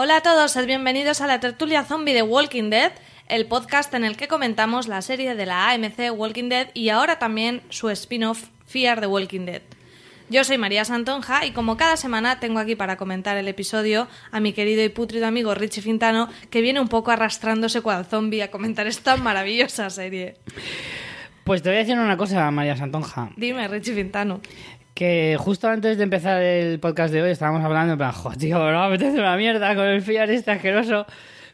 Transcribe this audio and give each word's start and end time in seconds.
Hola 0.00 0.18
a 0.18 0.20
todos, 0.20 0.52
sed 0.52 0.64
bienvenidos 0.66 1.20
a 1.22 1.26
la 1.26 1.40
tertulia 1.40 1.82
zombie 1.82 2.14
de 2.14 2.22
Walking 2.22 2.70
Dead, 2.70 2.92
el 3.26 3.46
podcast 3.46 3.92
en 3.94 4.04
el 4.04 4.16
que 4.16 4.28
comentamos 4.28 4.86
la 4.86 5.02
serie 5.02 5.34
de 5.34 5.44
la 5.44 5.72
AMC 5.72 6.16
Walking 6.16 6.48
Dead 6.48 6.68
y 6.72 6.90
ahora 6.90 7.18
también 7.18 7.62
su 7.68 7.90
spin-off 7.90 8.44
Fear 8.64 9.00
the 9.00 9.08
Walking 9.08 9.44
Dead. 9.44 9.62
Yo 10.30 10.44
soy 10.44 10.56
María 10.56 10.84
Santonja 10.84 11.44
y 11.46 11.50
como 11.50 11.76
cada 11.76 11.96
semana 11.96 12.38
tengo 12.38 12.60
aquí 12.60 12.76
para 12.76 12.96
comentar 12.96 13.36
el 13.38 13.48
episodio 13.48 14.06
a 14.30 14.38
mi 14.38 14.52
querido 14.52 14.84
y 14.84 14.88
putrido 14.88 15.26
amigo 15.26 15.52
Richie 15.56 15.82
Fintano, 15.82 16.28
que 16.48 16.60
viene 16.60 16.78
un 16.78 16.86
poco 16.86 17.10
arrastrándose 17.10 17.80
cual 17.80 18.06
zombie 18.06 18.44
a 18.44 18.52
comentar 18.52 18.86
esta 18.86 19.16
maravillosa 19.16 19.90
serie. 19.90 20.36
Pues 21.42 21.60
te 21.60 21.70
voy 21.70 21.76
a 21.76 21.80
decir 21.80 21.98
una 21.98 22.16
cosa, 22.16 22.48
María 22.52 22.76
Santonja. 22.76 23.30
Dime, 23.36 23.66
Richie 23.66 23.94
Fintano. 23.94 24.42
Que 24.98 25.36
justo 25.38 25.68
antes 25.68 25.96
de 25.96 26.02
empezar 26.02 26.42
el 26.42 26.80
podcast 26.80 27.14
de 27.14 27.22
hoy 27.22 27.30
estábamos 27.30 27.64
hablando, 27.64 27.92
en 27.92 27.98
plan, 27.98 28.10
"Jo, 28.10 28.32
tío, 28.36 28.58
no 28.58 28.80
me 28.80 28.96
apetece 28.96 29.20
una 29.20 29.36
mierda 29.36 29.72
con 29.76 29.86
el 29.86 30.02
fiar 30.02 30.28
este 30.28 30.50
asqueroso. 30.50 31.06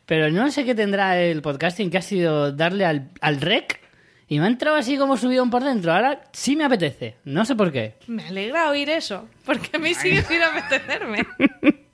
Pero 0.06 0.30
no 0.30 0.50
sé 0.50 0.64
qué 0.64 0.74
tendrá 0.74 1.20
el 1.20 1.42
podcasting 1.42 1.90
que 1.90 1.98
ha 1.98 2.02
sido 2.02 2.52
darle 2.52 2.86
al, 2.86 3.10
al 3.20 3.42
rec 3.42 3.80
y 4.28 4.38
me 4.38 4.46
ha 4.46 4.48
entrado 4.48 4.76
así 4.78 4.96
como 4.96 5.18
subidón 5.18 5.50
por 5.50 5.62
dentro. 5.62 5.92
Ahora 5.92 6.22
sí 6.32 6.56
me 6.56 6.64
apetece. 6.64 7.16
No 7.24 7.44
sé 7.44 7.54
por 7.54 7.70
qué. 7.70 7.96
Me 8.06 8.26
alegra 8.26 8.70
oír 8.70 8.88
eso, 8.88 9.28
porque 9.44 9.76
a 9.76 9.78
mí 9.78 9.92
sigue 9.92 10.22
sin 10.22 10.40
apetecerme. 10.42 11.26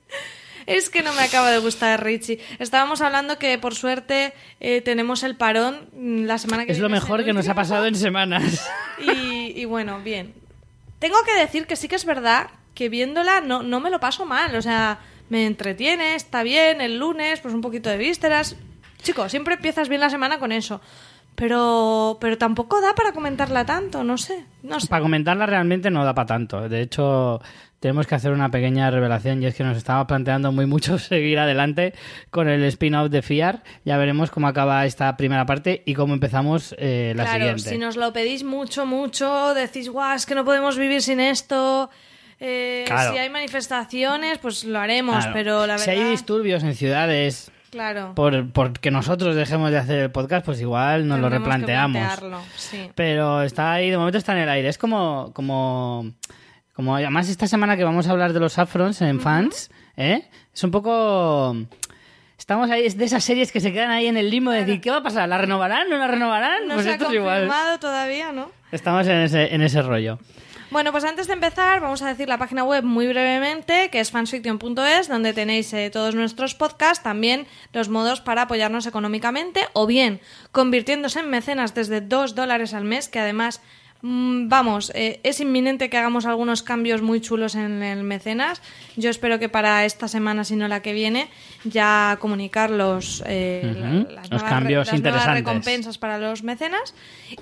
Es 0.67 0.89
que 0.89 1.01
no 1.01 1.11
me 1.13 1.21
acaba 1.23 1.51
de 1.51 1.57
gustar 1.57 2.01
Richie. 2.01 2.39
Estábamos 2.59 3.01
hablando 3.01 3.37
que 3.39 3.57
por 3.57 3.73
suerte 3.75 4.31
eh, 4.61 4.79
tenemos 4.81 5.23
el 5.23 5.35
parón 5.35 5.89
mm, 5.91 6.23
la 6.25 6.37
semana 6.37 6.65
que 6.65 6.71
Es 6.71 6.79
lo 6.79 6.87
viene. 6.87 7.01
mejor 7.01 7.19
el 7.19 7.25
que 7.25 7.33
nos 7.33 7.49
ha 7.49 7.55
pasado 7.55 7.87
en 7.87 7.95
semanas. 7.95 8.69
Y, 9.01 9.59
y 9.59 9.65
bueno, 9.65 9.99
bien. 10.01 10.33
Tengo 11.01 11.17
que 11.25 11.33
decir 11.33 11.65
que 11.65 11.75
sí 11.75 11.87
que 11.87 11.95
es 11.95 12.05
verdad 12.05 12.51
que 12.75 12.87
viéndola 12.87 13.41
no, 13.41 13.63
no 13.63 13.79
me 13.79 13.89
lo 13.89 13.99
paso 13.99 14.27
mal. 14.27 14.55
O 14.55 14.61
sea, 14.61 14.99
me 15.29 15.47
entretiene, 15.47 16.13
está 16.13 16.43
bien, 16.43 16.79
el 16.79 16.99
lunes, 16.99 17.39
pues 17.39 17.55
un 17.55 17.61
poquito 17.61 17.89
de 17.89 17.97
vísceras. 17.97 18.55
Chico, 19.01 19.27
siempre 19.27 19.55
empiezas 19.55 19.89
bien 19.89 19.99
la 19.99 20.11
semana 20.11 20.37
con 20.37 20.51
eso. 20.51 20.79
Pero, 21.33 22.19
pero 22.21 22.37
tampoco 22.37 22.81
da 22.81 22.93
para 22.93 23.13
comentarla 23.13 23.65
tanto, 23.65 24.03
no 24.03 24.19
sé. 24.19 24.45
No 24.61 24.79
sé. 24.79 24.87
Para 24.87 25.01
comentarla 25.01 25.47
realmente 25.47 25.89
no 25.89 26.05
da 26.05 26.13
para 26.13 26.27
tanto. 26.27 26.69
De 26.69 26.81
hecho, 26.81 27.41
tenemos 27.81 28.07
que 28.07 28.15
hacer 28.15 28.31
una 28.31 28.49
pequeña 28.49 28.89
revelación 28.91 29.43
y 29.43 29.47
es 29.47 29.55
que 29.55 29.63
nos 29.65 29.75
estaba 29.75 30.07
planteando 30.07 30.53
muy 30.53 30.65
mucho 30.65 30.97
seguir 30.99 31.37
adelante 31.39 31.93
con 32.29 32.47
el 32.47 32.63
spin-off 32.63 33.09
de 33.09 33.21
Fiar. 33.21 33.63
Ya 33.83 33.97
veremos 33.97 34.31
cómo 34.31 34.47
acaba 34.47 34.85
esta 34.85 35.17
primera 35.17 35.45
parte 35.45 35.83
y 35.85 35.93
cómo 35.93 36.13
empezamos 36.13 36.73
eh, 36.77 37.11
la 37.17 37.23
claro, 37.23 37.39
siguiente. 37.39 37.69
si 37.69 37.77
nos 37.77 37.97
lo 37.97 38.13
pedís 38.13 38.43
mucho, 38.45 38.85
mucho, 38.85 39.53
decís, 39.53 39.89
guau, 39.89 40.15
es 40.15 40.25
que 40.25 40.35
no 40.35 40.45
podemos 40.45 40.77
vivir 40.77 41.01
sin 41.01 41.19
esto. 41.19 41.89
eh, 42.39 42.85
Claro. 42.87 43.11
Si 43.11 43.17
hay 43.19 43.29
manifestaciones, 43.29 44.37
pues 44.37 44.63
lo 44.63 44.79
haremos, 44.79 45.17
Claro. 45.17 45.31
pero 45.33 45.67
la 45.67 45.77
Si 45.77 45.89
verdad. 45.89 46.05
hay 46.05 46.11
disturbios 46.11 46.63
en 46.63 46.75
ciudades 46.75 47.51
Claro. 47.71 48.13
por 48.15 48.51
porque 48.51 48.91
nosotros 48.91 49.35
dejemos 49.35 49.71
de 49.71 49.77
hacer 49.77 49.99
el 49.99 50.11
podcast, 50.11 50.45
pues 50.45 50.59
igual 50.61 51.07
nos 51.07 51.19
lo 51.19 51.29
tendremos 51.29 51.47
replanteamos. 51.61 52.19
sí. 52.57 52.89
Pero 52.95 53.43
está 53.43 53.73
ahí, 53.73 53.89
de 53.89 53.97
momento 53.97 54.17
está 54.17 54.33
en 54.33 54.39
el 54.39 54.49
aire. 54.49 54.67
Es 54.69 54.77
como, 54.77 55.31
como, 55.33 56.11
como 56.81 56.95
además 56.95 57.29
esta 57.29 57.45
semana 57.45 57.77
que 57.77 57.83
vamos 57.83 58.07
a 58.07 58.11
hablar 58.11 58.33
de 58.33 58.39
los 58.39 58.57
Afrons 58.57 59.03
en 59.03 59.19
fans, 59.19 59.69
¿eh? 59.97 60.27
Es 60.51 60.63
un 60.63 60.71
poco... 60.71 61.55
Estamos 62.39 62.71
ahí, 62.71 62.87
es 62.87 62.97
de 62.97 63.05
esas 63.05 63.23
series 63.23 63.51
que 63.51 63.59
se 63.59 63.71
quedan 63.71 63.91
ahí 63.91 64.07
en 64.07 64.17
el 64.17 64.31
limbo 64.31 64.49
de 64.49 64.61
decir, 64.61 64.81
¿qué 64.81 64.89
va 64.89 64.97
a 64.97 65.03
pasar? 65.03 65.29
¿La 65.29 65.37
renovarán? 65.37 65.91
¿No 65.91 65.97
la 65.99 66.07
renovarán? 66.07 66.67
No 66.67 66.73
pues 66.73 66.85
se 66.85 66.93
ha 66.93 66.95
es 66.95 67.03
confirmado 67.03 67.77
todavía, 67.77 68.31
¿no? 68.31 68.49
Estamos 68.71 69.05
en 69.05 69.17
ese, 69.17 69.53
en 69.53 69.61
ese 69.61 69.83
rollo. 69.83 70.17
Bueno, 70.71 70.91
pues 70.91 71.03
antes 71.03 71.27
de 71.27 71.33
empezar, 71.33 71.81
vamos 71.81 72.01
a 72.01 72.07
decir 72.07 72.27
la 72.27 72.39
página 72.39 72.63
web 72.63 72.83
muy 72.83 73.05
brevemente, 73.05 73.91
que 73.91 73.99
es 73.99 74.09
fansfiction.es, 74.09 75.07
donde 75.07 75.33
tenéis 75.33 75.71
eh, 75.73 75.91
todos 75.91 76.15
nuestros 76.15 76.55
podcasts, 76.55 77.03
también 77.03 77.45
los 77.73 77.89
modos 77.89 78.21
para 78.21 78.41
apoyarnos 78.41 78.87
económicamente, 78.87 79.67
o 79.73 79.85
bien 79.85 80.19
convirtiéndose 80.51 81.19
en 81.19 81.29
mecenas 81.29 81.75
desde 81.75 82.01
2 82.01 82.33
dólares 82.33 82.73
al 82.73 82.85
mes, 82.85 83.07
que 83.07 83.19
además, 83.19 83.61
vamos, 84.03 84.91
eh, 84.95 85.19
es 85.23 85.39
inminente 85.39 85.89
que 85.89 85.97
hagamos 85.97 86.25
algunos 86.25 86.63
cambios 86.63 87.01
muy 87.01 87.21
chulos 87.21 87.55
en 87.55 87.83
el 87.83 88.03
mecenas. 88.03 88.61
Yo 88.97 89.09
espero 89.09 89.37
que 89.39 89.49
para 89.49 89.85
esta 89.85 90.07
semana, 90.07 90.43
si 90.43 90.55
no 90.55 90.67
la 90.67 90.81
que 90.81 90.93
viene, 90.93 91.29
ya 91.63 92.17
comunicar 92.19 92.71
los, 92.71 93.23
eh, 93.27 93.61
Ujú, 93.63 93.81
la- 93.83 93.93
los 93.93 94.13
las 94.13 94.29
nuevas, 94.31 94.49
cambios 94.49 94.87
las 94.87 95.01
nuevas 95.01 95.25
recompensas 95.35 95.97
para 95.97 96.17
los 96.17 96.43
mecenas. 96.43 96.93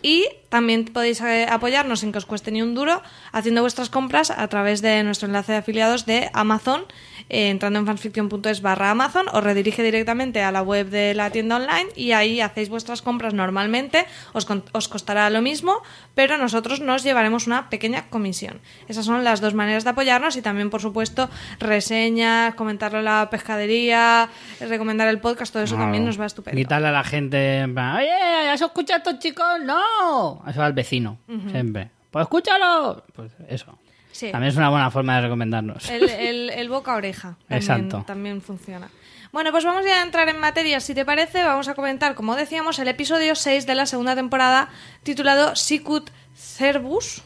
Y 0.02 0.25
también 0.50 0.86
podéis 0.86 1.22
eh, 1.22 1.48
apoyarnos 1.50 2.02
sin 2.02 2.12
que 2.12 2.18
os 2.18 2.25
cueste 2.25 2.52
ni 2.52 2.62
un 2.62 2.75
duro 2.75 3.02
haciendo 3.31 3.62
vuestras 3.62 3.90
compras 3.90 4.30
a 4.31 4.48
través 4.48 4.81
de 4.81 5.03
nuestro 5.03 5.28
enlace 5.28 5.53
de 5.53 5.58
afiliados 5.59 6.06
de 6.06 6.30
Amazon 6.34 6.86
eh, 7.30 7.50
entrando 7.50 7.78
en 7.80 7.86
fanfiction.es 7.86 8.62
barra 8.62 8.90
Amazon 8.92 9.28
os 9.31 9.44
redirige 9.44 9.84
directamente 9.84 10.42
a 10.42 10.52
la 10.52 10.62
web 10.64 10.90
de 10.90 11.14
la 11.14 11.30
tienda 11.30 11.58
online 11.58 11.90
y 11.96 12.12
ahí 12.14 12.42
hacéis 12.42 12.69
vuestras 12.69 13.02
compras 13.03 13.34
normalmente. 13.36 14.06
Os, 14.34 14.46
con- 14.46 14.64
os 14.74 14.88
costará 14.88 15.30
lo 15.30 15.42
mismo 15.42 15.81
pero 16.16 16.38
nosotros 16.52 16.80
nos 16.82 17.04
llevaremos 17.04 17.46
una 17.48 17.70
pequeña 17.70 18.10
comisión 18.10 18.60
esas 18.88 19.06
son 19.06 19.24
las 19.24 19.40
dos 19.42 19.54
maneras 19.54 19.84
de 19.84 19.92
apoyarnos 19.92 20.36
y 20.36 20.42
también 20.42 20.70
por 20.70 20.82
supuesto 20.82 21.30
reseñas 21.60 22.56
comentarlo 22.56 23.00
en 23.00 23.06
la 23.06 23.30
pescadería 23.30 24.30
recomendar 24.60 25.08
el 25.08 25.20
podcast 25.20 25.54
todo 25.54 25.64
eso 25.64 25.76
también 25.76 26.06
nos 26.06 26.20
va 26.20 26.26
estupendo 26.26 26.56
Gritarle 26.56 26.88
a 26.88 26.92
la 26.92 27.04
gente, 27.04 27.64
oye, 27.64 28.50
¿has 28.50 28.62
escuchado 28.62 28.96
a 28.96 28.98
estos 28.98 29.20
chicos? 29.20 29.46
¡No! 29.64 30.44
Eso 30.48 30.64
al 30.64 30.74
vecino, 30.74 31.20
siempre. 31.52 31.92
Pues 32.12 32.24
escúchalo. 32.24 33.04
Pues 33.14 33.31
eso. 33.48 33.78
Sí. 34.12 34.31
También 34.31 34.50
es 34.52 34.58
una 34.58 34.70
buena 34.70 34.90
forma 34.90 35.16
de 35.18 35.22
recomendarnos. 35.22 35.90
El, 35.90 36.10
el- 36.10 36.50
el 36.50 36.70
boca 36.70 36.94
a 36.94 36.96
oreja 36.96 37.38
también, 37.48 37.58
Exacto. 37.62 38.04
también 38.08 38.42
funciona. 38.42 38.90
Bueno, 39.31 39.52
pues 39.52 39.64
vamos 39.64 39.86
ya 39.86 40.00
a 40.00 40.04
entrar 40.04 40.28
en 40.28 40.40
materia. 40.40 40.80
Si 40.80 40.96
te 40.96 41.06
parece, 41.06 41.44
vamos 41.44 41.68
a 41.68 41.76
comentar, 41.76 42.16
como 42.16 42.36
decíamos, 42.36 42.80
el 42.80 42.88
episodio 42.88 43.36
6 43.36 43.68
de 43.68 43.76
la 43.76 43.86
segunda 43.86 44.16
temporada 44.16 44.70
titulado 45.04 45.56
Sicut 45.56 46.10
Cervus. 46.40 47.24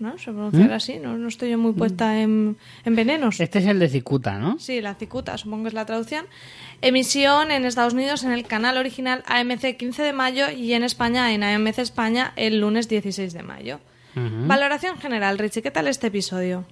¿No? 0.00 0.18
Se 0.18 0.32
pronunciará 0.32 0.76
así, 0.76 0.98
no, 0.98 1.16
no 1.16 1.28
estoy 1.28 1.50
yo 1.50 1.58
muy 1.58 1.72
puesta 1.72 2.20
en, 2.20 2.56
en 2.84 2.96
venenos. 2.96 3.38
Este 3.38 3.60
es 3.60 3.66
el 3.66 3.78
de 3.78 3.88
Cicuta, 3.88 4.38
¿no? 4.38 4.58
Sí, 4.58 4.80
la 4.80 4.96
cicuta, 4.96 5.38
supongo 5.38 5.62
que 5.62 5.68
es 5.68 5.74
la 5.74 5.86
traducción. 5.86 6.26
Emisión 6.82 7.52
en 7.52 7.64
Estados 7.64 7.94
Unidos 7.94 8.24
en 8.24 8.32
el 8.32 8.44
canal 8.44 8.76
original 8.76 9.22
AMC 9.26 9.76
15 9.76 10.02
de 10.02 10.12
mayo 10.12 10.50
y 10.50 10.72
en 10.72 10.82
España 10.82 11.32
en 11.32 11.44
AMC 11.44 11.78
España 11.78 12.32
el 12.34 12.60
lunes 12.60 12.88
16 12.88 13.32
de 13.32 13.42
mayo. 13.44 13.78
Valoración 14.16 14.98
general, 14.98 15.38
Richie, 15.38 15.62
¿qué 15.62 15.70
tal 15.70 15.88
este 15.88 16.06
episodio? 16.06 16.64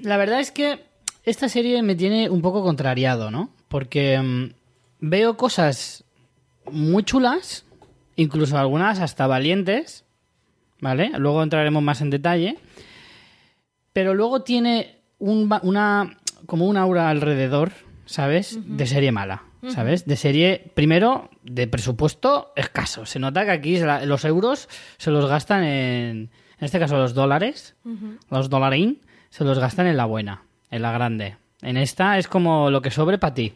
La 0.00 0.16
verdad 0.16 0.40
es 0.40 0.50
que 0.50 0.84
esta 1.24 1.48
serie 1.48 1.82
me 1.82 1.94
tiene 1.94 2.30
un 2.30 2.40
poco 2.40 2.62
contrariado, 2.62 3.30
¿no? 3.30 3.50
Porque 3.68 4.18
mm, 4.18 4.52
veo 5.00 5.36
cosas 5.36 6.04
muy 6.70 7.02
chulas, 7.04 7.66
incluso 8.16 8.56
algunas 8.56 9.00
hasta 9.00 9.26
valientes, 9.26 10.04
¿vale? 10.80 11.10
Luego 11.18 11.42
entraremos 11.42 11.82
más 11.82 12.00
en 12.00 12.10
detalle. 12.10 12.56
Pero 13.92 14.14
luego 14.14 14.42
tiene 14.42 14.96
un, 15.18 15.52
una 15.62 16.16
como 16.46 16.66
un 16.66 16.76
aura 16.76 17.08
alrededor, 17.10 17.72
¿sabes? 18.06 18.58
De 18.64 18.86
serie 18.86 19.10
mala, 19.12 19.42
¿sabes? 19.68 20.06
De 20.06 20.16
serie, 20.16 20.70
primero, 20.74 21.30
de 21.42 21.66
presupuesto 21.66 22.52
escaso. 22.56 23.06
Se 23.06 23.18
nota 23.18 23.44
que 23.44 23.50
aquí 23.50 23.76
la- 23.78 24.04
los 24.06 24.24
euros 24.24 24.68
se 24.98 25.10
los 25.10 25.26
gastan 25.26 25.64
en, 25.64 26.16
en 26.58 26.64
este 26.64 26.78
caso 26.78 26.96
los 26.96 27.14
dólares, 27.14 27.74
los 28.30 28.48
dolarín, 28.50 29.00
se 29.30 29.44
los 29.44 29.58
gastan 29.58 29.86
en 29.88 29.96
la 29.96 30.04
buena, 30.04 30.42
en 30.70 30.82
la 30.82 30.92
grande. 30.92 31.36
En 31.62 31.76
esta 31.76 32.18
es 32.18 32.28
como 32.28 32.70
lo 32.70 32.80
que 32.82 32.90
sobre 32.92 33.18
para 33.18 33.34
ti. 33.34 33.54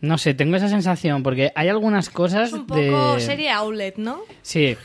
No 0.00 0.18
sé, 0.18 0.34
tengo 0.34 0.56
esa 0.56 0.68
sensación 0.68 1.22
porque 1.22 1.52
hay 1.54 1.68
algunas 1.68 2.10
cosas 2.10 2.48
Es 2.48 2.52
un 2.54 2.66
poco 2.66 3.14
de... 3.14 3.20
serie 3.20 3.50
outlet, 3.50 3.96
¿no? 3.96 4.18
Sí, 4.42 4.76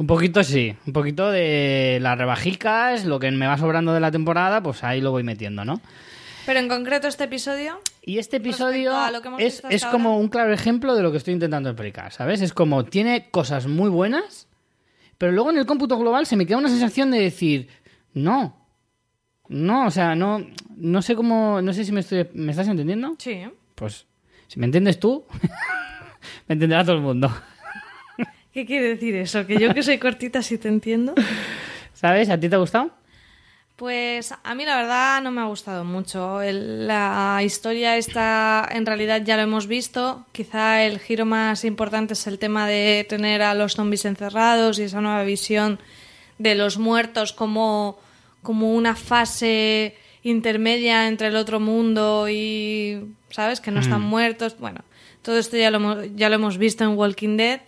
un 0.00 0.06
poquito 0.06 0.42
sí. 0.42 0.74
Un 0.86 0.94
poquito 0.94 1.30
de 1.30 1.98
las 2.00 2.16
rebajicas, 2.16 3.04
lo 3.04 3.20
que 3.20 3.30
me 3.32 3.46
va 3.46 3.58
sobrando 3.58 3.92
de 3.92 4.00
la 4.00 4.10
temporada, 4.10 4.62
pues 4.62 4.82
ahí 4.82 5.02
lo 5.02 5.10
voy 5.10 5.24
metiendo, 5.24 5.62
¿no? 5.62 5.82
Pero 6.46 6.58
en 6.58 6.68
concreto 6.68 7.06
este 7.06 7.24
episodio, 7.24 7.78
Y 8.02 8.16
este 8.16 8.38
episodio 8.38 8.94
es, 9.36 9.62
es 9.68 9.84
como 9.84 10.08
ahora. 10.08 10.22
un 10.22 10.28
claro 10.28 10.54
ejemplo 10.54 10.94
de 10.94 11.02
lo 11.02 11.10
que 11.10 11.18
estoy 11.18 11.34
intentando 11.34 11.68
explicar, 11.68 12.12
¿sabes? 12.12 12.40
Es 12.40 12.54
como 12.54 12.86
tiene 12.86 13.28
cosas 13.30 13.66
muy 13.66 13.90
buenas, 13.90 14.48
pero 15.18 15.32
luego 15.32 15.50
en 15.50 15.58
el 15.58 15.66
cómputo 15.66 15.98
global 15.98 16.24
se 16.24 16.34
me 16.34 16.46
queda 16.46 16.56
una 16.56 16.70
sensación 16.70 17.10
de 17.10 17.20
decir, 17.20 17.68
no, 18.14 18.56
no, 19.48 19.84
o 19.86 19.90
sea, 19.90 20.14
no, 20.14 20.46
no 20.76 21.02
sé 21.02 21.14
cómo, 21.14 21.60
no 21.60 21.74
sé 21.74 21.84
si 21.84 21.92
me 21.92 22.00
estoy, 22.00 22.26
¿me 22.32 22.52
estás 22.52 22.68
entendiendo? 22.68 23.16
sí. 23.18 23.42
Pues 23.74 24.06
si 24.46 24.58
me 24.58 24.64
entiendes 24.64 24.98
tú, 24.98 25.26
me 26.48 26.54
entenderá 26.54 26.84
todo 26.84 26.96
el 26.96 27.02
mundo. 27.02 27.30
¿Qué 28.52 28.66
quiere 28.66 28.88
decir 28.88 29.14
eso? 29.16 29.46
Que 29.46 29.58
yo 29.58 29.72
que 29.74 29.82
soy 29.82 29.98
cortita 29.98 30.42
sí 30.42 30.58
te 30.58 30.68
entiendo. 30.68 31.14
¿Sabes? 31.94 32.28
¿A 32.30 32.38
ti 32.38 32.48
te 32.48 32.54
ha 32.56 32.58
gustado? 32.58 32.90
Pues 33.76 34.34
a 34.42 34.54
mí 34.54 34.66
la 34.66 34.76
verdad 34.76 35.22
no 35.22 35.30
me 35.30 35.40
ha 35.40 35.44
gustado 35.46 35.84
mucho. 35.84 36.42
El- 36.42 36.86
la 36.86 37.40
historia 37.42 37.96
está, 37.96 38.68
en 38.70 38.84
realidad 38.84 39.22
ya 39.24 39.36
lo 39.36 39.42
hemos 39.42 39.66
visto. 39.66 40.26
Quizá 40.32 40.82
el 40.84 40.98
giro 40.98 41.24
más 41.24 41.64
importante 41.64 42.12
es 42.14 42.26
el 42.26 42.38
tema 42.38 42.66
de 42.68 43.06
tener 43.08 43.40
a 43.40 43.54
los 43.54 43.74
zombies 43.74 44.04
encerrados 44.04 44.78
y 44.78 44.82
esa 44.82 45.00
nueva 45.00 45.22
visión 45.22 45.78
de 46.38 46.54
los 46.56 46.76
muertos 46.78 47.32
como, 47.32 47.98
como 48.42 48.74
una 48.74 48.96
fase 48.96 49.94
intermedia 50.22 51.08
entre 51.08 51.28
el 51.28 51.36
otro 51.36 51.58
mundo 51.60 52.26
y, 52.28 53.14
¿sabes? 53.30 53.60
Que 53.62 53.70
no 53.70 53.80
están 53.80 54.02
muertos. 54.02 54.58
Bueno, 54.58 54.80
todo 55.22 55.38
esto 55.38 55.56
ya 55.56 55.70
lo, 55.70 56.04
ya 56.04 56.28
lo 56.28 56.34
hemos 56.34 56.58
visto 56.58 56.84
en 56.84 56.90
Walking 56.98 57.36
Dead. 57.38 57.60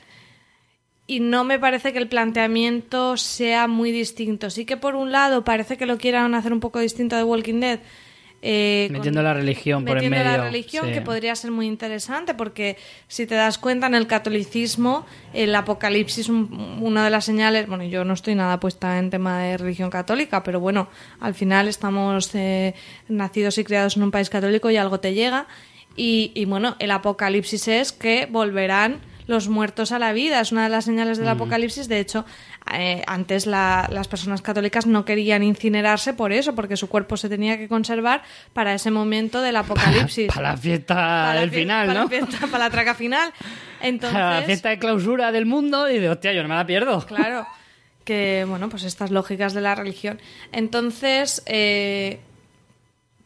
Y 1.12 1.20
no 1.20 1.44
me 1.44 1.58
parece 1.58 1.92
que 1.92 1.98
el 1.98 2.08
planteamiento 2.08 3.16
sea 3.16 3.66
muy 3.68 3.92
distinto. 3.92 4.48
Sí 4.50 4.64
que 4.64 4.76
por 4.76 4.94
un 4.94 5.12
lado 5.12 5.44
parece 5.44 5.76
que 5.76 5.84
lo 5.86 5.98
quieran 5.98 6.34
hacer 6.34 6.52
un 6.52 6.60
poco 6.60 6.78
distinto 6.80 7.16
de 7.16 7.24
Walking 7.24 7.60
Dead. 7.60 7.80
eh, 8.44 8.86
con- 8.88 8.96
Metiendo 8.98 9.22
la 9.22 9.34
religión 9.34 9.84
por 9.84 9.90
en 9.98 10.04
metiendo 10.10 10.16
medio. 10.18 10.38
la 10.38 10.44
religión, 10.50 10.86
sí. 10.86 10.92
que 10.92 11.00
podría 11.00 11.36
ser 11.36 11.52
muy 11.52 11.66
interesante, 11.68 12.34
porque 12.34 12.76
si 13.06 13.24
te 13.24 13.36
das 13.36 13.56
cuenta, 13.56 13.86
en 13.86 13.94
el 13.94 14.08
catolicismo, 14.08 15.06
el 15.32 15.54
apocalipsis, 15.54 16.28
un- 16.28 16.78
una 16.80 17.04
de 17.04 17.10
las 17.10 17.24
señales, 17.24 17.68
bueno, 17.68 17.84
yo 17.84 18.04
no 18.04 18.14
estoy 18.14 18.34
nada 18.34 18.58
puesta 18.58 18.98
en 18.98 19.10
tema 19.10 19.38
de 19.42 19.58
religión 19.58 19.90
católica, 19.90 20.42
pero 20.42 20.58
bueno, 20.58 20.88
al 21.20 21.34
final 21.34 21.68
estamos 21.68 22.34
eh, 22.34 22.74
nacidos 23.08 23.58
y 23.58 23.64
criados 23.64 23.96
en 23.96 24.02
un 24.02 24.10
país 24.10 24.28
católico 24.28 24.70
y 24.70 24.76
algo 24.76 24.98
te 24.98 25.14
llega. 25.14 25.46
Y, 25.94 26.32
y, 26.34 26.44
bueno, 26.46 26.74
el 26.80 26.90
apocalipsis 26.90 27.68
es 27.68 27.92
que 27.92 28.26
volverán 28.28 28.98
los 29.32 29.48
muertos 29.48 29.90
a 29.90 29.98
la 29.98 30.12
vida. 30.12 30.40
Es 30.40 30.52
una 30.52 30.62
de 30.62 30.68
las 30.68 30.84
señales 30.84 31.18
del 31.18 31.26
apocalipsis. 31.28 31.88
De 31.88 31.98
hecho, 31.98 32.24
eh, 32.72 33.02
antes 33.08 33.46
la- 33.46 33.88
las 33.90 34.06
personas 34.06 34.40
católicas 34.42 34.86
no 34.86 35.04
querían 35.04 35.42
incinerarse 35.42 36.12
por 36.14 36.32
eso, 36.32 36.54
porque 36.54 36.76
su 36.76 36.88
cuerpo 36.88 37.16
se 37.16 37.28
tenía 37.28 37.58
que 37.58 37.66
conservar 37.66 38.22
para 38.52 38.72
ese 38.74 38.90
momento 38.92 39.40
del 39.40 39.56
apocalipsis. 39.56 40.28
Para 40.32 40.50
la 40.52 40.56
fiesta 40.56 40.94
Para 40.94 41.34
la 41.34 41.40
del 41.40 41.50
final, 41.50 41.86
para 41.88 41.98
¿no? 41.98 42.04
la 42.04 42.10
fiesta- 42.10 42.46
para 42.46 42.64
la 42.64 42.70
traca 42.70 42.94
final. 42.94 43.32
Entonces, 43.80 44.12
Para 44.20 44.40
la 44.40 44.46
fiesta 44.46 44.68
de 44.68 44.78
clausura 44.78 45.32
del 45.32 45.46
mundo 45.46 45.90
y 45.90 45.98
de 45.98 46.08
hostia, 46.08 46.32
yo 46.32 46.42
no 46.42 46.48
me 46.48 46.54
la 46.54 46.64
pierdo. 46.66 47.04
Claro, 47.06 47.46
que 48.04 48.44
bueno, 48.48 48.68
pues 48.68 48.84
estas 48.84 49.10
lógicas 49.10 49.54
de 49.54 49.60
la 49.60 49.74
religión. 49.74 50.20
Entonces, 50.52 51.42
eh, 51.46 52.20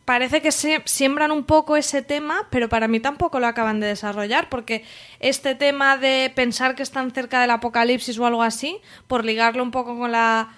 parece 0.07 0.41
que 0.41 0.53
siembran 0.53 1.33
un 1.33 1.45
poco 1.45 1.77
ese 1.77 2.01
tema, 2.01 2.47
pero 2.51 2.71
para 2.71 2.89
mí 2.89 3.01
tampoco 3.01 3.41
lo 3.41 3.49
acaban 3.49 3.81
de 3.81 3.89
desarrollar, 3.89 4.49
porque 4.49 4.85
este 5.21 5.55
tema 5.55 5.99
de 5.99 6.33
pensar 6.35 6.75
que 6.77 6.85
están 6.85 7.11
cerca 7.11 7.41
del 7.43 7.51
apocalipsis 7.51 8.19
o 8.19 8.25
algo 8.25 8.43
así, 8.43 8.79
por 9.09 9.25
ligarlo 9.25 9.63
un 9.63 9.73
poco 9.73 9.99
con 9.99 10.13
la 10.13 10.49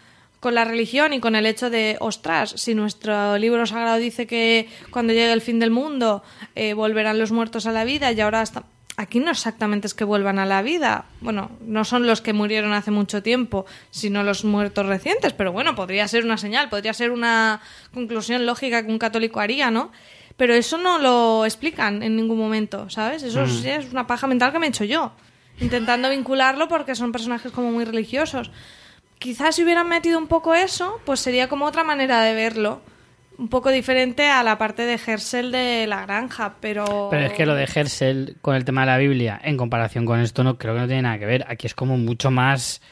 con 0.41 0.55
la 0.55 0.65
religión 0.65 1.13
y 1.13 1.19
con 1.19 1.35
el 1.35 1.47
hecho 1.47 1.69
de, 1.69 1.97
ostras, 1.99 2.51
si 2.57 2.73
nuestro 2.77 3.37
libro 3.39 3.67
sagrado 3.67 3.99
dice 3.99 4.29
que 4.29 4.69
cuando 4.93 5.13
llegue 5.13 5.33
el 5.33 5.41
fin 5.41 5.59
del 5.59 5.73
mundo 5.73 6.23
eh, 6.55 6.75
volverán 6.75 7.19
los 7.19 7.33
muertos 7.33 7.67
a 7.67 7.73
la 7.73 7.83
vida 7.83 8.13
y 8.13 8.21
ahora 8.21 8.43
está... 8.43 8.63
Aquí 9.01 9.21
no 9.21 9.31
exactamente 9.31 9.87
es 9.87 9.95
que 9.95 10.03
vuelvan 10.03 10.41
a 10.41 10.45
la 10.45 10.61
vida. 10.61 11.05
Bueno, 11.21 11.53
no 11.61 11.85
son 11.85 12.05
los 12.09 12.21
que 12.21 12.33
murieron 12.33 12.73
hace 12.73 12.91
mucho 12.91 13.23
tiempo, 13.23 13.65
sino 13.91 14.25
los 14.25 14.45
muertos 14.45 14.87
recientes, 14.87 15.33
pero 15.33 15.53
bueno, 15.53 15.77
podría 15.77 16.09
ser 16.09 16.25
una 16.25 16.37
señal, 16.37 16.69
podría 16.69 16.93
ser 16.93 17.13
una 17.13 17.61
conclusión 17.95 18.45
lógica 18.45 18.85
que 18.85 18.91
un 18.91 18.99
católico 18.99 19.39
haría, 19.39 19.71
¿no? 19.71 19.93
Pero 20.37 20.53
eso 20.55 20.79
no 20.79 20.99
lo 20.99 21.45
explican 21.45 22.03
en 22.03 22.17
ningún 22.17 22.39
momento, 22.39 22.91
¿sabes? 22.91 23.23
Eso 23.23 23.45
es- 23.45 23.65
es 23.65 23.93
una 23.93 24.09
paja 24.09 24.27
mental 24.27 24.51
que 24.53 24.59
me 24.59 24.67
he 24.67 24.71
hecho 24.71 24.83
yo, 24.85 25.13
intentando 25.61 26.11
vincularlo 26.11 26.67
porque 26.67 26.97
son 26.97 27.13
personajes 27.13 27.53
como 27.53 27.71
muy 27.71 27.85
religiosos. 27.85 28.51
Quizás 29.21 29.55
si 29.55 29.63
hubieran 29.63 29.89
metido 29.89 30.19
un 30.19 30.27
poco 30.27 30.55
eso, 30.57 31.01
pues 31.05 31.21
sería 31.21 31.49
como 31.49 31.67
otra 31.67 31.85
manera 31.85 32.21
de 32.23 32.35
verlo. 32.35 32.81
Un 33.39 33.49
poco 33.49 33.71
diferente 33.71 34.29
a 34.29 34.43
la 34.43 34.59
parte 34.59 34.83
de 34.83 34.95
Hersel 34.95 35.53
de 35.53 35.87
la 35.87 36.03
granja, 36.03 36.57
pero... 36.61 37.07
Pero 37.09 37.27
es 37.27 37.33
que 37.33 37.47
lo 37.47 37.55
de 37.55 37.69
Hersel 37.73 38.37
con 38.41 38.57
el 38.57 38.65
tema 38.65 38.81
de 38.81 38.89
la 38.89 38.99
Biblia, 38.99 39.41
en 39.43 39.57
comparación 39.57 40.05
con 40.05 40.19
esto, 40.19 40.43
no 40.43 40.59
creo 40.59 40.75
que 40.75 40.81
no 40.81 40.87
tiene 40.89 41.03
nada 41.03 41.21
que 41.21 41.27
ver. 41.27 41.45
Aquí 41.49 41.69
es 41.69 41.75
como 41.75 41.97
mucho 41.97 42.33
más 42.33 42.83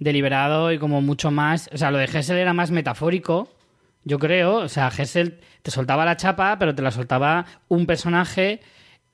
deliberado 0.00 0.72
y 0.72 0.78
como 0.78 1.00
mucho 1.00 1.30
más. 1.30 1.70
O 1.72 1.78
sea, 1.78 1.92
lo 1.92 1.98
de 1.98 2.06
Hersel 2.06 2.38
era 2.38 2.52
más 2.52 2.72
metafórico, 2.72 3.48
yo 4.02 4.18
creo. 4.18 4.56
O 4.56 4.68
sea, 4.68 4.88
Hersel 4.88 5.38
te 5.62 5.70
soltaba 5.70 6.04
la 6.04 6.16
chapa, 6.16 6.58
pero 6.58 6.74
te 6.74 6.82
la 6.82 6.90
soltaba 6.90 7.46
un 7.68 7.86
personaje 7.86 8.60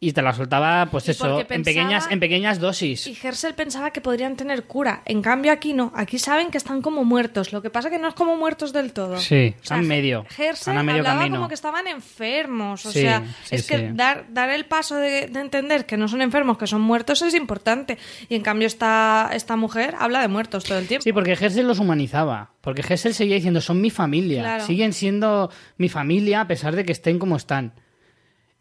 y 0.02 0.12
te 0.12 0.23
la 0.23 0.32
soltaba, 0.32 0.87
pues 0.91 1.06
Y 1.08 1.11
eso, 1.11 1.41
en 1.47 1.62
pequeñas, 1.62 2.08
en 2.11 2.20
pequeñas 2.20 2.58
dosis. 2.58 3.06
Y 3.06 3.14
Hersel 3.23 3.52
pensaba 3.55 3.91
que 3.91 4.00
podrían 4.00 4.35
tener 4.35 4.64
cura. 4.64 5.02
En 5.05 5.20
cambio, 5.20 5.52
aquí 5.52 5.75
no. 5.75 5.93
Aquí 5.94 6.19
saben 6.19 6.50
que 6.50 6.56
están 6.56 6.81
como 6.81 7.05
muertos. 7.05 7.52
Lo 7.52 7.61
que 7.61 7.69
pasa 7.69 7.91
que 7.91 7.99
no 7.99 8.08
es 8.08 8.14
como 8.14 8.35
muertos 8.35 8.73
del 8.73 8.94
todo. 8.94 9.19
Sí, 9.19 9.49
O 9.61 9.64
sea, 9.67 9.76
están 9.76 9.87
medio. 9.87 10.25
Están 10.38 10.79
a 10.79 10.82
medio 10.82 11.00
hablaba 11.00 11.19
camino. 11.19 11.37
como 11.37 11.49
que 11.49 11.55
estaban 11.55 11.87
enfermos. 11.87 12.87
O 12.87 12.93
Sí, 12.93 13.02
sea, 13.02 13.23
sí, 13.44 13.56
es 13.56 13.67
que 13.67 13.93
dar, 13.93 14.25
dar 14.31 14.49
el 14.49 14.64
paso 14.64 14.97
de, 14.97 15.26
de 15.26 15.41
entender 15.41 15.85
que 15.85 15.99
no 15.99 16.08
son 16.08 16.23
enfermos, 16.23 16.56
que 16.56 16.67
son 16.67 16.81
muertos, 16.81 17.20
es 17.20 17.35
importante. 17.35 17.99
Y 18.31 18.37
en 18.37 18.43
cambio, 18.43 18.69
esta, 18.69 19.29
esta 19.35 19.56
mujer 19.56 19.94
habla 19.99 20.23
de 20.23 20.29
muertos 20.29 20.64
todo 20.64 20.79
el 20.79 20.87
tiempo. 20.88 21.05
Sí, 21.05 21.12
porque 21.12 21.32
Hersel 21.32 21.67
los 21.67 21.79
humanizaba. 21.79 22.53
Porque 22.62 22.81
Hersel 22.81 23.12
seguía 23.12 23.35
diciendo, 23.35 23.61
son 23.61 23.82
mi 23.82 23.91
familia. 23.91 24.41
Claro. 24.44 24.64
Siguen 24.64 24.94
siendo 24.94 25.50
mi 25.76 25.91
familia 25.91 26.41
a 26.41 26.46
pesar 26.49 26.75
de 26.75 26.87
que 26.87 26.93
estén 26.93 27.19
como 27.19 27.37
están. 27.37 27.75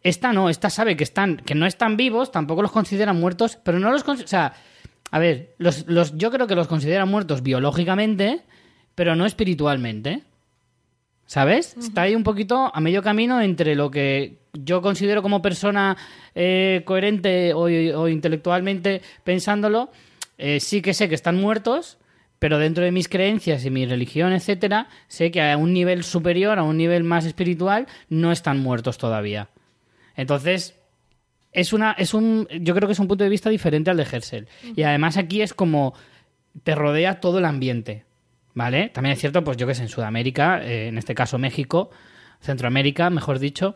Esta 0.01 0.31
no, 0.31 0.49
esta 0.49 0.69
sabe 0.69 0.95
que 0.95 1.03
están, 1.03 1.37
que 1.37 1.55
no 1.55 1.65
están 1.65 1.97
vivos, 1.97 2.31
tampoco 2.31 2.61
los 2.61 2.71
consideran 2.71 3.19
muertos, 3.19 3.57
pero 3.63 3.79
no 3.79 3.91
los 3.91 4.07
o 4.07 4.27
sea, 4.27 4.53
a 5.11 5.19
ver, 5.19 5.55
los, 5.57 5.85
los, 5.87 6.15
yo 6.15 6.31
creo 6.31 6.47
que 6.47 6.55
los 6.55 6.67
consideran 6.67 7.09
muertos 7.09 7.43
biológicamente, 7.43 8.41
pero 8.95 9.15
no 9.15 9.25
espiritualmente. 9.25 10.23
¿Sabes? 11.25 11.75
Está 11.77 12.03
ahí 12.03 12.15
un 12.15 12.23
poquito 12.23 12.71
a 12.73 12.79
medio 12.81 13.03
camino 13.03 13.39
entre 13.39 13.75
lo 13.75 13.91
que 13.91 14.39
yo 14.53 14.81
considero 14.81 15.21
como 15.21 15.43
persona 15.43 15.95
eh, 16.33 16.81
coherente 16.85 17.53
o, 17.53 17.65
o 17.99 18.07
intelectualmente 18.07 19.03
pensándolo. 19.23 19.91
eh, 20.39 20.59
sí 20.59 20.81
que 20.81 20.95
sé 20.95 21.07
que 21.07 21.13
están 21.13 21.39
muertos, 21.39 21.99
pero 22.39 22.57
dentro 22.57 22.83
de 22.83 22.91
mis 22.91 23.07
creencias 23.09 23.63
y 23.63 23.69
mi 23.69 23.85
religión, 23.85 24.33
etcétera, 24.33 24.87
sé 25.07 25.29
que 25.29 25.41
a 25.41 25.55
un 25.57 25.71
nivel 25.71 26.03
superior, 26.03 26.57
a 26.57 26.63
un 26.63 26.77
nivel 26.77 27.03
más 27.03 27.25
espiritual, 27.25 27.85
no 28.09 28.31
están 28.31 28.59
muertos 28.59 28.97
todavía. 28.97 29.49
Entonces, 30.19 30.75
es 31.53 31.71
una, 31.71 31.93
es 31.93 32.13
un, 32.13 32.45
yo 32.59 32.75
creo 32.75 32.89
que 32.89 32.91
es 32.91 32.99
un 32.99 33.07
punto 33.07 33.23
de 33.23 33.29
vista 33.29 33.49
diferente 33.49 33.89
al 33.89 33.95
de 33.95 34.03
Hersel. 34.03 34.49
Y 34.75 34.83
además 34.83 35.15
aquí 35.15 35.41
es 35.41 35.53
como 35.53 35.93
te 36.63 36.75
rodea 36.75 37.21
todo 37.21 37.39
el 37.39 37.45
ambiente, 37.45 38.03
¿vale? 38.53 38.89
También 38.89 39.13
es 39.13 39.19
cierto, 39.19 39.45
pues 39.45 39.55
yo 39.55 39.65
que 39.65 39.75
sé, 39.75 39.83
en 39.83 39.87
Sudamérica, 39.87 40.61
eh, 40.61 40.89
en 40.89 40.97
este 40.97 41.15
caso 41.15 41.37
México, 41.37 41.89
Centroamérica, 42.41 43.09
mejor 43.09 43.39
dicho, 43.39 43.75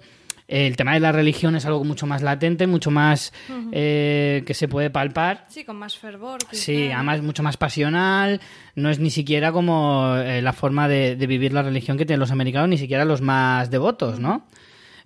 el 0.50 0.76
tema 0.76 0.96
de 0.96 1.00
la 1.00 1.14
religión 1.14 1.56
es 1.56 1.66
algo 1.66 1.86
mucho 1.86 2.08
más 2.08 2.22
latente, 2.22 2.68
mucho 2.68 2.92
más 2.92 3.32
eh, 3.72 4.44
que 4.46 4.54
se 4.54 4.68
puede 4.68 4.90
palpar. 4.90 5.46
Sí, 5.48 5.64
con 5.64 5.78
más 5.78 5.98
fervor. 5.98 6.40
quizá. 6.40 6.62
Sí, 6.62 6.92
además 6.92 7.22
mucho 7.22 7.42
más 7.42 7.56
pasional, 7.56 8.42
no 8.76 8.90
es 8.90 9.00
ni 9.00 9.12
siquiera 9.12 9.54
como 9.54 10.18
eh, 10.18 10.42
la 10.42 10.52
forma 10.52 10.90
de, 10.90 11.16
de 11.16 11.28
vivir 11.28 11.54
la 11.54 11.62
religión 11.62 11.98
que 11.98 12.06
tienen 12.06 12.20
los 12.20 12.32
americanos, 12.32 12.68
ni 12.68 12.78
siquiera 12.78 13.06
los 13.06 13.22
más 13.22 13.72
devotos, 13.72 14.20
¿no? 14.20 14.46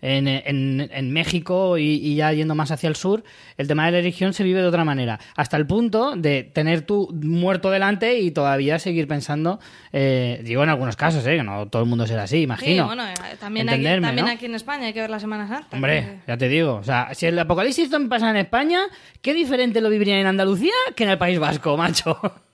En, 0.01 0.27
en- 0.27 0.89
en 0.93 1.11
México 1.11 1.77
y, 1.77 1.83
y 1.95 2.15
ya 2.15 2.31
yendo 2.33 2.53
más 2.55 2.71
hacia 2.71 2.87
el 2.89 2.95
sur, 2.95 3.23
el 3.57 3.67
tema 3.67 3.85
de 3.85 3.91
la 3.93 3.97
religión 3.97 4.33
se 4.33 4.43
vive 4.43 4.61
de 4.61 4.67
otra 4.67 4.83
manera, 4.85 5.19
hasta 5.35 5.57
el 5.57 5.65
punto 5.65 6.15
de 6.15 6.43
tener 6.43 6.81
tú 6.81 7.09
muerto 7.21 7.71
delante 7.71 8.19
y 8.19 8.31
todavía 8.31 8.77
seguir 8.79 9.07
pensando, 9.07 9.59
eh, 9.93 10.41
digo 10.43 10.63
en 10.63 10.69
algunos 10.69 10.95
casos, 10.95 11.25
¿eh? 11.25 11.37
que 11.37 11.43
no 11.43 11.67
todo 11.67 11.81
el 11.81 11.89
mundo 11.89 12.05
será 12.05 12.23
así, 12.23 12.37
Sí, 12.37 12.43
imagino. 12.43 12.85
bueno, 12.85 13.07
eh, 13.07 13.13
también, 13.39 13.67
aquí, 13.69 13.77
Entenderme, 13.77 14.07
también 14.07 14.25
¿no? 14.27 14.31
aquí 14.33 14.45
en 14.45 14.55
España 14.55 14.87
hay 14.87 14.93
que 14.93 15.01
ver 15.01 15.09
la 15.09 15.19
Semana 15.19 15.47
Santa. 15.47 15.67
Hombre, 15.75 16.01
que- 16.01 16.31
ya 16.31 16.37
te 16.37 16.47
digo. 16.47 16.75
O 16.75 16.83
sea, 16.83 17.09
si 17.13 17.25
el 17.25 17.39
apocalipsis 17.39 17.89
pasa 18.09 18.29
en 18.29 18.37
España, 18.37 18.81
¿qué 19.21 19.33
diferente 19.33 19.81
lo 19.81 19.89
viviría 19.89 20.19
en 20.19 20.27
Andalucía 20.27 20.73
que 20.95 21.03
en 21.05 21.09
el 21.09 21.17
País 21.17 21.39
Vasco, 21.39 21.75
macho? 21.77 22.19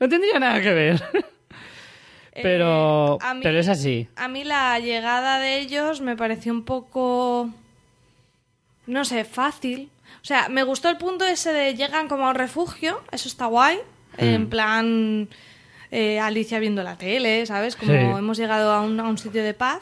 No 0.00 0.08
tendría 0.08 0.38
nada 0.40 0.60
que 0.60 0.72
ver. 0.72 1.00
Pero, 2.42 3.18
Eh, 3.22 3.34
mí- 3.34 3.40
pero 3.42 3.58
es 3.58 3.68
así. 3.68 4.08
A 4.16 4.28
mí 4.28 4.44
la 4.44 4.78
llegada 4.78 5.38
de 5.38 5.58
ellos 5.58 6.00
me 6.00 6.16
pareció 6.16 6.52
un 6.52 6.64
poco, 6.64 7.50
no 8.86 9.04
sé, 9.04 9.24
fácil. 9.24 9.90
O 10.22 10.24
sea, 10.24 10.48
me 10.48 10.62
gustó 10.62 10.88
el 10.90 10.96
punto 10.98 11.24
ese 11.24 11.52
de 11.52 11.74
llegan 11.74 12.08
como 12.08 12.26
a 12.26 12.30
un 12.30 12.34
refugio, 12.34 13.00
eso 13.12 13.28
está 13.28 13.46
guay. 13.46 13.78
Hmm. 14.18 14.24
En 14.24 14.50
plan, 14.50 15.28
eh, 15.90 16.20
Alicia 16.20 16.58
viendo 16.58 16.82
la 16.82 16.96
tele, 16.96 17.46
¿sabes? 17.46 17.76
Como 17.76 17.92
Sí. 17.92 17.98
hemos 17.98 18.36
llegado 18.36 18.72
a 18.72 18.82
un, 18.82 18.98
a 19.00 19.04
un 19.08 19.18
sitio 19.18 19.42
de 19.42 19.54
paz. 19.54 19.80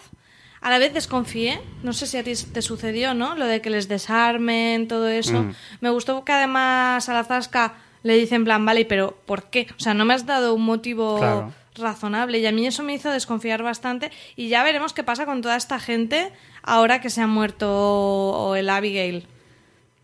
A 0.61 0.71
la 0.71 0.79
vez 0.79 0.93
desconfié, 0.93 1.61
no 1.85 1.93
sé 1.93 2.07
si 2.07 2.17
a 2.17 2.25
ti 2.25 2.33
te 2.53 2.63
sucedió, 2.63 3.15
¿no? 3.15 3.37
Lo 3.37 3.47
de 3.47 3.61
que 3.61 3.71
les 3.71 3.87
desarmen, 3.89 4.89
todo 4.89 5.09
eso. 5.09 5.43
Mm. 5.45 5.55
Me 5.81 5.91
gustó 5.91 6.25
que 6.25 6.33
además 6.33 7.09
a 7.09 7.15
la 7.15 7.23
Zasca 7.25 7.75
le 8.03 8.17
dice 8.17 8.35
en 8.35 8.45
plan, 8.45 8.65
vale, 8.67 8.85
pero 8.85 9.17
¿por 9.25 9.45
qué? 9.51 9.69
O 9.77 9.81
sea, 9.81 9.95
no 9.95 10.05
me 10.05 10.15
has 10.15 10.27
dado 10.27 10.55
un 10.55 10.65
motivo 10.65 11.19
Claro. 11.19 11.53
Razonable 11.79 12.39
y 12.39 12.47
a 12.47 12.53
mí 12.53 12.67
eso 12.67 12.83
me 12.83 12.95
hizo 12.95 13.11
desconfiar 13.11 13.63
bastante 13.63 14.11
y 14.37 14.49
ya 14.49 14.63
veremos 14.63 14.93
qué 14.93 15.03
pasa 15.03 15.27
con 15.27 15.43
toda 15.43 15.57
esta 15.57 15.79
gente 15.79 16.33
ahora 16.63 17.01
que 17.01 17.11
se 17.11 17.21
ha 17.23 17.27
muerto 17.27 17.69
o 17.71 18.55
el 18.57 18.69
Abigail. 18.71 19.27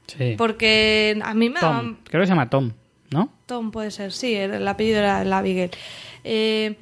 Sí. 0.07 0.35
Porque 0.37 1.21
a 1.25 1.35
mí 1.35 1.49
me 1.49 1.61
Tom. 1.61 1.71
daban... 1.71 1.99
Creo 2.05 2.23
que 2.23 2.27
se 2.27 2.33
llama 2.33 2.51
Tom, 2.51 2.73
¿no? 3.11 3.31
Tom 3.47 3.71
puede 3.71 3.91
ser, 3.91 4.13
sí, 4.13 4.35
el, 4.35 4.55
el 4.55 4.69
apellido 4.69 4.99
era 4.99 5.23
el 5.23 5.33
Abigail. 5.33 5.71
Eh, 6.25 6.77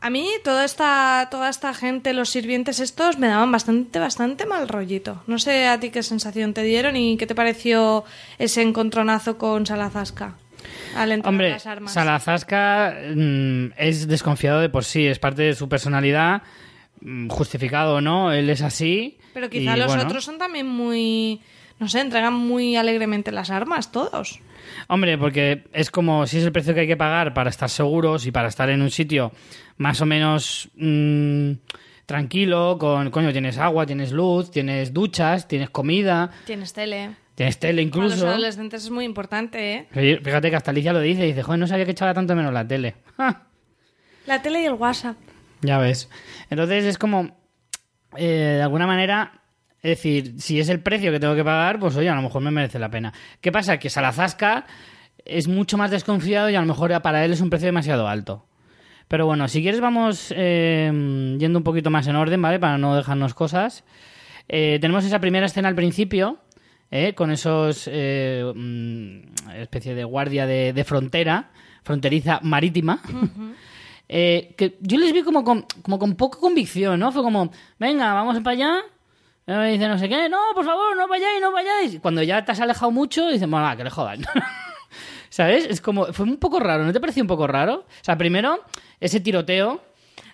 a 0.00 0.10
mí 0.10 0.28
toda 0.44 0.64
esta, 0.64 1.28
toda 1.30 1.48
esta 1.48 1.74
gente, 1.74 2.12
los 2.12 2.28
sirvientes 2.28 2.80
estos, 2.80 3.18
me 3.18 3.28
daban 3.28 3.50
bastante, 3.50 3.98
bastante 3.98 4.46
mal 4.46 4.68
rollito. 4.68 5.22
No 5.26 5.38
sé 5.38 5.66
a 5.66 5.80
ti 5.80 5.90
qué 5.90 6.02
sensación 6.02 6.54
te 6.54 6.62
dieron 6.62 6.96
y 6.96 7.16
qué 7.16 7.26
te 7.26 7.34
pareció 7.34 8.04
ese 8.38 8.62
encontronazo 8.62 9.38
con 9.38 9.66
Salazasca 9.66 10.36
al 10.96 11.12
entrar 11.12 11.32
Hombre, 11.32 11.50
las 11.50 11.66
armas. 11.66 11.92
Salazasca 11.92 12.94
mm, 13.14 13.72
es 13.76 14.08
desconfiado 14.08 14.60
de 14.60 14.68
por 14.68 14.84
sí, 14.84 15.06
es 15.06 15.18
parte 15.18 15.42
de 15.42 15.54
su 15.54 15.68
personalidad. 15.68 16.42
mm, 17.00 17.28
justificado 17.28 17.96
o 17.96 18.00
no, 18.00 18.32
él 18.32 18.48
es 18.50 18.62
así. 18.62 19.18
Pero 19.34 19.50
quizá 19.50 19.76
y, 19.76 19.78
los 19.78 19.88
bueno. 19.88 20.04
otros 20.04 20.24
son 20.24 20.38
también 20.38 20.66
muy... 20.66 21.40
No 21.78 21.88
sé, 21.88 22.00
entregan 22.00 22.32
muy 22.32 22.74
alegremente 22.76 23.30
las 23.30 23.50
armas 23.50 23.92
todos. 23.92 24.40
Hombre, 24.88 25.18
porque 25.18 25.64
es 25.74 25.90
como 25.90 26.26
si 26.26 26.38
es 26.38 26.44
el 26.44 26.52
precio 26.52 26.72
que 26.72 26.80
hay 26.80 26.86
que 26.86 26.96
pagar 26.96 27.34
para 27.34 27.50
estar 27.50 27.68
seguros 27.68 28.26
y 28.26 28.32
para 28.32 28.48
estar 28.48 28.70
en 28.70 28.80
un 28.80 28.90
sitio 28.90 29.30
más 29.76 30.00
o 30.00 30.06
menos 30.06 30.70
mm, 30.76 31.52
tranquilo, 32.06 32.78
con, 32.78 33.10
coño, 33.10 33.32
tienes 33.32 33.58
agua, 33.58 33.84
tienes 33.84 34.12
luz, 34.12 34.50
tienes 34.50 34.94
duchas, 34.94 35.48
tienes 35.48 35.68
comida, 35.70 36.30
Tienes 36.46 36.72
tele. 36.72 37.10
Tienes 37.36 37.58
tele 37.60 37.86
Para 37.86 38.02
los 38.02 38.12
incluso. 38.14 38.28
adolescentes 38.28 38.82
es 38.84 38.90
muy 38.90 39.04
importante, 39.04 39.74
¿eh? 39.92 40.18
Fíjate 40.24 40.50
que 40.50 40.56
hasta 40.56 40.72
Alicia 40.72 40.92
lo 40.92 41.00
dice, 41.00 41.22
dice, 41.22 41.42
joder, 41.44 41.60
no 41.60 41.68
sabía 41.68 41.84
que 41.84 41.92
echaba 41.92 42.12
tanto 42.12 42.34
menos 42.34 42.52
la 42.52 42.66
tele. 42.66 42.96
La 44.26 44.42
tele 44.42 44.62
y 44.62 44.64
el 44.64 44.72
WhatsApp. 44.72 45.16
Ya 45.62 45.78
ves. 45.78 46.10
Entonces 46.50 46.84
es 46.84 46.98
como, 46.98 47.38
eh, 48.16 48.54
de 48.56 48.62
alguna 48.62 48.88
manera, 48.88 49.40
es 49.80 49.90
decir, 49.98 50.34
si 50.40 50.58
es 50.58 50.68
el 50.68 50.80
precio 50.80 51.12
que 51.12 51.20
tengo 51.20 51.36
que 51.36 51.44
pagar, 51.44 51.78
pues 51.78 51.94
oye, 51.96 52.08
a 52.08 52.14
lo 52.16 52.22
mejor 52.22 52.42
me 52.42 52.50
merece 52.50 52.80
la 52.80 52.90
pena. 52.90 53.12
¿Qué 53.40 53.52
pasa? 53.52 53.78
Que 53.78 53.88
Salazasca 53.88 54.66
es 55.24 55.46
mucho 55.46 55.78
más 55.78 55.92
desconfiado 55.92 56.50
y 56.50 56.56
a 56.56 56.60
lo 56.60 56.66
mejor 56.66 57.00
para 57.02 57.24
él 57.24 57.32
es 57.32 57.40
un 57.40 57.50
precio 57.50 57.66
demasiado 57.66 58.08
alto. 58.08 58.46
Pero 59.06 59.26
bueno, 59.26 59.46
si 59.46 59.62
quieres 59.62 59.80
vamos 59.80 60.34
eh, 60.36 60.90
yendo 61.38 61.58
un 61.60 61.64
poquito 61.64 61.90
más 61.90 62.08
en 62.08 62.16
orden, 62.16 62.42
¿vale? 62.42 62.58
Para 62.58 62.78
no 62.78 62.96
dejarnos 62.96 63.34
cosas. 63.34 63.84
Eh, 64.48 64.78
tenemos 64.80 65.04
esa 65.04 65.20
primera 65.20 65.46
escena 65.46 65.68
al 65.68 65.76
principio, 65.76 66.38
¿eh? 66.90 67.14
con 67.14 67.30
esos 67.30 67.88
eh, 67.90 68.44
mm, 68.54 69.50
especie 69.56 69.94
de 69.94 70.04
guardia 70.04 70.46
de, 70.46 70.72
de 70.72 70.84
frontera, 70.84 71.50
fronteriza 71.82 72.40
marítima. 72.42 73.00
Eh, 74.08 74.54
que 74.56 74.78
yo 74.82 74.98
les 74.98 75.12
vi 75.12 75.22
como 75.22 75.42
con, 75.42 75.66
como 75.82 75.98
con 75.98 76.14
poca 76.14 76.38
convicción, 76.38 77.00
¿no? 77.00 77.10
Fue 77.10 77.24
como, 77.24 77.50
venga, 77.76 78.14
vamos 78.14 78.38
para 78.38 78.50
allá. 78.50 78.78
Y 79.48 79.50
me 79.50 79.72
dice 79.72 79.88
no 79.88 79.98
sé 79.98 80.08
qué, 80.08 80.28
no, 80.28 80.38
por 80.54 80.64
favor, 80.64 80.96
no 80.96 81.08
vayáis, 81.08 81.40
no 81.40 81.50
vayáis. 81.50 81.98
Cuando 82.00 82.22
ya 82.22 82.44
te 82.44 82.52
has 82.52 82.60
alejado 82.60 82.92
mucho, 82.92 83.28
dicen, 83.28 83.50
bueno, 83.50 83.66
va, 83.66 83.76
que 83.76 83.84
le 83.84 83.90
jodan. 83.90 84.24
¿Sabes? 85.28 85.66
Es 85.68 85.80
como, 85.80 86.06
fue 86.12 86.24
un 86.24 86.36
poco 86.36 86.60
raro, 86.60 86.84
¿no 86.84 86.92
te 86.92 87.00
pareció 87.00 87.22
un 87.22 87.26
poco 87.26 87.46
raro? 87.46 87.84
O 87.88 88.04
sea, 88.04 88.16
primero, 88.16 88.60
ese 89.00 89.20
tiroteo. 89.20 89.82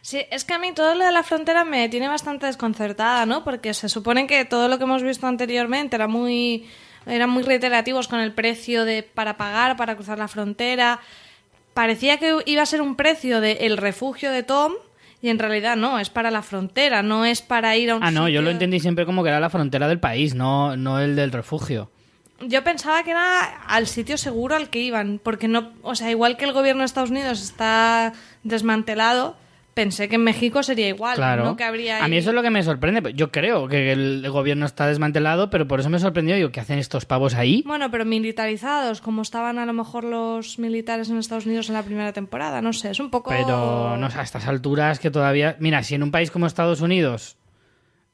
Sí, 0.03 0.21
es 0.31 0.45
que 0.45 0.55
a 0.55 0.59
mí 0.59 0.73
todo 0.75 0.97
lo 0.97 1.05
de 1.05 1.13
la 1.13 1.23
frontera 1.23 1.65
me 1.65 1.89
tiene 1.89 2.09
bastante 2.09 2.47
desconcertada, 2.47 3.25
¿no? 3.25 3.45
Porque 3.45 3.73
se 3.73 3.89
supone 3.89 4.27
que 4.27 4.45
todo 4.45 4.67
lo 4.69 4.77
que 4.77 4.85
hemos 4.85 5.03
visto 5.03 5.29
anteriormente 5.29 5.95
era 5.97 6.09
muy 6.09 6.67
eran 7.07 7.31
muy 7.31 7.43
reiterativos 7.43 8.09
con 8.09 8.21
el 8.21 8.33
precio 8.33 8.85
de 8.85 9.03
para 9.03 9.37
pagar 9.37 9.77
para 9.77 9.95
cruzar 9.95 10.19
la 10.19 10.29
frontera. 10.29 11.01
Parecía 11.73 12.19
que 12.19 12.37
iba 12.47 12.63
a 12.63 12.67
ser 12.67 12.83
un 12.83 12.97
precio 12.97 13.41
de 13.41 13.53
el 13.63 13.77
refugio 13.77 14.33
de 14.33 14.43
Tom 14.43 14.73
y 15.23 15.29
en 15.29 15.39
realidad 15.39 15.77
no, 15.77 16.01
es 16.01 16.11
para 16.11 16.33
la 16.33 16.43
frontera, 16.43 17.03
no 17.03 17.25
es 17.25 17.41
para 17.41 17.77
ir 17.77 17.91
a 17.91 17.97
un 17.97 18.03
Ah, 18.03 18.11
no, 18.11 18.29
yo 18.29 18.43
lo 18.43 18.51
entendí 18.51 18.81
siempre 18.81 19.07
como 19.07 19.23
que 19.23 19.29
era 19.29 19.39
la 19.39 19.51
frontera 19.51 19.87
del 19.87 20.01
país, 20.01 20.35
no, 20.35 20.77
no 20.77 20.99
el 20.99 21.15
del 21.15 21.31
refugio. 21.31 21.91
Yo 22.41 22.65
pensaba 22.65 23.05
que 23.05 23.13
era 23.13 23.63
al 23.69 23.87
sitio 23.87 24.19
seguro 24.19 24.57
al 24.57 24.69
que 24.69 24.81
iban, 24.81 25.21
porque 25.23 25.47
no, 25.47 25.71
o 25.83 25.95
sea, 25.95 26.11
igual 26.11 26.37
que 26.37 26.45
el 26.45 26.53
gobierno 26.53 26.81
de 26.81 26.87
Estados 26.87 27.11
Unidos 27.11 27.41
está 27.41 28.13
desmantelado, 28.43 29.37
pensé 29.75 30.09
que 30.09 30.17
en 30.17 30.25
México 30.25 30.63
sería 30.63 30.89
igual, 30.89 31.17
Claro. 31.17 31.45
no 31.45 31.57
que 31.57 31.65
habría 31.65 32.05
A 32.05 32.09
mí 32.09 32.17
eso 32.17 32.31
es 32.31 32.35
lo 32.35 32.43
que 32.43 32.51
me 32.51 32.63
sorprende. 32.63 33.13
Yo 33.15 33.31
creo 33.31 33.69
que 33.69 33.93
el 33.93 34.29
gobierno 34.31 34.67
está 34.67 34.87
desmantelado, 34.87 35.51
pero 35.51 35.67
por 35.67 35.81
eso 35.81 35.89
me 35.91 35.99
sorprendió. 35.99 36.37
Digo, 36.37 36.51
¿qué 36.51 36.61
hacen 36.61 36.79
estos 36.79 37.05
pavos 37.05 37.35
ahí? 37.35 37.63
Bueno, 37.67 37.91
pero 37.91 38.05
militarizados, 38.05 39.01
como 39.01 39.23
estaban 39.23 39.59
a 39.59 39.67
lo 39.67 39.73
mejor 39.73 40.05
los 40.05 40.59
militares 40.59 41.09
en 41.11 41.19
Estados 41.19 41.47
Unidos 41.47 41.69
en 41.69 41.75
la 41.75 41.83
primera 41.83 42.13
temporada, 42.13 42.61
no 42.61 42.73
sé, 42.73 42.91
es 42.91 43.01
un 43.01 43.11
poco... 43.11 43.31
Pero 43.31 43.97
no 43.97 44.11
sé, 44.11 44.19
a 44.19 44.23
estas 44.23 44.47
alturas 44.47 44.99
que 44.99 45.11
todavía. 45.11 45.57
Mira, 45.59 45.83
si 45.83 45.95
en 45.95 46.03
un 46.03 46.11
país 46.11 46.31
como 46.31 46.47
Estados 46.47 46.81
Unidos, 46.81 47.37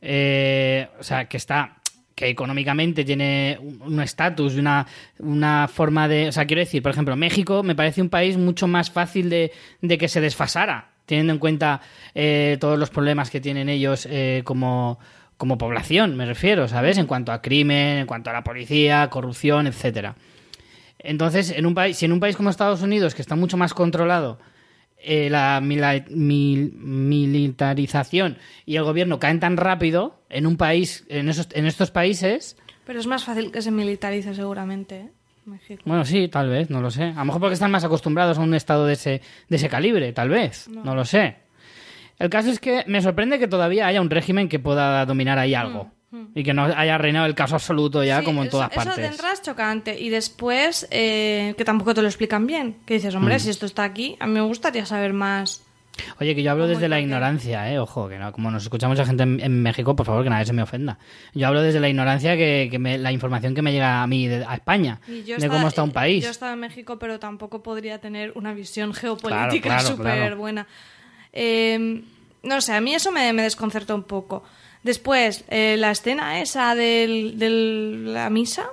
eh, 0.01 0.89
o 0.99 1.03
sea, 1.03 1.27
que 1.27 1.37
está. 1.37 1.75
que 2.15 2.29
económicamente 2.29 3.05
tiene 3.05 3.59
un 3.61 4.01
estatus 4.01 4.55
y 4.55 4.59
una, 4.61 4.87
una 5.19 5.69
forma 5.69 6.09
de. 6.09 6.29
O 6.29 6.33
sea, 6.33 6.47
quiero 6.47 6.61
decir, 6.61 6.83
por 6.83 6.93
ejemplo, 6.93 7.17
México 7.17 7.63
me 7.63 7.75
parece 7.75 8.03
un 8.03 8.09
país 8.09 8.37
mucho 8.37 8.67
más 8.69 8.91
fácil 8.91 9.31
de, 9.31 9.53
de 9.81 9.99
que 9.99 10.09
se 10.09 10.21
desfasara, 10.21 10.91
teniendo 11.09 11.33
en 11.33 11.41
cuenta 11.41 11.81
eh, 12.15 12.59
todos 12.61 12.79
los 12.79 12.91
problemas 12.91 13.31
que 13.31 13.41
tienen 13.41 13.69
ellos 13.69 14.07
eh, 14.09 14.43
como, 14.45 15.01
como 15.39 15.59
población, 15.59 16.17
me 16.17 16.27
refiero, 16.27 16.69
¿sabes? 16.69 16.99
En 16.99 17.07
cuanto 17.07 17.33
a 17.33 17.43
crimen, 17.43 17.99
en 17.99 18.07
cuanto 18.07 18.31
a 18.31 18.35
la 18.35 18.45
policía, 18.45 19.11
corrupción, 19.11 19.67
etcétera. 19.67 20.15
Entonces, 20.99 21.51
en 21.51 21.65
un 21.65 21.75
país, 21.75 21.97
si 21.97 22.05
en 22.05 22.13
un 22.13 22.21
país 22.21 22.37
como 22.37 22.51
Estados 22.51 22.83
Unidos, 22.83 23.15
que 23.15 23.23
está 23.23 23.37
mucho 23.37 23.57
más 23.57 23.73
controlado, 23.73 24.39
eh, 24.99 25.31
la 25.31 25.63
militarización 25.63 28.37
y 28.67 28.77
el 28.77 28.83
gobierno 28.83 29.19
caen 29.19 29.41
tan 29.41 29.57
rápido 29.57 30.21
en 30.29 30.47
un 30.47 30.59
país, 30.59 31.07
en, 31.09 31.31
esos, 31.31 31.49
en 31.53 31.65
estos 31.67 31.91
países, 31.91 32.59
Pero 32.85 33.01
es 33.01 33.07
más 33.07 33.25
fácil 33.25 33.51
que 33.51 33.63
se 33.63 33.71
militarice 33.71 34.35
seguramente, 34.35 34.97
¿eh? 34.97 35.09
México. 35.49 35.83
bueno, 35.87 36.05
sí, 36.05 36.29
tal 36.29 36.49
vez, 36.49 36.71
no 36.71 36.81
lo 36.81 36.91
sé. 36.91 37.05
A 37.05 37.15
lo 37.21 37.25
mejor 37.27 37.41
porque 37.41 37.55
están 37.55 37.71
más 37.71 37.85
acostumbrados 37.85 38.39
a 38.39 38.41
un 38.43 38.55
estado 38.55 38.87
de 38.87 38.93
ese, 38.95 39.21
de 39.49 39.57
ese 39.57 39.69
calibre, 39.69 40.13
tal 40.13 40.29
vez, 40.29 40.69
no. 40.69 40.95
lo 40.95 41.05
sé. 41.05 41.37
El 42.19 42.31
caso 42.31 42.51
es 42.51 42.59
que 42.59 42.85
me 42.87 43.01
sorprende 43.01 43.39
que 43.39 43.47
todavía 43.49 43.87
haya 43.87 44.01
un 44.01 44.11
régimen 44.11 44.49
que 44.49 44.59
pueda 44.59 45.05
dominar 45.07 45.39
ahí 45.39 45.55
algo. 45.55 45.91
Y 46.35 46.43
que 46.43 46.55
no 46.55 46.65
haya 46.65 46.97
reinado 46.97 47.27
el 47.27 47.35
caso 47.35 47.55
absoluto 47.57 48.03
ya 48.03 48.21
Sí, 48.21 48.25
como 48.25 48.41
en 48.41 48.49
eso- 48.49 48.57
todas 48.57 48.71
Eso 48.73 48.77
partes. 48.83 48.97
de 48.97 49.07
entrada 49.07 49.35
es 49.35 49.43
chocante. 49.43 50.01
Y 50.01 50.09
después, 50.09 50.89
eh, 50.91 51.55
que 51.59 51.65
tampoco 51.67 51.93
te 51.93 52.01
lo 52.01 52.09
explican 52.09 52.47
bien. 52.47 52.79
Que 52.87 52.95
dices, 52.95 53.15
hombre, 53.15 53.37
Mm. 53.37 53.41
si 53.41 53.51
esto 53.51 53.67
está 53.67 53.85
aquí, 53.85 54.17
a 54.19 54.27
mí 54.27 54.33
me 54.33 54.41
gustaría 54.41 54.87
saber 54.87 55.13
más. 55.13 55.63
Oye, 56.21 56.35
que 56.35 56.43
yo 56.43 56.51
hablo 56.51 56.65
¿Cómo 56.65 56.75
desde 56.75 56.89
la 56.89 57.01
ignorancia, 57.01 57.73
¿eh? 57.73 57.79
Ojo, 57.79 58.09
que 58.09 58.19
no, 58.19 58.33
como 58.33 58.51
nos 58.51 58.63
escucha 58.63 58.89
mucha 58.89 59.05
gente 59.07 59.23
en, 59.23 59.41
en 59.41 59.63
México, 59.63 59.95
por 59.97 60.07
favor, 60.07 60.25
que 60.25 60.31
nadie 60.31 60.47
se 60.47 60.53
me 60.53 60.63
ofenda. 60.63 60.99
Yo 61.35 61.47
hablo 61.47 61.63
desde 61.63 61.81
la 61.81 61.89
ignorancia 61.89 62.37
que, 62.37 62.69
que 62.71 62.79
me- 62.79 62.99
la 62.99 63.13
información 63.13 63.55
que 63.55 63.63
me 63.63 63.73
llega 63.73 64.03
a 64.03 64.07
mí, 64.07 64.27
de- 64.27 64.45
a 64.45 64.55
España, 64.55 65.01
de 65.07 65.21
estaba- 65.21 65.55
cómo 65.55 65.69
está 65.69 65.83
un 65.83 65.93
país. 65.93 66.25
Yo 66.25 66.31
estaba 66.31 66.53
en 66.53 66.61
México, 66.61 66.99
pero 66.99 67.19
tampoco 67.19 67.63
podría 67.63 67.99
tener 68.01 68.33
una 68.35 68.53
visión 68.55 68.93
geopolítica 68.95 69.49
Claro, 69.49 69.61
claro, 69.63 69.89
súper 69.89 70.15
claro. 70.17 70.37
buena. 70.37 70.67
Eh, 71.33 72.03
no 72.43 72.61
sé, 72.61 72.73
a 72.73 72.81
mí 72.81 72.95
eso 72.95 73.13
me, 73.13 73.33
me 73.33 73.43
desconcertó 73.43 73.95
un 73.95 74.05
poco. 74.05 74.43
Después, 74.83 75.45
eh, 75.49 75.77
la 75.79 75.91
escena 75.91 76.41
esa 76.41 76.75
de 76.75 77.35
la 78.05 78.31
misa, 78.31 78.67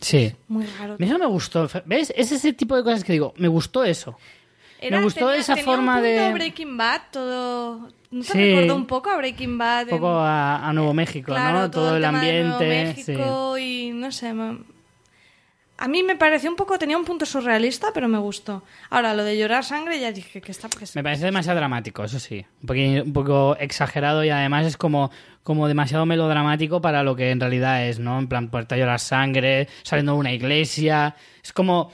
Sí. 0.00 0.32
muy 0.48 0.64
raro. 0.78 0.96
A 0.98 1.04
eso 1.04 1.18
me 1.18 1.26
gustó. 1.26 1.68
¿Ves? 1.84 2.12
Es 2.16 2.32
ese 2.32 2.52
tipo 2.52 2.76
de 2.76 2.82
cosas 2.82 3.04
que 3.04 3.12
digo, 3.12 3.34
me 3.36 3.48
gustó 3.48 3.84
eso. 3.84 4.16
Era- 4.82 4.98
me 4.98 5.04
gustó 5.04 5.26
tenía- 5.26 5.40
esa 5.40 5.54
tenía 5.54 5.64
forma 5.72 5.96
un 5.96 6.02
punto 6.02 6.22
de- 6.24 6.32
Breaking 6.32 6.76
Bad, 6.76 7.00
todo... 7.10 7.88
¿No 8.10 8.20
te 8.22 8.32
Sí. 8.32 8.54
recordó 8.54 8.76
un 8.76 8.86
poco 8.86 9.08
a 9.08 9.16
Breaking 9.16 9.56
Bad? 9.56 9.84
Un 9.84 9.88
poco 9.88 10.10
a, 10.18 10.68
a 10.68 10.72
Nuevo 10.74 10.92
México, 10.92 11.28
Claro, 11.32 11.60
¿no? 11.60 11.70
Todo, 11.70 11.96
el 11.96 12.02
tema 12.02 12.20
de 12.20 12.42
Nuevo 12.42 12.56
ambiente. 12.56 13.02
sí. 13.02 13.12
México 13.12 13.56
y 13.58 13.90
no 13.94 14.12
sé. 14.12 14.34
me- 14.34 14.58
A 15.78 15.88
mí 15.88 16.02
me 16.04 16.14
pareció 16.14 16.48
un 16.50 16.54
poco, 16.54 16.78
tenía 16.78 16.96
un 16.96 17.04
punto 17.04 17.24
surrealista, 17.26 17.88
pero 17.92 18.06
me 18.08 18.18
gustó. 18.18 18.62
Ahora, 18.90 19.14
lo 19.14 19.24
de 19.24 19.36
llorar 19.36 19.64
sangre, 19.64 19.98
ya 19.98 20.12
dije 20.12 20.40
que 20.40 20.52
está. 20.52 20.68
Que 20.68 20.84
Me 20.94 21.02
parece 21.02 21.24
demasiado 21.24 21.56
dramático, 21.58 22.04
eso 22.04 22.20
sí. 22.20 22.44
Un, 22.68 23.00
un 23.06 23.12
poco 23.12 23.56
exagerado 23.58 24.22
y 24.22 24.28
además 24.30 24.66
es 24.66 24.76
como, 24.76 25.10
como 25.42 25.66
demasiado 25.66 26.04
melodramático 26.06 26.80
para 26.80 27.02
lo 27.02 27.16
que 27.16 27.30
en 27.30 27.40
realidad 27.40 27.84
es, 27.88 27.98
¿no? 27.98 28.18
En 28.18 28.28
plan, 28.28 28.48
puerta 28.48 28.74
a 28.76 28.78
llorar 28.78 29.00
sangre, 29.00 29.66
saliendo 29.82 30.12
de 30.12 30.18
una 30.18 30.32
iglesia. 30.32 31.16
Es 31.42 31.52
como. 31.52 31.90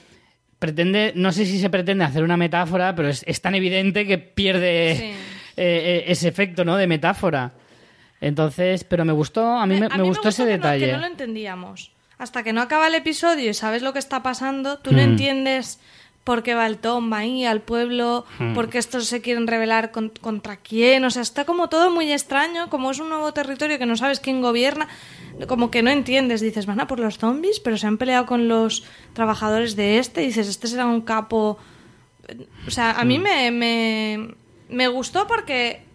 Pretende. 0.58 1.12
No 1.14 1.30
sé 1.32 1.46
si 1.46 1.60
se 1.60 1.70
pretende 1.70 2.04
hacer 2.04 2.22
una 2.24 2.36
metáfora, 2.36 2.94
pero 2.94 3.08
es, 3.08 3.24
es 3.28 3.40
tan 3.40 3.54
evidente 3.54 4.06
que 4.06 4.18
pierde 4.18 4.96
Sí. 4.96 5.04
eh, 5.04 5.14
eh, 5.56 6.04
ese 6.08 6.28
efecto, 6.28 6.64
¿no? 6.64 6.76
De 6.76 6.86
metáfora. 6.86 7.52
Entonces, 8.20 8.82
pero 8.84 9.04
me 9.04 9.12
gustó, 9.12 9.46
a 9.46 9.66
mí 9.66 9.78
me, 9.78 9.86
A 9.86 9.96
me 9.96 10.02
gustó 10.02 10.28
ese 10.30 10.42
que 10.42 10.50
no- 10.50 10.56
detalle. 10.56 10.86
que 10.86 10.92
no 10.92 10.98
lo 10.98 11.06
entendíamos. 11.06 11.92
Hasta 12.18 12.42
que 12.42 12.52
no 12.52 12.60
acaba 12.60 12.88
el 12.88 12.96
episodio 12.96 13.50
y 13.50 13.54
sabes 13.54 13.82
lo 13.82 13.92
que 13.92 14.00
está 14.00 14.22
pasando, 14.24 14.78
tú 14.80 14.90
no 14.90 14.98
Mm. 14.98 15.10
entiendes 15.10 15.78
por 16.28 16.42
qué 16.42 16.54
va 16.54 16.66
el 16.66 16.76
Tom 16.76 17.10
ahí 17.14 17.46
al 17.46 17.62
pueblo, 17.62 18.26
Mm. 18.38 18.52
por 18.54 18.68
qué 18.68 18.76
estos 18.76 19.06
se 19.06 19.22
quieren 19.22 19.46
rebelar 19.46 19.92
con- 19.92 20.12
contra 20.20 20.58
quién. 20.58 21.02
O 21.06 21.10
sea, 21.10 21.22
está 21.22 21.46
como 21.46 21.70
todo 21.70 21.90
muy 21.90 22.12
extraño, 22.12 22.68
como 22.68 22.90
es 22.90 22.98
un 23.00 23.08
nuevo 23.08 23.32
territorio 23.32 23.78
que 23.78 23.86
no 23.86 23.96
sabes 23.96 24.20
quién 24.20 24.42
gobierna. 24.42 24.88
Como 25.46 25.70
que 25.70 25.82
no 25.82 25.88
entiendes, 25.90 26.42
dices, 26.42 26.66
van 26.66 26.80
a 26.80 26.86
por 26.86 27.00
los 27.00 27.16
zombies, 27.16 27.60
pero 27.60 27.78
se 27.78 27.86
han 27.86 27.96
peleado 27.96 28.26
con 28.26 28.46
los 28.46 28.84
trabajadores 29.14 29.74
de 29.74 29.98
este. 29.98 30.20
Dices, 30.20 30.48
este 30.48 30.66
será 30.68 30.84
un 30.84 31.00
capo. 31.00 31.56
O 32.66 32.70
sea, 32.70 32.90
a 33.00 33.04
mí 33.06 33.18
me, 33.18 33.50
me, 33.50 34.34
me 34.68 34.88
gustó 34.88 35.26
porque 35.26 35.87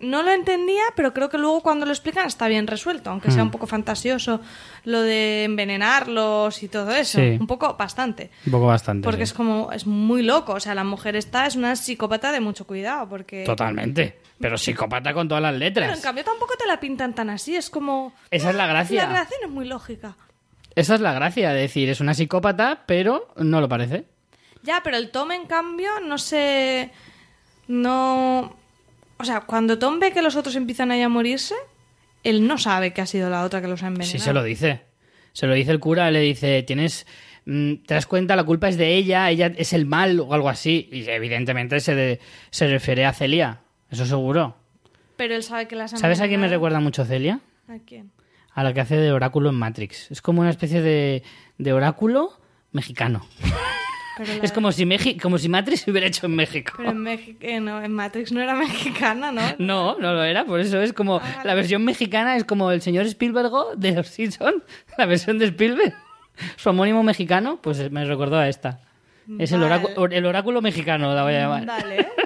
no 0.00 0.22
lo 0.22 0.30
entendía, 0.30 0.82
pero 0.94 1.12
creo 1.12 1.28
que 1.28 1.38
luego 1.38 1.60
cuando 1.60 1.84
lo 1.84 1.92
explican 1.92 2.26
está 2.26 2.46
bien 2.48 2.66
resuelto, 2.66 3.10
aunque 3.10 3.28
Mm. 3.28 3.32
sea 3.32 3.42
un 3.42 3.50
poco 3.50 3.66
fantasioso 3.66 4.40
lo 4.84 5.02
de 5.02 5.44
envenenarlos 5.44 6.62
y 6.62 6.68
todo 6.68 6.92
eso. 6.94 7.18
Sí. 7.18 7.36
Un 7.40 7.46
poco 7.46 7.74
bastante. 7.76 8.30
Un 8.46 8.52
poco 8.52 8.66
bastante. 8.66 9.04
Porque 9.04 9.26
sí. 9.26 9.30
es 9.30 9.32
como, 9.34 9.72
es 9.72 9.86
muy 9.86 10.22
loco. 10.22 10.52
O 10.54 10.60
sea, 10.60 10.74
la 10.74 10.84
mujer 10.84 11.16
esta 11.16 11.46
es 11.46 11.56
una 11.56 11.74
psicópata 11.76 12.30
de 12.32 12.40
mucho 12.40 12.66
cuidado. 12.66 13.08
Porque. 13.08 13.44
Totalmente. 13.44 14.18
Pero 14.40 14.56
psicópata 14.56 15.12
con 15.12 15.26
todas 15.26 15.42
las 15.42 15.52
Pero 15.52 15.64
letras. 15.64 15.96
en 15.96 16.02
cambio 16.02 16.24
tampoco 16.24 16.54
te 16.56 16.66
la 16.66 16.78
pintan 16.78 17.14
tan 17.14 17.28
así. 17.30 17.56
Es 17.56 17.68
como. 17.70 18.12
Esa 18.30 18.50
es 18.50 18.56
la 18.56 18.66
gracia. 18.68 19.02
La 19.02 19.08
relación 19.08 19.40
es 19.44 19.50
muy 19.50 19.66
lógica. 19.66 20.16
Esa 20.76 20.94
es 20.94 21.00
la 21.00 21.12
gracia, 21.12 21.52
de 21.52 21.62
decir, 21.62 21.88
es 21.88 22.00
una 22.00 22.14
psicópata, 22.14 22.84
pero 22.86 23.32
no 23.36 23.60
lo 23.60 23.68
parece. 23.68 24.04
Ya, 24.62 24.80
pero 24.84 24.96
el 24.96 25.10
Tom, 25.10 25.32
en 25.32 25.46
cambio, 25.46 25.90
no 26.06 26.18
sé. 26.18 26.92
No. 27.66 28.56
O 29.18 29.24
sea, 29.24 29.40
cuando 29.40 29.78
Tom 29.78 29.98
ve 29.98 30.12
que 30.12 30.22
los 30.22 30.36
otros 30.36 30.54
empiezan 30.56 30.90
ahí 30.90 31.02
a 31.02 31.08
morirse, 31.08 31.54
él 32.24 32.46
no 32.46 32.58
sabe 32.58 32.92
que 32.92 33.00
ha 33.00 33.06
sido 33.06 33.30
la 33.30 33.44
otra 33.44 33.60
que 33.60 33.68
los 33.68 33.82
ha 33.82 33.88
envenenado. 33.88 34.18
Sí, 34.18 34.18
se 34.24 34.32
lo 34.32 34.42
dice. 34.42 34.82
Se 35.32 35.46
lo 35.46 35.54
dice 35.54 35.70
el 35.72 35.80
cura, 35.80 36.10
le 36.10 36.20
dice, 36.20 36.62
tienes... 36.62 37.06
mm, 37.44 37.74
¿Te 37.86 37.94
das 37.94 38.06
cuenta? 38.06 38.34
La 38.36 38.44
culpa 38.44 38.68
es 38.68 38.76
de 38.76 38.94
ella, 38.94 39.30
ella 39.30 39.52
es 39.56 39.72
el 39.72 39.86
mal 39.86 40.20
o 40.20 40.32
algo 40.34 40.48
así. 40.48 40.88
Y 40.92 41.08
evidentemente 41.08 41.80
se, 41.80 41.94
de- 41.94 42.20
se 42.50 42.66
refiere 42.68 43.04
a 43.06 43.12
Celia, 43.12 43.60
eso 43.90 44.06
seguro. 44.06 44.56
Pero 45.16 45.34
él 45.34 45.42
sabe 45.42 45.66
que 45.68 45.74
las 45.76 45.94
ha 45.94 45.96
¿Sabes 45.96 46.20
a 46.20 46.28
quién 46.28 46.40
me 46.40 46.48
recuerda 46.48 46.78
mucho 46.80 47.04
Celia? 47.04 47.40
¿A 47.68 47.78
quién? 47.84 48.10
A 48.54 48.62
la 48.64 48.72
que 48.72 48.80
hace 48.80 48.96
de 48.96 49.12
oráculo 49.12 49.50
en 49.50 49.56
Matrix. 49.56 50.10
Es 50.10 50.22
como 50.22 50.40
una 50.40 50.50
especie 50.50 50.80
de, 50.80 51.22
de 51.58 51.72
oráculo 51.72 52.38
mexicano. 52.72 53.26
Pero 54.18 54.34
la- 54.34 54.42
Es 54.44 54.52
como 54.52 54.70
si, 54.72 54.84
Mexi- 54.84 55.18
como 55.20 55.38
si 55.38 55.48
Matrix 55.48 55.80
se 55.82 55.90
hubiera 55.90 56.06
hecho 56.06 56.26
en 56.26 56.34
México. 56.36 56.74
Pero 56.76 56.90
en, 56.90 56.98
México, 56.98 57.38
eh, 57.40 57.60
no, 57.60 57.82
en 57.82 57.92
Matrix 57.92 58.30
no 58.32 58.42
era 58.42 58.54
mexicana, 58.66 59.32
¿no? 59.32 59.40
No, 59.58 59.98
no 59.98 60.12
lo 60.12 60.22
era, 60.24 60.44
por 60.44 60.60
eso 60.60 60.82
es 60.82 60.92
como 60.92 61.16
Ah, 61.22 61.42
la 61.44 61.54
versión 61.54 61.84
mexicana 61.84 62.36
es 62.36 62.44
como 62.44 62.70
el 62.70 62.82
señor 62.82 63.06
Spielberg 63.06 63.50
de 63.76 63.92
los 63.92 64.08
Simpsons, 64.08 64.62
la 64.98 65.06
versión 65.06 65.38
de 65.38 65.46
Spielberg, 65.46 65.94
su 66.56 66.68
homónimo 66.68 67.02
mexicano, 67.02 67.58
pues 67.62 67.90
me 67.90 68.04
recordó 68.04 68.36
a 68.36 68.48
esta. 68.48 68.80
Es 69.38 69.52
el 69.52 69.62
oráculo, 69.62 70.06
el 70.06 70.24
oráculo 70.26 70.60
mexicano, 70.62 71.14
la 71.14 71.22
voy 71.22 71.34
a 71.34 71.40
llamar. 71.40 71.64
Vale. 71.66 72.08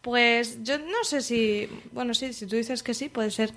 Pues 0.00 0.62
yo 0.62 0.78
no 0.78 1.02
sé 1.04 1.22
si. 1.22 1.66
Bueno, 1.92 2.12
sí, 2.12 2.32
si 2.34 2.46
tú 2.46 2.56
dices 2.56 2.82
que 2.82 2.92
sí, 2.92 3.08
puede 3.08 3.30
ser. 3.30 3.52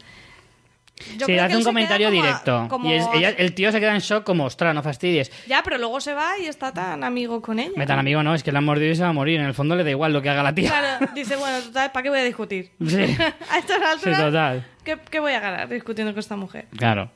Yo 1.17 1.25
sí, 1.27 1.33
creo 1.33 1.43
hace 1.43 1.57
un 1.57 1.63
comentario 1.63 2.09
como- 2.09 2.21
directo. 2.21 2.65
como- 2.69 2.89
Y 2.89 2.93
es- 2.93 3.07
ella- 3.13 3.29
el 3.37 3.53
tío 3.53 3.71
se 3.71 3.79
queda 3.79 3.93
en 3.93 3.99
shock 3.99 4.23
como, 4.23 4.45
ostras, 4.45 4.73
no 4.73 4.81
fastidies. 4.83 5.31
Ya, 5.47 5.61
pero 5.63 5.77
luego 5.77 5.99
se 6.01 6.13
va 6.13 6.37
y 6.39 6.45
está 6.47 6.73
tan 6.73 7.03
amigo 7.03 7.41
con 7.41 7.59
ella. 7.59 7.71
Metan 7.75 7.99
amigo, 7.99 8.23
no, 8.23 8.33
es 8.33 8.43
que 8.43 8.51
le 8.51 8.57
han 8.57 8.65
mordido 8.65 8.91
y 8.91 8.95
se 8.95 9.03
va 9.03 9.09
a 9.09 9.13
morir. 9.13 9.39
En 9.39 9.45
el 9.45 9.53
fondo 9.53 9.75
le 9.75 9.83
da 9.83 9.89
igual 9.91 10.11
lo 10.13 10.21
que 10.21 10.29
haga 10.29 10.43
la 10.43 10.53
tía. 10.55 10.69
Claro, 10.69 11.11
dice, 11.13 11.35
bueno, 11.35 11.59
total, 11.61 11.91
¿para 11.91 12.03
qué 12.03 12.09
voy 12.09 12.19
a 12.19 12.23
discutir? 12.23 12.71
Sí. 12.87 12.95
a 13.51 13.57
estas 13.59 13.77
Sí, 13.77 13.83
alturas, 13.85 14.19
total. 14.19 14.65
¿qué, 14.83 14.97
qué 15.11 15.19
voy 15.19 15.33
a 15.33 15.39
ganar 15.39 15.69
discutiendo 15.69 16.13
con 16.13 16.19
esta 16.19 16.35
mujer? 16.35 16.65
Claro. 16.77 17.11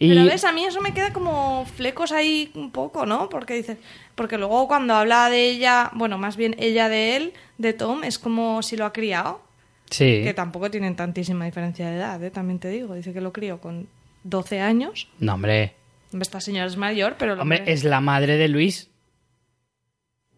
Y 0.00 0.10
Pero 0.10 0.24
ves, 0.26 0.44
a 0.44 0.52
mí 0.52 0.64
eso 0.64 0.80
me 0.80 0.94
queda 0.94 1.12
como 1.12 1.66
flecos 1.76 2.12
ahí 2.12 2.52
un 2.54 2.70
poco, 2.70 3.04
¿no? 3.04 3.28
Porque 3.28 3.54
dices, 3.54 3.78
porque 4.14 4.38
luego 4.38 4.68
cuando 4.68 4.94
habla 4.94 5.28
de 5.28 5.48
ella, 5.50 5.90
bueno, 5.92 6.18
más 6.18 6.36
bien 6.36 6.54
ella 6.60 6.88
de 6.88 7.16
él, 7.16 7.32
de 7.58 7.72
Tom, 7.72 8.04
es 8.04 8.20
como 8.20 8.62
si 8.62 8.76
lo 8.76 8.84
ha 8.86 8.92
criado, 8.92 9.42
sí. 9.90 10.22
que 10.24 10.34
tampoco 10.34 10.70
tienen 10.70 10.96
tantísima 10.96 11.44
diferencia 11.44 11.88
de 11.90 11.96
edad, 11.96 12.22
¿eh? 12.22 12.30
también 12.30 12.58
te 12.58 12.68
digo, 12.68 12.94
dice 12.94 13.12
que 13.12 13.20
lo 13.20 13.32
crió 13.32 13.60
con 13.60 13.88
12 14.24 14.60
años, 14.60 15.08
No, 15.18 15.34
hombre. 15.34 15.74
esta 16.20 16.40
señora 16.40 16.66
es 16.66 16.76
mayor, 16.76 17.16
pero 17.18 17.34
el 17.34 17.40
Hombre, 17.40 17.62
es 17.66 17.84
la 17.84 18.00
madre 18.00 18.36
de 18.36 18.48
Luis. 18.48 18.90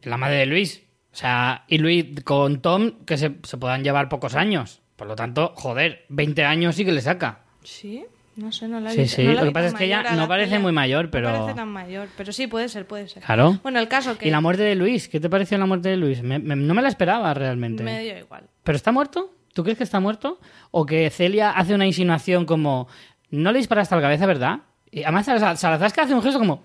La 0.02 0.16
madre 0.16 0.36
de 0.36 0.46
Luis. 0.46 0.82
O 1.12 1.16
sea, 1.16 1.64
y 1.68 1.78
Luis 1.78 2.06
con 2.24 2.62
Tom, 2.62 3.04
que 3.04 3.16
se, 3.18 3.34
se 3.42 3.56
puedan 3.58 3.82
llevar 3.82 4.08
pocos 4.08 4.34
años. 4.34 4.80
Por 4.96 5.08
lo 5.08 5.16
tanto, 5.16 5.52
joder, 5.56 6.04
20 6.08 6.44
años 6.44 6.76
sí 6.76 6.84
que 6.84 6.92
le 6.92 7.00
saca. 7.00 7.40
Sí, 7.64 8.04
no 8.36 8.52
sé, 8.52 8.68
no 8.68 8.80
la 8.80 8.90
he 8.90 8.94
Sí, 8.94 9.00
visto- 9.02 9.16
sí, 9.16 9.24
no 9.24 9.32
la 9.34 9.40
lo 9.40 9.46
que 9.48 9.52
pasa 9.52 9.66
es 9.68 9.74
que 9.74 9.84
ella 9.86 10.02
no 10.14 10.28
parece 10.28 10.58
muy 10.58 10.72
mayor, 10.72 11.10
pero- 11.10 11.30
No 11.32 11.38
parece 11.40 11.56
tan 11.56 11.68
mayor, 11.68 12.08
pero 12.16 12.32
sí, 12.32 12.46
puede 12.46 12.68
ser, 12.68 12.86
puede 12.86 13.08
ser. 13.08 13.22
Claro. 13.22 13.58
Bueno, 13.62 13.80
el 13.80 13.88
caso 13.88 14.16
que 14.16 14.28
¿Y 14.28 14.30
la 14.30 14.40
muerte 14.40 14.62
de 14.62 14.74
Luis? 14.76 15.08
¿Qué 15.08 15.18
te 15.20 15.28
pareció 15.28 15.58
la 15.58 15.66
muerte 15.66 15.88
de 15.88 15.96
Luis? 15.96 16.22
Me- 16.22 16.38
me- 16.38 16.56
no 16.56 16.74
me 16.74 16.82
la 16.82 16.88
esperaba 16.88 17.34
realmente. 17.34 17.82
me 17.82 18.02
dio 18.02 18.16
igual. 18.18 18.44
¿Pero 18.62 18.76
está 18.76 18.92
muerto? 18.92 19.34
¿Tú 19.54 19.62
crees 19.64 19.78
que 19.78 19.84
está 19.84 20.00
muerto? 20.00 20.38
¿O 20.70 20.86
que 20.86 21.10
Celia 21.10 21.50
hace 21.50 21.74
una 21.74 21.86
insinuación 21.86 22.44
como, 22.46 22.88
no 23.30 23.52
le 23.52 23.58
disparaste 23.58 23.94
a 23.94 23.98
la 23.98 24.02
cabeza, 24.02 24.26
verdad? 24.26 24.60
Y 24.90 25.02
además 25.02 25.26
Sal- 25.26 25.56
Salazar 25.56 25.92
hace 26.04 26.14
un 26.14 26.22
gesto 26.22 26.38
como, 26.38 26.62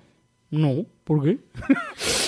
no, 0.52 0.86
¿por 1.04 1.24
qué? 1.24 1.38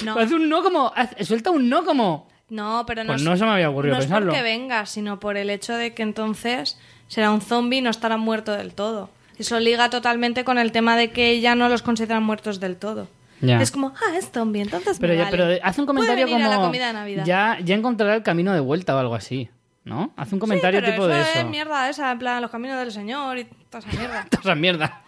No. 0.03 0.17
hace 0.19 0.35
un 0.35 0.49
no 0.49 0.63
como, 0.63 0.91
suelta 1.21 1.51
un 1.51 1.69
no 1.69 1.85
como... 1.85 2.27
No, 2.49 2.85
pero 2.87 3.03
no 3.03 3.07
Pues 3.13 3.21
es- 3.21 3.27
no 3.27 3.35
se 3.35 3.43
me 3.45 3.51
había 3.51 3.69
ocurrido 3.69 3.95
no 3.95 3.99
pensarlo. 3.99 4.31
es 4.31 4.37
porque 4.37 4.49
venga, 4.49 4.85
sino 4.85 5.19
por 5.19 5.35
el 5.37 5.49
hecho 5.49 5.73
de 5.75 5.93
que 5.93 6.01
entonces 6.03 6.77
será 7.07 7.31
un 7.31 7.41
zombie 7.41 7.79
y 7.79 7.81
no 7.81 7.89
estará 7.89 8.17
muerto 8.17 8.53
del 8.53 8.73
todo. 8.73 9.09
Eso 9.37 9.59
liga 9.59 9.89
totalmente 9.89 10.43
con 10.45 10.57
el 10.57 10.71
tema 10.71 10.95
de 10.95 11.11
que 11.11 11.39
ya 11.41 11.55
no 11.55 11.67
los 11.69 11.81
consideran 11.83 12.23
muertos 12.23 12.59
del 12.59 12.77
todo. 12.77 13.07
Ya. 13.41 13.61
Es 13.61 13.69
como, 13.69 13.89
ah, 13.89 14.17
es 14.17 14.31
zombie, 14.31 14.61
entonces 14.61 14.97
Pero, 14.99 15.13
me 15.13 15.17
ya- 15.19 15.25
vale. 15.25 15.37
pero 15.37 15.59
hace 15.63 15.81
un 15.81 15.87
comentario 15.87 16.27
como... 16.27 16.43
a 16.45 16.49
la 16.49 16.55
comida 16.57 16.87
de 16.87 16.93
Navidad. 16.93 17.25
Ya, 17.25 17.57
ya 17.63 17.75
encontrará 17.75 18.15
el 18.15 18.23
camino 18.23 18.51
de 18.53 18.61
vuelta 18.61 18.95
o 18.95 18.99
algo 18.99 19.13
así, 19.13 19.49
¿no? 19.87 20.11
Hace 20.15 20.35
un 20.35 20.39
Sí, 20.39 20.41
comentario 20.41 20.79
pero 20.81 20.91
tipo 20.93 21.07
de 21.07 21.19
eso 21.21 21.29
eso. 21.31 21.39
es 21.39 21.45
mierda 21.47 21.89
esa, 21.89 22.11
en 22.11 22.19
plan, 22.19 22.41
los 22.41 22.51
caminos 22.51 22.77
del 22.77 22.91
Señor 22.91 23.37
y 23.39 23.45
toda 23.69 23.79
esa 23.87 23.97
mierda. 23.97 24.25
Toda 24.29 24.41
esa 24.41 24.55
mierda. 24.55 25.01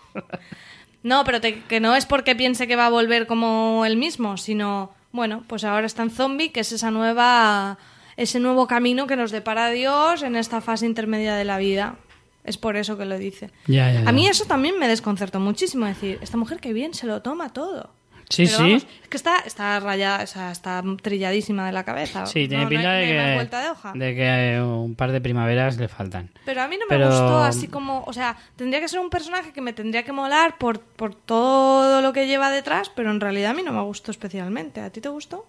No, 1.04 1.24
pero 1.24 1.40
te- 1.40 1.62
que 1.64 1.80
no 1.80 1.96
es 1.96 2.06
porque 2.06 2.36
piense 2.36 2.68
que 2.68 2.76
va 2.76 2.88
a 2.88 2.90
volver 2.90 3.28
como 3.28 3.86
él 3.86 3.96
mismo, 3.96 4.38
sino, 4.38 4.92
bueno, 5.12 5.44
pues 5.48 5.64
ahora 5.64 5.86
está 5.86 6.04
en 6.04 6.10
zombie, 6.12 6.52
que 6.52 6.60
es 6.62 6.72
esa 6.72 6.92
nueva, 6.92 7.78
ese 8.18 8.40
nuevo 8.40 8.68
camino 8.68 9.08
que 9.08 9.16
nos 9.16 9.32
depara 9.32 9.70
Dios 9.70 10.24
en 10.24 10.36
esta 10.36 10.60
fase 10.62 10.86
intermedia 10.86 11.36
de 11.36 11.46
la 11.46 11.58
vida. 11.58 11.96
Es 12.44 12.58
por 12.58 12.76
eso 12.78 12.98
que 12.98 13.06
lo 13.06 13.18
dice. 13.18 13.52
Ya, 13.68 13.92
ya, 13.92 14.02
ya. 14.02 14.10
A 14.10 14.12
mí 14.12 14.28
eso 14.28 14.46
también 14.46 14.80
me 14.80 14.88
desconcertó 14.88 15.40
muchísimo, 15.40 15.86
decir, 15.86 16.18
esta 16.22 16.36
mujer 16.38 16.60
que 16.60 16.74
bien 16.74 16.94
se 16.94 17.06
lo 17.06 17.22
toma 17.22 17.54
todo. 17.54 17.94
Sí, 18.32 18.46
Pero 18.46 18.58
sí. 18.58 18.64
vamos, 18.64 18.88
es 19.02 19.08
que 19.10 19.18
está, 19.18 19.40
está 19.40 19.80
rayada, 19.80 20.24
o 20.24 20.28
sea, 20.28 20.52
está 20.52 20.84
trilladísima 21.02 21.66
de 21.66 21.72
la 21.72 21.84
cabeza. 21.84 22.28
Sí, 22.28 22.48
tiene 22.48 22.58
No, 22.58 22.62
no 22.62 22.68
hay- 22.70 22.76
pinta 22.78 22.90
no 22.92 22.98
de, 23.00 23.06
que, 23.08 23.34
vuelta 23.36 23.62
de 23.64 23.70
hoja. 23.72 23.94
de 23.96 24.16
que 24.16 24.62
un 24.62 24.94
par 24.96 25.12
de 25.12 25.20
primaveras 25.20 25.78
le 25.80 25.88
faltan. 25.88 26.30
Pero 26.46 26.62
a 26.62 26.68
mí 26.68 26.76
no 26.78 26.86
me 26.86 26.90
Pero- 26.96 27.08
gustó 27.10 27.40
así 27.44 27.68
como, 27.68 28.04
o 28.06 28.14
sea, 28.14 28.38
tendría 28.56 28.80
que 28.82 28.88
ser 28.88 29.00
un 29.00 29.10
personaje 29.10 29.52
que 29.52 29.62
me 29.62 29.74
tendría 29.74 30.04
que 30.04 30.12
molar 30.12 30.60
por, 30.60 30.80
por 30.80 31.16
todo 31.16 32.02
lo 32.04 32.14
que 32.14 32.28
lleva 32.28 32.52
detrás, 32.52 32.92
pero 32.96 33.10
en 33.10 33.20
realidad 33.20 33.52
a 33.52 33.54
mí 33.56 33.64
no 33.64 33.72
me 33.74 33.82
gustó 33.82 34.12
especialmente. 34.12 34.80
¿A 34.82 34.92
ti 34.92 35.02
te 35.02 35.10
gustó? 35.10 35.48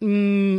Mm, 0.00 0.58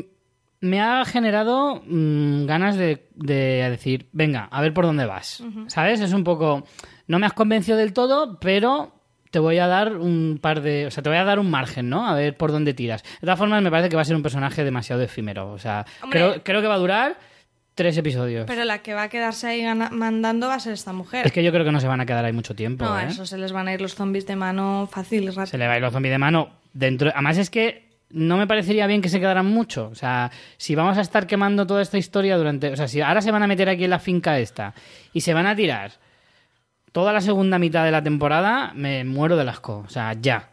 me 0.61 0.81
ha 0.81 1.05
generado 1.05 1.83
mm, 1.85 2.45
ganas 2.47 2.75
de, 2.75 3.07
de 3.13 3.69
decir, 3.69 4.09
venga, 4.13 4.45
a 4.51 4.61
ver 4.61 4.73
por 4.73 4.85
dónde 4.85 5.05
vas. 5.05 5.43
¿Sabes? 5.67 5.99
Es 6.01 6.13
un 6.13 6.23
poco. 6.23 6.63
No 7.05 7.19
me 7.19 7.27
has 7.27 7.33
convencido 7.33 7.77
del 7.77 7.93
todo, 7.93 8.39
pero 8.39 8.96
te 9.37 9.41
voy 9.41 9.59
a 9.59 9.67
dar 9.67 9.97
un 9.97 10.39
par 10.41 10.61
de. 10.61 10.87
O 10.87 10.89
sea, 10.89 11.03
te 11.03 11.09
voy 11.09 11.19
a 11.19 11.23
dar 11.23 11.37
un 11.37 11.51
margen, 11.51 11.91
¿no? 11.91 12.07
A 12.07 12.15
ver 12.15 12.35
por 12.35 12.51
dónde 12.51 12.73
tiras. 12.73 13.03
De 13.03 13.19
todas 13.19 13.37
formas, 13.37 13.61
me 13.61 13.69
parece 13.69 13.87
que 13.87 13.95
va 13.95 14.01
a 14.01 14.05
ser 14.05 14.15
un 14.15 14.23
personaje 14.23 14.63
demasiado 14.63 15.03
efímero. 15.03 15.51
O 15.51 15.59
sea, 15.59 15.85
Hombre. 16.01 16.19
creo, 16.19 16.43
creo 16.43 16.61
que 16.63 16.67
va 16.67 16.73
a 16.73 16.79
durar 16.79 17.17
tres 17.75 17.95
episodios. 17.99 18.45
Pero 18.47 18.65
la 18.65 18.79
que 18.79 18.95
va 18.95 19.03
a 19.03 19.09
quedarse 19.09 19.45
ahí 19.45 19.63
mandando 19.91 20.47
va 20.47 20.55
a 20.55 20.59
ser 20.59 20.73
esta 20.73 20.91
mujer. 20.91 21.23
Es 21.27 21.31
que 21.31 21.43
yo 21.43 21.51
creo 21.51 21.63
que 21.63 21.71
no 21.71 21.79
se 21.79 21.87
van 21.87 22.01
a 22.01 22.07
quedar 22.07 22.25
ahí 22.25 22.33
mucho 22.33 22.55
tiempo. 22.55 22.83
no, 22.83 22.99
¿eh? 22.99 23.05
eso 23.09 23.27
se 23.27 23.37
les 23.37 23.51
van 23.51 23.67
a 23.67 23.75
ir 23.75 23.79
los 23.79 23.93
zombies 23.93 24.25
de 24.25 24.35
mano 24.35 24.89
fácil 24.91 25.25
y 25.25 25.27
Se 25.31 25.33
rápido. 25.39 25.57
le 25.59 25.67
va 25.67 25.73
a 25.73 25.75
ir 25.75 25.83
los 25.83 25.93
zombies 25.93 26.13
de 26.13 26.17
mano 26.17 26.49
dentro. 26.73 27.11
Además 27.13 27.37
es 27.37 27.51
que 27.51 27.99
no 28.09 28.37
me 28.37 28.47
parecería 28.47 28.87
bien 28.87 29.03
que 29.03 29.09
se 29.09 29.19
quedaran 29.19 29.45
mucho. 29.45 29.89
O 29.91 29.93
sea, 29.93 30.31
si 30.57 30.73
vamos 30.73 30.97
a 30.97 31.01
estar 31.01 31.27
quemando 31.27 31.67
toda 31.67 31.83
esta 31.83 31.99
historia 31.99 32.37
durante. 32.37 32.71
O 32.71 32.75
sea, 32.75 32.87
si 32.87 33.01
ahora 33.01 33.21
se 33.21 33.29
van 33.29 33.43
a 33.43 33.47
meter 33.47 33.69
aquí 33.69 33.83
en 33.83 33.91
la 33.91 33.99
finca 33.99 34.39
esta 34.39 34.73
y 35.13 35.21
se 35.21 35.35
van 35.35 35.45
a 35.45 35.55
tirar 35.55 35.91
toda 36.97 37.13
la 37.13 37.21
segunda 37.21 37.59
mitad 37.59 37.85
de 37.85 37.91
la 37.91 38.01
temporada, 38.01 38.71
me 38.73 39.03
muero 39.03 39.37
del 39.37 39.47
asco. 39.49 39.83
O 39.85 39.89
sea, 39.89 40.13
ya. 40.19 40.49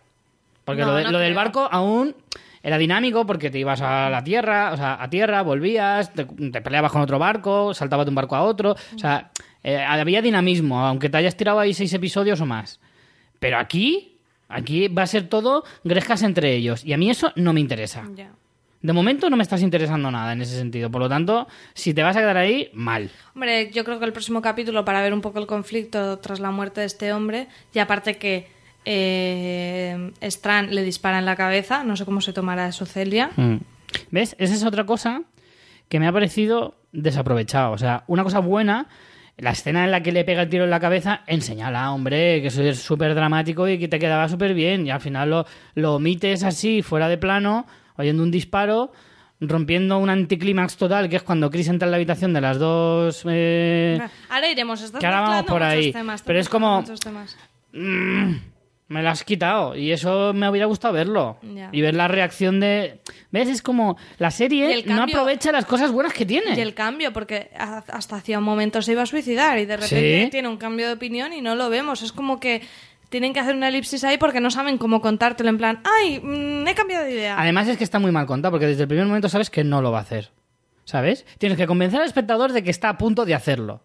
Porque 0.66 0.82
No, 0.82 0.88
lo, 0.88 0.94
de- 0.96 1.04
no 1.04 1.10
lo 1.12 1.18
del 1.18 1.32
barco 1.32 1.66
aún 1.72 2.14
era 2.62 2.76
dinámico 2.76 3.24
porque 3.24 3.48
te 3.50 3.58
ibas 3.58 3.80
a 3.80 4.10
la 4.10 4.22
tierra, 4.22 4.72
o 4.74 4.76
sea, 4.76 5.02
a 5.02 5.08
tierra, 5.08 5.40
volvías, 5.40 6.12
te, 6.12 6.26
te 6.26 6.60
peleabas 6.60 6.92
con 6.92 7.00
otro 7.00 7.18
barco, 7.18 7.72
saltabas 7.72 8.04
de 8.04 8.10
un 8.10 8.14
barco 8.16 8.36
a 8.36 8.42
otro. 8.42 8.72
O 8.94 8.98
sea, 8.98 9.30
eh, 9.62 9.78
había 9.78 10.20
dinamismo, 10.20 10.80
aunque 10.84 11.08
te 11.08 11.16
hayas 11.16 11.34
tirado 11.34 11.60
ahí 11.60 11.72
seis 11.72 11.94
episodios 11.94 12.38
o 12.42 12.44
más. 12.46 12.78
Pero 13.38 13.56
aquí, 13.58 14.18
aquí 14.50 14.88
va 14.88 15.04
a 15.04 15.06
ser 15.06 15.28
todo 15.30 15.64
grescas 15.82 16.22
entre 16.22 16.52
ellos. 16.54 16.84
Y 16.84 16.92
a 16.92 16.98
mí 16.98 17.08
eso 17.10 17.32
no 17.36 17.54
me 17.54 17.60
interesa. 17.60 18.04
Ya. 18.14 18.28
De 18.84 18.92
momento 18.92 19.30
no 19.30 19.38
me 19.38 19.42
estás 19.42 19.62
interesando 19.62 20.10
nada 20.10 20.34
en 20.34 20.42
ese 20.42 20.58
sentido. 20.58 20.90
Por 20.90 21.00
lo 21.00 21.08
tanto, 21.08 21.48
si 21.72 21.94
te 21.94 22.02
vas 22.02 22.14
a 22.16 22.20
quedar 22.20 22.36
ahí, 22.36 22.68
mal. 22.74 23.10
Hombre, 23.34 23.70
yo 23.70 23.82
creo 23.82 23.98
que 23.98 24.04
el 24.04 24.12
próximo 24.12 24.42
capítulo, 24.42 24.84
para 24.84 25.00
ver 25.00 25.14
un 25.14 25.22
poco 25.22 25.38
el 25.38 25.46
conflicto 25.46 26.18
tras 26.18 26.38
la 26.38 26.50
muerte 26.50 26.82
de 26.82 26.86
este 26.86 27.14
hombre, 27.14 27.48
y 27.72 27.78
aparte 27.78 28.18
que 28.18 28.46
eh, 28.84 30.12
Strand 30.20 30.70
le 30.70 30.82
dispara 30.82 31.18
en 31.18 31.24
la 31.24 31.34
cabeza, 31.34 31.82
no 31.82 31.96
sé 31.96 32.04
cómo 32.04 32.20
se 32.20 32.34
tomará 32.34 32.68
eso 32.68 32.84
Celia. 32.84 33.30
Mm. 33.36 33.56
¿Ves? 34.10 34.36
Esa 34.38 34.52
es 34.52 34.62
otra 34.64 34.84
cosa 34.84 35.22
que 35.88 35.98
me 35.98 36.06
ha 36.06 36.12
parecido 36.12 36.74
desaprovechado. 36.92 37.72
O 37.72 37.78
sea, 37.78 38.04
una 38.06 38.22
cosa 38.22 38.40
buena, 38.40 38.88
la 39.38 39.52
escena 39.52 39.84
en 39.84 39.92
la 39.92 40.02
que 40.02 40.12
le 40.12 40.24
pega 40.24 40.42
el 40.42 40.50
tiro 40.50 40.64
en 40.64 40.70
la 40.70 40.80
cabeza, 40.80 41.22
enseñala, 41.26 41.90
hombre, 41.90 42.42
que 42.42 42.48
eso 42.48 42.62
es 42.62 42.80
súper 42.80 43.14
dramático 43.14 43.66
y 43.66 43.78
que 43.78 43.88
te 43.88 43.98
quedaba 43.98 44.28
súper 44.28 44.52
bien. 44.52 44.86
Y 44.86 44.90
al 44.90 45.00
final 45.00 45.30
lo, 45.30 45.46
lo 45.74 45.94
omites 45.94 46.44
así, 46.44 46.82
fuera 46.82 47.08
de 47.08 47.16
plano, 47.16 47.64
oyendo 47.96 48.22
un 48.22 48.30
disparo, 48.30 48.92
rompiendo 49.40 49.98
un 49.98 50.10
anticlímax 50.10 50.76
total, 50.76 51.08
que 51.08 51.16
es 51.16 51.22
cuando 51.22 51.50
Chris 51.50 51.68
entra 51.68 51.86
en 51.86 51.90
la 51.90 51.96
habitación 51.96 52.32
de 52.32 52.40
las 52.40 52.58
dos... 52.58 53.24
eh, 53.28 53.98
Ahora 54.30 54.48
iremos, 54.48 54.80
estás 54.82 55.00
que 55.00 55.06
ahora 55.06 55.20
vamos 55.20 55.44
por 55.44 55.62
ahí. 55.62 55.92
temas, 55.92 56.22
Pero 56.22 56.38
es 56.38 56.48
como-. 56.48 56.82
Mm, 57.72 58.34
me 58.88 59.02
lo 59.02 59.08
has 59.08 59.24
quitado 59.24 59.74
y 59.76 59.90
eso 59.90 60.32
me 60.34 60.48
hubiera 60.48 60.66
gustado 60.66 60.94
verlo 60.94 61.38
Ya. 61.42 61.68
y 61.72 61.80
ver 61.80 61.94
la 61.94 62.06
reacción 62.06 62.60
de 62.60 63.00
ves 63.32 63.48
es 63.48 63.62
como 63.62 63.96
la 64.18 64.30
serie 64.30 64.84
no 64.86 65.02
aprovecha 65.02 65.50
las 65.50 65.64
cosas 65.64 65.90
buenas 65.90 66.12
que 66.12 66.24
tiene 66.26 66.54
Y 66.56 66.60
el 66.60 66.74
cambio, 66.74 67.12
porque 67.12 67.50
ha- 67.58 67.82
hasta 67.88 68.16
hacía 68.16 68.38
un 68.38 68.44
momento 68.44 68.82
se 68.82 68.92
iba 68.92 69.02
a 69.02 69.06
suicidar 69.06 69.58
y 69.58 69.64
de 69.66 69.76
repente 69.78 70.24
Sí. 70.24 70.30
tiene 70.30 70.48
un 70.48 70.58
cambio 70.58 70.86
de 70.86 70.92
opinión 70.92 71.32
y 71.32 71.40
no 71.40 71.56
lo 71.56 71.68
vemos. 71.70 72.02
Es 72.02 72.12
como 72.12 72.38
que 72.38 72.62
tienen 73.14 73.32
que 73.32 73.38
hacer 73.38 73.54
una 73.54 73.68
elipsis 73.68 74.02
ahí 74.02 74.18
porque 74.18 74.40
no 74.40 74.50
saben 74.50 74.76
cómo 74.76 75.00
contártelo 75.00 75.48
en 75.48 75.56
plan, 75.56 75.80
ay, 75.84 76.18
mm, 76.18 76.66
he 76.66 76.74
cambiado 76.74 77.04
de 77.04 77.12
idea. 77.12 77.40
además 77.40 77.68
es 77.68 77.78
que 77.78 77.84
está 77.84 78.00
muy 78.00 78.10
mal 78.10 78.26
contado 78.26 78.50
porque 78.50 78.66
desde 78.66 78.82
el 78.82 78.88
primer 78.88 79.06
momento 79.06 79.28
sabes 79.28 79.50
que 79.50 79.62
no 79.62 79.80
lo 79.80 79.92
va 79.92 79.98
a 79.98 80.02
hacer 80.02 80.30
¿sabes? 80.84 81.24
Tienes 81.38 81.56
que 81.56 81.68
convencer 81.68 82.00
al 82.00 82.06
espectador 82.06 82.52
de 82.52 82.64
que 82.64 82.70
está 82.70 82.88
a 82.88 82.98
punto 82.98 83.24
de 83.24 83.34
hacerlo, 83.34 83.82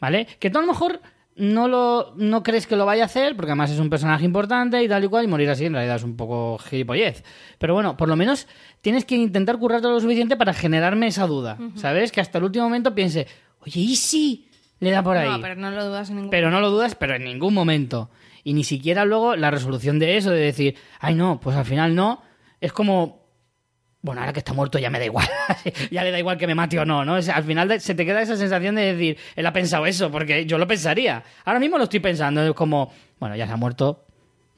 ¿vale? 0.00 0.26
Que 0.38 0.50
tú 0.50 0.58
a 0.58 0.62
lo 0.62 0.66
mejor 0.66 1.00
no 1.34 1.66
lo 1.66 2.12
no 2.16 2.42
crees 2.42 2.66
que 2.66 2.76
lo 2.76 2.84
vaya 2.84 3.04
a 3.04 3.06
hacer, 3.06 3.36
porque 3.36 3.52
además 3.52 3.70
es 3.70 3.78
un 3.78 3.88
personaje 3.88 4.24
importante 4.24 4.82
y 4.82 4.88
tal 4.88 5.04
y 5.04 5.06
cual, 5.06 5.24
y 5.24 5.28
morir 5.28 5.48
así 5.48 5.64
en 5.64 5.72
realidad 5.72 5.96
es 5.96 6.04
un 6.04 6.16
poco 6.16 6.58
gilipollez. 6.58 7.24
Pero 7.58 7.74
bueno, 7.74 7.96
por 7.96 8.08
lo 8.08 8.16
menos 8.16 8.46
tienes 8.80 9.04
que 9.04 9.14
intentar 9.14 9.58
currarte 9.58 9.88
lo 9.88 10.00
suficiente 10.00 10.36
para 10.36 10.52
generarme 10.52 11.06
esa 11.06 11.26
duda, 11.26 11.58
¿sabes? 11.76 12.12
Que 12.12 12.20
hasta 12.20 12.38
el 12.38 12.44
último 12.44 12.64
momento 12.64 12.94
piense, 12.94 13.26
oye, 13.60 13.80
¿y 13.80 13.96
si 13.96 14.48
le 14.80 14.90
da 14.90 15.02
por 15.02 15.16
ahí? 15.16 15.28
No, 15.28 15.40
pero 15.40 15.54
no 15.54 15.70
lo 15.70 15.86
dudas 15.86 16.10
en 16.10 16.16
ningún 16.16 16.30
Pero 16.30 16.50
no 16.50 16.60
lo 16.60 16.70
dudas, 16.70 16.94
pero 16.94 17.14
en 17.14 17.24
ningún 17.24 17.54
momento. 17.54 18.10
Y 18.44 18.54
ni 18.54 18.64
siquiera 18.64 19.04
luego 19.04 19.36
la 19.36 19.50
resolución 19.50 19.98
de 19.98 20.16
eso, 20.16 20.30
de 20.30 20.40
decir, 20.40 20.76
ay 21.00 21.14
no, 21.14 21.40
pues 21.40 21.56
al 21.56 21.64
final 21.64 21.94
no, 21.94 22.22
es 22.60 22.72
como, 22.72 23.26
bueno, 24.00 24.20
ahora 24.20 24.32
que 24.32 24.40
está 24.40 24.52
muerto 24.52 24.78
ya 24.78 24.90
me 24.90 24.98
da 24.98 25.04
igual, 25.04 25.28
ya 25.90 26.02
le 26.02 26.10
da 26.10 26.18
igual 26.18 26.38
que 26.38 26.46
me 26.46 26.54
mate 26.54 26.78
o 26.78 26.84
no, 26.84 27.04
¿no? 27.04 27.14
Al 27.14 27.44
final 27.44 27.80
se 27.80 27.94
te 27.94 28.04
queda 28.04 28.20
esa 28.20 28.36
sensación 28.36 28.74
de 28.74 28.94
decir, 28.94 29.18
él 29.36 29.46
ha 29.46 29.52
pensado 29.52 29.86
eso, 29.86 30.10
porque 30.10 30.44
yo 30.46 30.58
lo 30.58 30.66
pensaría. 30.66 31.22
Ahora 31.44 31.60
mismo 31.60 31.78
lo 31.78 31.84
estoy 31.84 32.00
pensando, 32.00 32.42
es 32.44 32.52
como, 32.54 32.92
bueno, 33.20 33.36
ya 33.36 33.46
se 33.46 33.52
ha 33.52 33.56
muerto, 33.56 34.06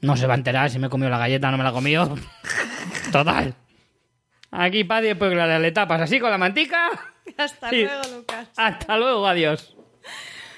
no 0.01 0.17
se 0.17 0.27
va 0.27 0.33
a 0.33 0.37
enterar 0.37 0.69
si 0.69 0.79
me 0.79 0.87
he 0.87 0.89
comido 0.89 1.09
la 1.09 1.17
galleta 1.17 1.47
o 1.47 1.51
no 1.51 1.57
me 1.57 1.63
la 1.63 1.69
he 1.69 1.73
comido. 1.73 2.15
Total. 3.11 3.53
Aquí, 4.51 4.83
padre, 4.83 5.15
pues 5.15 5.35
la 5.35 5.59
le 5.59 5.71
tapas 5.71 6.01
así 6.01 6.19
con 6.19 6.31
la 6.31 6.37
mantica. 6.37 6.89
Hasta 7.37 7.71
luego, 7.71 8.01
Lucas. 8.15 8.47
Hasta 8.55 8.97
luego, 8.97 9.27
adiós. 9.27 9.74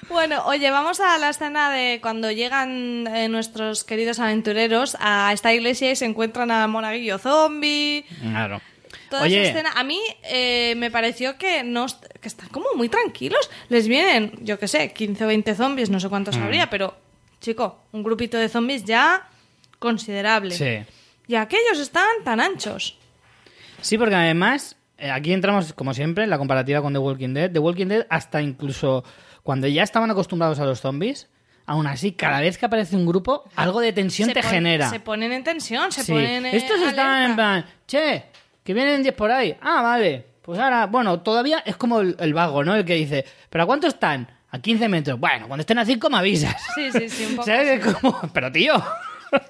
Bueno, 0.09 0.43
oye, 0.45 0.71
vamos 0.71 0.99
a 0.99 1.17
la 1.17 1.29
escena 1.29 1.69
de 1.71 1.99
cuando 2.01 2.31
llegan 2.31 3.07
eh, 3.07 3.27
nuestros 3.27 3.83
queridos 3.83 4.19
aventureros 4.19 4.95
a 4.99 5.31
esta 5.33 5.53
iglesia 5.53 5.91
y 5.91 5.95
se 5.95 6.05
encuentran 6.05 6.49
a 6.49 6.65
Monaguillo 6.67 7.17
Zombie. 7.17 8.05
Claro. 8.21 8.61
Toda 9.09 9.23
Oye, 9.23 9.41
esa 9.41 9.49
escena, 9.51 9.71
a 9.75 9.83
mí 9.83 9.99
eh, 10.23 10.75
me 10.77 10.91
pareció 10.91 11.37
que 11.37 11.63
no 11.63 11.85
que 12.21 12.27
están 12.27 12.49
como 12.49 12.67
muy 12.75 12.89
tranquilos. 12.89 13.49
Les 13.69 13.87
vienen, 13.87 14.33
yo 14.41 14.57
qué 14.59 14.67
sé, 14.67 14.91
15 14.93 15.23
o 15.25 15.27
20 15.27 15.55
zombies, 15.55 15.89
no 15.89 15.99
sé 15.99 16.09
cuántos 16.09 16.37
Mm. 16.37 16.43
habría, 16.43 16.69
pero, 16.69 16.95
chico, 17.41 17.79
un 17.91 18.03
grupito 18.03 18.37
de 18.37 18.49
zombies 18.49 18.83
ya 18.85 19.27
considerable. 19.79 20.51
sí. 20.55 20.79
Y 21.29 21.35
aquellos 21.35 21.77
están 21.79 22.07
tan 22.23 22.39
anchos. 22.39 22.97
Sí, 23.81 23.97
porque 23.97 24.15
además, 24.15 24.77
eh, 24.97 25.11
aquí 25.11 25.33
entramos, 25.33 25.73
como 25.73 25.93
siempre, 25.93 26.23
en 26.23 26.29
la 26.29 26.37
comparativa 26.37 26.81
con 26.81 26.93
The 26.93 26.99
Walking 26.99 27.33
Dead. 27.33 27.51
The 27.51 27.59
Walking 27.59 27.87
Dead, 27.87 28.07
hasta 28.09 28.41
incluso 28.41 29.03
cuando 29.47 29.65
ya 29.69 29.81
estaban 29.83 30.11
acostumbrados 30.11 30.59
a 30.59 30.65
los 30.65 30.81
zombies, 30.81 31.29
aún 31.65 31.87
así, 31.87 32.11
cada 32.11 32.41
vez 32.41 32.57
que 32.57 32.65
aparece 32.65 32.97
un 32.97 33.05
grupo, 33.05 33.45
algo 33.55 33.79
de 33.79 33.93
tensión 33.93 34.27
Se 34.27 34.33
te 34.33 34.41
pon- 34.41 34.51
genera. 34.51 34.89
Se 34.89 34.99
ponen 34.99 35.31
en 35.31 35.45
tensión, 35.45 35.89
se 35.93 36.03
Sí. 36.03 36.11
ponen 36.11 36.45
en 36.47 36.53
Estos 36.53 36.81
estaban 36.81 37.23
en 37.29 37.35
plan, 37.35 37.65
che, 37.87 38.25
que 38.61 38.73
vienen 38.73 39.03
10 39.03 39.15
por 39.15 39.31
ahí. 39.31 39.55
Ah, 39.61 39.81
vale. 39.81 40.25
Pues 40.41 40.59
ahora, 40.59 40.87
bueno, 40.87 41.21
todavía 41.21 41.59
es 41.65 41.77
como 41.77 42.01
el, 42.01 42.17
el 42.19 42.33
vago, 42.33 42.65
¿no? 42.65 42.75
El 42.75 42.83
que 42.83 42.95
dice, 42.95 43.23
¿pero 43.49 43.63
a 43.63 43.67
cuánto 43.67 43.87
están? 43.87 44.27
A 44.51 44.59
15 44.59 44.89
metros. 44.89 45.17
Bueno, 45.17 45.47
cuando 45.47 45.61
estén 45.61 45.79
a 45.79 45.85
5 45.85 46.09
me 46.09 46.17
avisas. 46.17 46.53
Sí, 46.75 46.91
sí, 46.91 47.07
sí, 47.07 47.25
un 47.25 47.31
poco 47.37 47.45
¿Sabes? 47.45 47.85
Es 47.85 47.93
como, 47.95 48.19
pero 48.33 48.51
tío. 48.51 48.73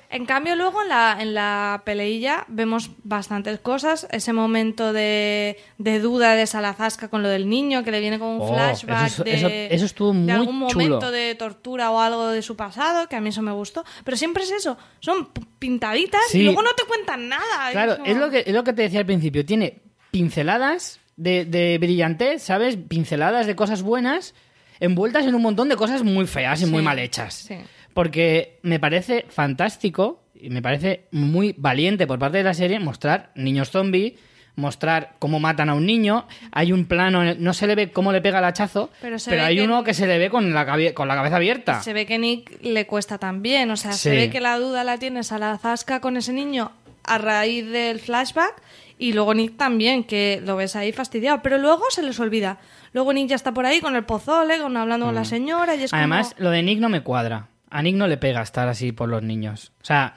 En 0.09 0.25
cambio, 0.25 0.55
luego 0.55 0.81
en 0.81 0.89
la, 0.89 1.17
en 1.19 1.33
la 1.33 1.81
peleilla 1.85 2.45
vemos 2.47 2.89
bastantes 3.03 3.59
cosas. 3.59 4.07
Ese 4.11 4.33
momento 4.33 4.93
de, 4.93 5.57
de 5.77 5.99
duda 5.99 6.33
de 6.35 6.47
Salazasca 6.47 7.09
con 7.09 7.21
lo 7.23 7.29
del 7.29 7.47
niño, 7.49 7.83
que 7.83 7.91
le 7.91 7.99
viene 7.99 8.17
como 8.17 8.35
un 8.37 8.41
Oh, 8.41 8.53
flashback 8.53 9.07
eso- 9.07 9.23
de, 9.23 9.33
eso- 9.35 9.47
eso 9.49 9.85
estuvo 9.85 10.13
de 10.13 10.19
muy 10.19 10.31
algún 10.31 10.67
chulo. 10.69 10.83
momento 10.85 11.11
de 11.11 11.35
tortura 11.35 11.91
o 11.91 11.99
algo 11.99 12.27
de 12.29 12.41
su 12.41 12.55
pasado, 12.55 13.07
que 13.07 13.15
a 13.15 13.21
mí 13.21 13.29
eso 13.29 13.41
me 13.41 13.51
gustó. 13.51 13.83
Pero 14.03 14.17
siempre 14.17 14.43
es 14.43 14.51
eso, 14.51 14.77
son 14.99 15.29
pintaditas 15.59 16.21
Sí. 16.29 16.39
y 16.39 16.43
luego 16.43 16.61
no 16.61 16.73
te 16.73 16.83
cuentan 16.85 17.27
nada. 17.29 17.71
Claro, 17.71 17.97
como- 17.97 18.07
es 18.09 18.17
lo 18.17 18.29
que, 18.29 18.43
es 18.47 18.53
lo 18.53 18.63
que 18.63 18.73
te 18.73 18.83
decía 18.83 18.99
al 19.01 19.05
principio. 19.05 19.45
Tiene 19.45 19.81
pinceladas 20.11 20.99
de, 21.15 21.45
de 21.45 21.77
brillantez, 21.79 22.41
¿sabes? 22.43 22.77
Pinceladas 22.87 23.45
de 23.47 23.55
cosas 23.55 23.81
buenas 23.81 24.33
envueltas 24.79 25.25
en 25.25 25.35
un 25.35 25.41
montón 25.41 25.69
de 25.69 25.75
cosas 25.75 26.03
muy 26.03 26.27
feas 26.27 26.61
y 26.61 26.65
muy 26.65 26.81
mal 26.81 26.97
hechas. 26.99 27.33
sí. 27.33 27.55
Porque 27.97 28.59
me 28.61 28.79
parece 28.79 29.25
fantástico 29.29 30.21
y 30.39 30.51
me 30.51 30.61
parece 30.61 31.05
muy 31.11 31.55
valiente 31.57 32.05
por 32.05 32.19
parte 32.19 32.37
de 32.37 32.43
la 32.43 32.53
serie 32.53 32.79
mostrar 32.79 33.31
niños 33.33 33.71
zombie, 33.71 34.15
mostrar 34.55 35.15
cómo 35.17 35.39
matan 35.39 35.69
a 35.69 35.73
un 35.73 35.85
niño. 35.87 36.27
Hay 36.51 36.71
un 36.71 36.85
plano, 36.85 37.23
en 37.23 37.27
el- 37.29 37.43
no 37.43 37.53
se 37.53 37.65
le 37.65 37.73
ve 37.73 37.91
cómo 37.91 38.11
le 38.11 38.21
pega 38.21 38.37
el 38.37 38.45
hachazo, 38.45 38.91
Pero 39.01 39.17
hay 39.43 39.55
que- 39.57 39.63
uno 39.63 39.83
que 39.83 39.95
se 39.95 40.05
le 40.05 40.19
ve 40.19 40.29
con 40.29 40.53
la, 40.53 40.65
con 40.93 41.07
la 41.07 41.15
cabeza 41.15 41.37
abierta. 41.37 41.81
Se 41.81 41.93
ve 41.93 42.05
que 42.05 42.19
Nick 42.19 42.61
le 42.61 42.85
cuesta 42.85 43.17
también, 43.17 43.71
o 43.71 43.77
sea, 43.77 43.93
se 43.93 44.11
ve 44.15 44.29
que 44.29 44.41
la 44.41 44.59
duda 44.59 44.83
la 44.83 44.97
tienes 44.99 45.31
a 45.31 45.39
la 45.39 45.57
zasca 45.57 45.99
con 45.99 46.17
ese 46.17 46.33
niño 46.33 46.71
a 47.03 47.17
raíz 47.17 47.65
del 47.67 47.99
flashback 47.99 48.61
y 48.99 49.13
luego 49.13 49.33
Nick 49.33 49.57
también, 49.57 50.03
que 50.03 50.39
lo 50.45 50.55
ves 50.55 50.75
ahí 50.75 50.91
fastidiado, 50.91 51.41
pero 51.41 51.57
luego 51.57 51.83
se 51.89 52.03
les 52.03 52.19
olvida. 52.19 52.59
Luego 52.93 53.11
Nick 53.13 53.29
ya 53.29 53.35
está 53.35 53.53
por 53.53 53.65
ahí 53.65 53.79
con 53.81 53.95
el 53.95 54.03
pozole, 54.05 54.59
con 54.59 54.77
hablando 54.77 55.05
con 55.07 55.15
la 55.15 55.25
señora 55.25 55.75
y 55.75 55.83
es 55.83 55.93
Mm. 55.93 55.95
Además, 55.95 56.33
como... 56.35 56.43
lo 56.45 56.51
de 56.51 56.63
Nick 56.63 56.79
no 56.79 56.89
me 56.89 57.01
cuadra. 57.01 57.47
A 57.69 57.81
Nick 57.81 57.95
no 57.95 58.07
le 58.07 58.17
pega 58.17 58.41
estar 58.41 58.67
así 58.67 58.91
por 58.91 59.09
los 59.09 59.21
niños. 59.23 59.71
O 59.81 59.85
sea, 59.85 60.15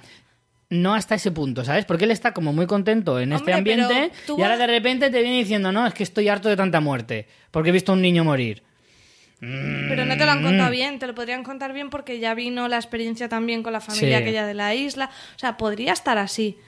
no 0.69 0.95
hasta 0.95 1.17
ese 1.17 1.33
punto, 1.33 1.65
¿sabes? 1.65 1.85
Porque 1.85 2.05
él 2.05 2.13
está 2.13 2.33
como 2.33 2.53
muy 2.53 2.67
contento 2.67 3.19
en 3.19 3.33
este 3.33 3.53
Hombre, 3.53 3.75
ambiente 3.75 4.13
y 4.29 4.43
ahora 4.43 4.57
de 4.57 4.67
repente 4.69 5.11
te 5.11 5.21
viene 5.21 5.39
diciendo, 5.39 5.73
no, 5.73 5.85
es 5.87 5.95
que 5.95 6.05
estoy 6.05 6.29
harto 6.29 6.49
de 6.49 6.57
tanta 6.57 6.81
muerte, 6.81 7.27
porque 7.51 7.71
he 7.71 7.73
visto 7.73 7.91
a 7.93 7.97
un 7.97 8.03
niño 8.03 8.23
morir. 8.25 8.63
Pero 9.41 10.05
no 10.05 10.17
te 10.19 10.25
lo 10.27 10.33
han 10.33 10.43
Mm. 10.43 10.45
contado 10.45 10.71
bien, 10.71 10.99
te 10.99 11.07
lo 11.07 11.15
podrían 11.15 11.43
contar 11.43 11.73
bien 11.73 11.89
porque 11.89 12.19
ya 12.21 12.35
vino 12.35 12.69
la 12.69 12.77
experiencia 12.77 13.29
también 13.29 13.63
con 13.63 13.73
la 13.73 13.81
familia 13.81 14.19
Sí. 14.19 14.23
aquella 14.23 14.47
de 14.47 14.53
la 14.55 14.75
isla. 14.75 15.07
O 15.35 15.39
sea, 15.39 15.57
podría 15.57 15.93
estar 15.95 16.19
así. 16.19 16.59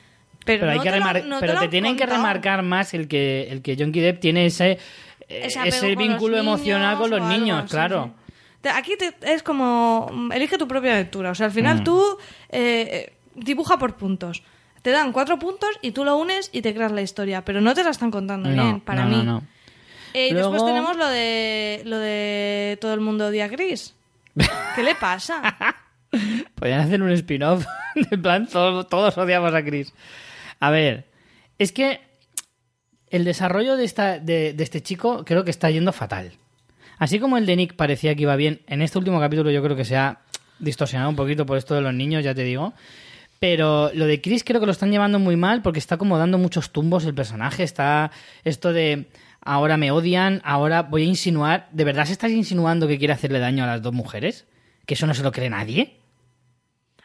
Pero, 0.45 0.61
Pero, 0.61 0.73
hay 0.73 0.79
no 0.79 0.83
que 0.83 0.91
te 0.91 0.99
lo- 0.99 1.05
remar- 1.05 1.25
no 1.27 1.39
pero 1.41 1.61
te 1.61 1.69
tienen 1.69 1.97
que 1.97 2.07
remarcar 2.07 2.63
más 2.63 2.95
el 2.95 3.07
que, 3.09 3.47
el 3.51 3.61
que 3.63 3.77
John 3.79 3.93
Depp 3.93 4.19
tiene 4.21 4.47
ese, 4.47 4.73
eh, 4.73 4.79
ese, 5.45 5.69
ese 5.69 5.95
vínculo 5.97 6.37
emocional 6.39 6.97
con 6.97 7.11
los 7.11 7.21
algo, 7.21 7.33
niños, 7.33 7.63
sí, 7.65 7.69
claro. 7.71 8.15
sí. 8.17 8.22
Aquí 8.71 8.97
te- 8.97 9.15
es 9.23 9.43
como, 9.43 10.09
mm, 10.13 10.33
elige 10.33 10.59
tu 10.59 10.69
propia 10.69 10.93
aventura. 10.93 11.31
O 11.31 11.35
sea, 11.35 11.47
al 11.47 11.53
Mm. 11.53 11.55
final 11.55 11.85
tú 11.85 12.01
eh, 12.51 12.89
eh, 12.91 13.13
dibuja 13.35 13.79
por 13.79 13.97
puntos. 13.97 14.43
Te 14.83 14.91
dan 14.91 15.13
cuatro 15.13 15.39
puntos 15.39 15.71
y 15.81 15.93
tú 15.93 16.05
lo 16.05 16.17
unes 16.17 16.51
y 16.53 16.61
te 16.63 16.75
creas 16.75 16.93
la 16.93 17.03
historia. 17.03 17.45
Pero 17.45 17.61
no 17.61 17.75
te 17.75 17.85
la 17.85 17.91
están 17.91 18.11
contando 18.11 18.49
No, 18.51 18.63
bien, 18.63 18.81
para 18.81 19.05
no, 19.05 19.11
mí. 19.11 19.17
no, 19.17 19.25
no. 19.41 19.43
Eh, 20.15 20.29
y 20.29 20.33
Luego- 20.33 20.53
después 20.53 20.71
tenemos 20.71 20.97
lo 20.97 21.07
de, 21.09 21.83
lo 21.87 21.99
de 21.99 22.77
todo 22.81 22.93
el 22.95 23.01
mundo 23.01 23.27
odia 23.29 23.47
a 23.47 23.49
Chris. 23.49 23.95
¿Qué 24.75 24.83
le 24.83 24.95
pasa? 24.95 25.57
Podrían 26.55 26.81
hacer 26.81 27.01
un 27.03 27.11
spin-off. 27.13 27.65
En 28.11 28.23
plan, 28.23 28.47
todos, 28.47 28.89
todos 28.89 29.17
odiamos 29.19 29.55
a 29.55 29.63
Chris. 29.65 29.93
A 30.61 30.71
ver, 30.71 31.07
es 31.59 31.73
que 31.73 32.01
el 33.11 33.25
desarrollo 33.25 33.77
de, 33.77 33.85
esta, 33.85 34.19
de, 34.19 34.53
de 34.55 34.65
este 34.65 34.83
chico 34.83 35.25
creo 35.27 35.45
que 35.45 35.51
está 35.51 35.71
yendo 35.71 35.93
fatal. 35.93 36.33
Así 37.03 37.19
como 37.19 37.37
el 37.37 37.47
de 37.47 37.57
Nick 37.57 37.75
parecía 37.75 38.15
que 38.15 38.23
iba 38.23 38.37
bien, 38.37 38.61
en 38.69 38.81
este 38.81 38.97
último 38.97 39.19
capítulo 39.19 39.51
yo 39.51 39.61
creo 39.61 39.75
que 39.75 39.85
se 39.85 39.97
ha 39.97 40.21
distorsionado 40.61 41.11
un 41.11 41.17
poquito 41.17 41.45
por 41.45 41.59
esto 41.59 41.75
de 41.75 41.81
los 41.81 41.93
niños, 41.93 42.23
ya 42.23 42.33
te 42.33 42.45
digo. 42.45 42.75
Pero 43.41 43.91
lo 43.93 44.07
de 44.07 44.21
Chris 44.21 44.45
creo 44.45 44.61
que 44.61 44.67
lo 44.67 44.71
están 44.71 44.93
llevando 44.93 45.19
muy 45.19 45.35
mal 45.35 45.63
porque 45.63 45.81
está 45.81 45.97
como 45.97 46.17
dando 46.17 46.39
muchos 46.39 46.71
tumbos 46.71 47.05
el 47.05 47.13
personaje. 47.13 47.65
Está 47.65 48.13
esto 48.45 48.73
de 48.73 49.09
ahora 49.45 49.77
me 49.77 49.91
odian, 49.91 50.43
ahora 50.45 50.83
voy 50.83 51.03
a 51.03 51.07
insinuar. 51.07 51.69
¿De 51.73 51.83
verdad 51.83 52.05
se 52.05 52.13
estás 52.13 52.31
insinuando 52.31 52.87
que 52.87 52.99
quiere 52.99 53.15
hacerle 53.15 53.41
daño 53.41 53.65
a 53.65 53.67
las 53.67 53.83
dos 53.83 53.93
mujeres? 53.93 54.47
¿Que 54.87 54.95
eso 54.95 55.09
no 55.09 55.15
se 55.15 55.25
lo 55.25 55.33
cree 55.33 55.51
nadie? 55.51 55.97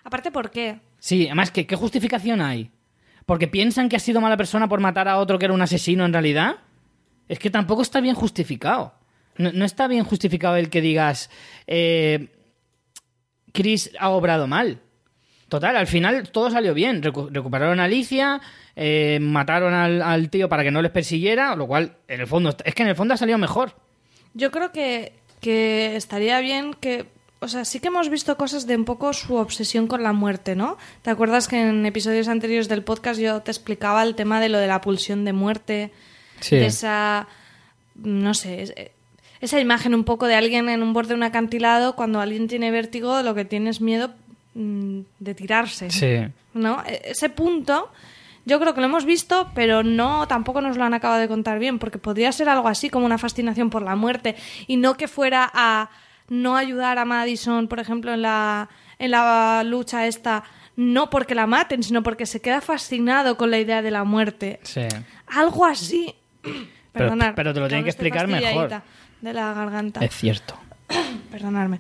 Aparte, 0.04 0.30
¿por 0.30 0.52
qué? 0.52 0.80
Sí, 1.00 1.26
además, 1.26 1.50
¿qué, 1.50 1.66
¿qué 1.66 1.76
justificación 1.76 2.42
hay? 2.42 2.70
¿Porque 3.26 3.48
piensan 3.48 3.90
que 3.90 3.96
ha 3.96 4.00
sido 4.00 4.22
mala 4.22 4.38
persona 4.38 4.70
por 4.70 4.80
matar 4.80 5.08
a 5.08 5.18
otro 5.18 5.40
que 5.40 5.46
era 5.46 5.56
un 5.56 5.62
asesino 5.64 6.06
en 6.06 6.14
realidad? 6.14 6.58
Es 7.28 7.40
que 7.40 7.50
tampoco 7.50 7.82
está 7.82 8.00
bien 8.00 8.14
justificado. 8.14 8.94
No, 9.38 9.52
no 9.52 9.66
está 9.66 9.88
bien 9.88 10.04
justificado 10.04 10.56
el 10.56 10.70
que 10.70 10.82
digas, 10.82 11.30
eh, 11.68 12.28
Chris 13.54 13.92
ha 14.00 14.10
obrado 14.10 14.48
mal. 14.48 14.80
Total, 15.50 15.78
al 15.78 15.88
final 15.88 16.30
todo 16.32 16.52
salió 16.52 16.74
bien. 16.74 17.02
Recu- 17.02 17.30
recuperaron 17.32 17.80
a 17.80 17.86
Alicia, 17.86 18.42
eh, 18.76 19.18
mataron 19.22 19.74
al, 19.74 20.02
al 20.02 20.30
tío 20.30 20.50
para 20.50 20.64
que 20.64 20.72
no 20.72 20.82
les 20.82 20.92
persiguiera, 20.92 21.56
lo 21.56 21.68
cual, 21.68 21.96
en 22.08 22.20
el 22.20 22.28
fondo, 22.28 22.56
es 22.66 22.76
que 22.76 22.84
en 22.84 22.90
el 22.90 22.96
fondo 22.96 23.14
ha 23.14 23.18
salido 23.18 23.38
mejor. 23.38 23.74
Yo 24.34 24.52
creo 24.52 24.72
que, 24.72 25.14
que 25.40 25.96
estaría 25.96 26.40
bien 26.42 26.74
que. 26.74 27.06
O 27.40 27.48
sea, 27.48 27.66
sí 27.66 27.80
que 27.80 27.88
hemos 27.90 28.10
visto 28.10 28.36
cosas 28.36 28.66
de 28.66 28.76
un 28.76 28.84
poco 28.84 29.14
su 29.14 29.36
obsesión 29.36 29.86
con 29.88 30.02
la 30.04 30.12
muerte, 30.12 30.56
¿no? 30.56 30.76
¿Te 31.04 31.12
acuerdas 31.12 31.48
que 31.48 31.62
en 31.62 31.86
episodios 31.86 32.28
anteriores 32.28 32.68
del 32.68 32.84
podcast 32.84 33.20
yo 33.20 33.42
te 33.42 33.52
explicaba 33.52 34.02
el 34.04 34.16
tema 34.16 34.42
de 34.42 34.50
lo 34.50 34.58
de 34.58 34.66
la 34.68 34.82
pulsión 34.82 35.24
de 35.24 35.34
muerte? 35.34 35.92
Sí. 36.42 36.56
De 36.58 36.66
esa. 36.66 37.28
No 37.96 38.34
sé. 38.34 38.92
Es- 39.42 39.44
Esa 39.54 39.60
imagen 39.60 39.94
un 39.96 40.04
poco 40.04 40.28
de 40.28 40.36
alguien 40.36 40.70
en 40.70 40.82
un 40.84 40.94
borde 40.94 41.10
de 41.10 41.16
un 41.16 41.24
acantilado, 41.24 41.96
cuando 41.96 42.20
alguien 42.20 42.48
tiene 42.48 42.72
vértigo, 42.72 43.22
lo 43.24 43.34
que 43.36 43.46
tiene 43.46 43.70
es 43.70 43.82
miedo 43.82 44.12
mm, 44.56 45.00
de 45.20 45.36
tirarse. 45.36 45.90
Sí. 45.92 46.18
¿no? 46.54 46.84
E- 46.88 47.02
Ese 47.12 47.30
punto 47.30 47.92
yo 48.46 48.60
creo 48.60 48.74
que 48.74 48.80
lo 48.82 48.88
hemos 48.88 49.06
visto, 49.06 49.52
pero 49.54 49.84
no 49.84 50.28
tampoco 50.28 50.62
nos 50.62 50.78
lo 50.78 50.84
han 50.86 50.94
acabado 50.94 51.20
de 51.20 51.28
contar 51.28 51.60
bien, 51.60 51.78
porque 51.80 51.98
podría 52.00 52.32
ser 52.32 52.48
algo 52.50 52.68
así 52.68 52.90
como 52.90 53.06
una 53.06 53.18
fascinación 53.18 53.70
por 53.70 53.82
la 53.84 53.96
muerte 53.96 54.36
y 54.68 54.78
no 54.78 54.96
que 54.96 55.08
fuera 55.08 55.52
a 55.54 55.90
no 56.30 56.56
ayudar 56.58 56.98
a 56.98 57.06
Madison, 57.06 57.68
por 57.68 57.80
ejemplo, 57.80 58.14
en 58.14 58.22
la 58.22 58.70
en 59.00 59.12
la 59.12 59.64
lucha 59.64 60.08
esta, 60.08 60.44
no 60.76 61.10
porque 61.12 61.36
la 61.36 61.46
maten, 61.46 61.84
sino 61.84 62.02
porque 62.02 62.26
se 62.26 62.42
queda 62.42 62.62
fascinado 62.62 63.38
con 63.38 63.52
la 63.52 63.60
idea 63.60 63.82
de 63.84 63.92
la 63.92 64.04
muerte. 64.06 64.60
Sí. 64.64 64.82
Algo 65.28 65.66
así. 65.66 66.16
Pero- 66.42 67.10
Perdonar. 67.10 67.36
pero 67.36 67.54
te 67.54 67.60
lo 67.60 67.68
tienen 67.68 67.84
que 67.84 67.92
estoy 67.92 68.08
explicar 68.08 68.28
mejor. 68.28 68.82
De 69.22 69.34
la 69.34 69.54
garganta. 69.54 70.04
Es 70.04 70.16
cierto. 70.16 70.56
Perdonadme. 71.32 71.80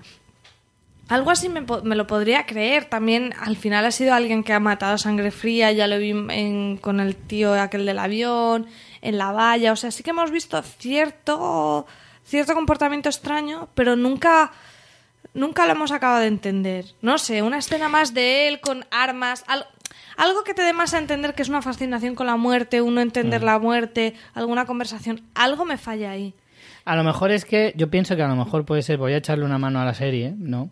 Algo 1.10 1.32
así 1.32 1.48
me, 1.48 1.64
me 1.84 1.96
lo 1.96 2.06
podría 2.06 2.46
creer. 2.46 2.86
También 2.86 3.34
al 3.40 3.56
final 3.56 3.86
ha 3.86 3.92
sido 3.92 4.14
alguien 4.14 4.44
que 4.44 4.52
ha 4.54 4.60
matado 4.60 4.96
a 4.96 4.98
sangre 4.98 5.32
fría. 5.32 5.72
Ya 5.72 5.88
lo 5.88 5.98
vi 6.00 6.10
en- 6.10 6.78
con 6.78 7.00
el 7.00 7.16
tío 7.16 7.54
aquel 7.60 7.86
del 7.86 8.00
avión, 8.00 8.68
en 9.02 9.18
la 9.18 9.32
valla. 9.32 9.72
O 9.72 9.76
sea, 9.78 9.92
sí 9.92 10.04
que 10.04 10.10
hemos 10.10 10.32
visto 10.32 10.62
cierto, 10.62 11.88
cierto 12.26 12.54
comportamiento 12.54 13.08
extraño, 13.08 13.70
pero 13.74 13.96
nunca, 13.96 14.52
nunca 15.34 15.66
lo 15.66 15.72
hemos 15.74 15.92
acabado 15.92 16.20
de 16.22 16.28
entender. 16.28 16.86
No 17.02 17.18
sé, 17.18 17.42
una 17.42 17.60
escena 17.60 17.88
más 17.88 18.14
de 18.14 18.50
él 18.50 18.60
con 18.60 18.86
armas. 18.92 19.46
al- 19.48 19.68
algo 20.18 20.44
que 20.44 20.54
te 20.56 20.64
dé 20.64 20.74
más 20.74 20.94
a 20.94 20.98
entender 20.98 21.36
que 21.36 21.44
es 21.44 21.48
una 21.50 21.62
fascinación 21.62 22.16
con 22.16 22.26
la 22.28 22.36
muerte, 22.38 22.82
uno 22.82 23.00
entender 23.02 23.44
la 23.44 23.60
muerte, 23.60 24.16
alguna 24.34 24.66
conversación. 24.66 25.22
Algo 25.36 25.64
me 25.64 25.78
falla 25.78 26.10
ahí. 26.12 26.34
A 26.88 26.96
lo 26.96 27.04
mejor 27.04 27.32
es 27.32 27.44
que 27.44 27.74
yo 27.76 27.90
pienso 27.90 28.16
que 28.16 28.24
a 28.24 28.30
lo 28.30 28.38
mejor 28.38 28.64
puede 28.64 28.82
ser, 28.82 28.98
voy 28.98 29.12
a 29.12 29.18
echarle 29.18 29.44
una 29.44 29.58
mano 29.58 29.82
a 29.82 29.84
la 29.84 29.94
serie, 29.94 30.34
¿no? 30.38 30.70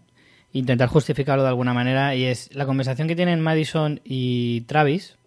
Intentar 0.53 0.87
justificarlo 0.87 1.43
de 1.43 1.49
alguna 1.49 1.73
manera 1.73 2.15
y 2.15 2.23
es 2.23 2.55
la 2.55 2.65
conversación 2.65 3.09
que 3.09 3.17
tienen 3.17 3.41
Madison 3.41 3.99
y 4.05 4.61
Travis 4.61 5.17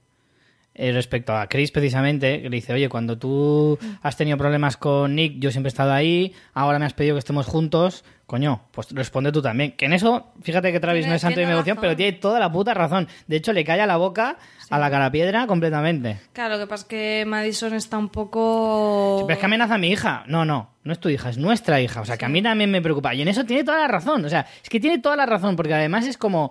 eh, 0.78 0.92
respecto 0.92 1.36
a 1.36 1.48
Chris 1.48 1.70
precisamente, 1.72 2.40
que 2.40 2.48
le 2.48 2.56
dice, 2.56 2.72
oye, 2.72 2.88
cuando 2.88 3.18
tú 3.18 3.78
has 4.00 4.16
tenido 4.16 4.38
problemas 4.38 4.76
con 4.76 5.14
Nick, 5.16 5.40
yo 5.40 5.50
siempre 5.50 5.68
he 5.68 5.72
estado 5.72 5.92
ahí, 5.92 6.32
ahora 6.54 6.78
me 6.78 6.86
has 6.86 6.94
pedido 6.94 7.16
que 7.16 7.18
estemos 7.18 7.46
juntos, 7.46 8.04
coño, 8.26 8.62
pues 8.70 8.92
responde 8.92 9.32
tú 9.32 9.42
también. 9.42 9.72
Que 9.72 9.86
en 9.86 9.92
eso, 9.94 10.28
fíjate 10.42 10.70
que 10.70 10.78
Travis 10.80 11.00
Tiene- 11.00 11.10
no 11.10 11.16
es 11.16 11.22
santo 11.22 11.40
de 11.40 11.46
devoción, 11.46 11.78
pero 11.80 11.96
tiene 11.96 12.12
toda 12.12 12.38
la 12.38 12.52
puta 12.52 12.74
razón. 12.74 13.08
De 13.26 13.36
hecho, 13.36 13.52
le 13.52 13.64
calla 13.64 13.86
la 13.86 13.96
boca 13.96 14.36
a 14.70 14.78
la 14.78 14.90
carapiedra 14.90 15.46
completamente. 15.46 16.18
Claro, 16.32 16.54
lo 16.54 16.60
que 16.60 16.66
pasa 16.68 16.82
es 16.82 16.88
que 16.88 17.24
Madison 17.26 17.74
está 17.74 17.98
un 17.98 18.10
poco... 18.10 19.24
Pero 19.26 19.34
es 19.34 19.40
que 19.40 19.46
amenaza 19.46 19.74
a 19.74 19.78
mi 19.78 19.88
hija. 19.88 20.24
No, 20.26 20.44
no, 20.44 20.70
no 20.84 20.92
es 20.92 21.00
tu 21.00 21.08
hija, 21.08 21.30
es 21.30 21.38
nuestra 21.38 21.80
hija. 21.80 22.00
O 22.02 22.04
sea, 22.04 22.16
que 22.16 22.24
a 22.24 22.28
mí 22.28 22.42
también 22.42 22.70
me 22.70 22.82
preocupa. 22.82 23.14
Y 23.14 23.22
en 23.22 23.28
eso 23.28 23.44
tiene 23.44 23.64
toda 23.64 23.78
la 23.78 23.88
razón. 23.88 24.24
O 24.24 24.28
sea, 24.28 24.46
es 24.62 24.68
que 24.68 24.78
tiene 24.78 24.98
toda 24.98 25.16
la 25.16 25.26
razón, 25.26 25.56
porque 25.56 25.74
además 25.74 26.06
es 26.06 26.16
como. 26.18 26.50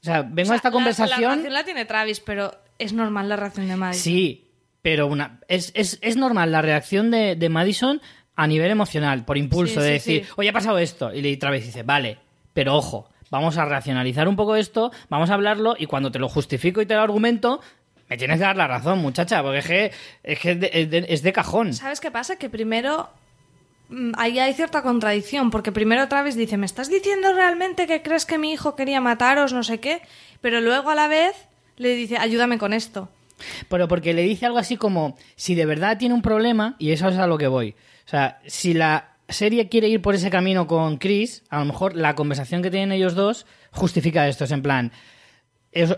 O 0.00 0.04
sea, 0.04 0.22
vengo 0.22 0.42
O 0.42 0.44
sea, 0.44 0.52
a 0.54 0.56
esta 0.56 0.68
la- 0.68 0.70
La, 0.70 0.72
conversación. 0.72 1.20
reacción 1.32 1.52
la 1.52 1.64
tiene 1.64 1.84
Travis, 1.84 2.20
pero 2.20 2.52
es 2.78 2.92
normal 2.92 3.28
la 3.28 3.36
reacción 3.36 3.66
de 3.68 3.76
Madison. 3.76 4.02
sí, 4.02 4.44
pero 4.82 5.06
una, 5.08 5.40
es, 5.48 5.72
es, 5.74 5.98
es 6.02 6.16
normal 6.16 6.52
la 6.52 6.62
reacción 6.62 7.10
de, 7.10 7.34
de 7.36 7.48
Madison 7.48 8.00
a 8.36 8.46
nivel 8.46 8.70
emocional, 8.70 9.24
por 9.24 9.36
impulso, 9.36 9.80
Sí, 9.80 9.86
de 9.86 9.98
sí, 10.00 10.12
decir, 10.12 10.24
sí. 10.26 10.32
oye, 10.36 10.48
ha 10.50 10.52
pasado 10.52 10.78
esto. 10.78 11.12
Y 11.12 11.20
le 11.22 11.36
Travis 11.36 11.64
dice, 11.66 11.82
vale, 11.82 12.18
pero 12.54 12.76
ojo, 12.76 13.08
vamos 13.30 13.58
a 13.58 13.64
racionalizar 13.64 14.28
un 14.28 14.36
poco 14.36 14.54
esto, 14.54 14.92
vamos 15.08 15.30
a 15.30 15.34
hablarlo, 15.34 15.74
y 15.76 15.86
cuando 15.86 16.12
te 16.12 16.20
lo 16.20 16.28
justifico 16.28 16.80
y 16.80 16.86
te 16.86 16.94
lo 16.94 17.00
argumento. 17.02 17.60
Me 18.08 18.16
tienes 18.16 18.36
que 18.38 18.44
dar 18.44 18.56
la 18.56 18.66
razón, 18.68 19.00
muchacha, 19.00 19.42
porque 19.42 19.58
es 19.58 19.66
que 19.66 19.92
es, 20.22 20.60
de, 20.60 20.70
es 20.72 20.90
de- 20.90 21.06
es 21.08 21.22
de 21.22 21.32
cajón. 21.32 21.74
¿Sabes 21.74 22.00
qué 22.00 22.10
pasa? 22.12 22.36
Que 22.36 22.48
primero 22.48 23.10
ahí 24.16 24.38
hay 24.38 24.54
cierta 24.54 24.82
contradicción, 24.82 25.50
porque 25.50 25.72
primero 25.72 26.08
Travis 26.08 26.36
dice, 26.36 26.56
¿me 26.56 26.66
estás 26.66 26.88
diciendo 26.90 27.32
realmente 27.32 27.86
que 27.86 28.02
crees 28.02 28.26
que 28.26 28.38
mi 28.38 28.52
hijo 28.52 28.76
quería 28.76 29.00
mataros, 29.00 29.52
no 29.52 29.62
sé 29.62 29.80
qué? 29.80 30.02
Pero 30.40 30.60
luego 30.60 30.90
a 30.90 30.94
la 30.94 31.08
vez 31.08 31.34
le 31.76 31.94
dice, 31.94 32.16
ayúdame 32.18 32.58
con 32.58 32.72
esto. 32.72 33.08
Pero 33.68 33.86
porque 33.88 34.14
le 34.14 34.22
dice 34.22 34.46
algo 34.46 34.58
así 34.58 34.76
como, 34.76 35.16
si 35.36 35.54
de 35.54 35.64
verdad 35.66 35.96
tiene 35.98 36.14
un 36.14 36.22
problema, 36.22 36.74
y 36.78 36.90
eso 36.90 37.08
es 37.08 37.16
a 37.18 37.26
lo 37.26 37.38
que 37.38 37.46
voy. 37.46 37.74
O 38.06 38.08
sea, 38.10 38.40
si 38.46 38.74
la 38.74 39.10
serie 39.28 39.68
quiere 39.68 39.88
ir 39.88 40.02
por 40.02 40.14
ese 40.14 40.30
camino 40.30 40.66
con 40.66 40.96
Chris, 40.96 41.44
a 41.50 41.58
lo 41.60 41.66
mejor 41.66 41.94
la 41.94 42.14
conversación 42.14 42.62
que 42.62 42.70
tienen 42.70 42.92
ellos 42.92 43.14
dos 43.14 43.46
justifica 43.70 44.26
esto. 44.26 44.44
Es 44.44 44.50
en 44.50 44.62
plan, 44.62 44.90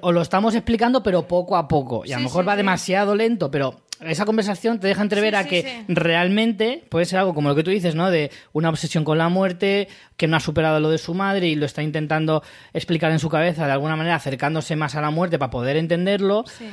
os 0.02 0.12
lo 0.14 0.20
estamos 0.20 0.54
explicando, 0.54 1.02
pero 1.02 1.26
poco 1.28 1.56
a 1.56 1.66
poco. 1.68 2.02
Y 2.04 2.12
a 2.12 2.16
lo 2.16 2.20
Sí, 2.20 2.24
mejor 2.24 2.44
sí, 2.44 2.46
va 2.48 2.52
sí. 2.54 2.56
demasiado 2.58 3.14
lento, 3.14 3.50
pero 3.50 3.80
esa 4.06 4.24
conversación 4.24 4.78
te 4.80 4.86
deja 4.88 5.02
entrever 5.02 5.34
Sí, 5.34 5.40
a 5.40 5.44
que 5.46 5.62
sí. 5.62 5.84
realmente 5.88 6.84
puede 6.88 7.04
ser 7.06 7.18
algo 7.18 7.34
como 7.34 7.48
lo 7.48 7.54
que 7.54 7.62
tú 7.62 7.70
dices, 7.70 7.94
¿no? 7.94 8.10
De 8.10 8.30
una 8.52 8.68
obsesión 8.70 9.04
con 9.04 9.18
la 9.18 9.28
muerte, 9.28 9.88
que 10.16 10.26
no 10.26 10.36
ha 10.36 10.40
superado 10.40 10.80
lo 10.80 10.90
de 10.90 10.98
su 10.98 11.14
madre 11.14 11.48
y 11.48 11.54
lo 11.54 11.66
está 11.66 11.82
intentando 11.82 12.42
explicar 12.72 13.10
en 13.12 13.18
su 13.18 13.28
cabeza 13.28 13.66
de 13.66 13.72
alguna 13.72 13.96
manera, 13.96 14.16
acercándose 14.16 14.76
más 14.76 14.94
a 14.94 15.00
la 15.00 15.10
muerte 15.10 15.38
para 15.38 15.50
poder 15.50 15.76
entenderlo 15.76 16.44
Sí. 16.46 16.66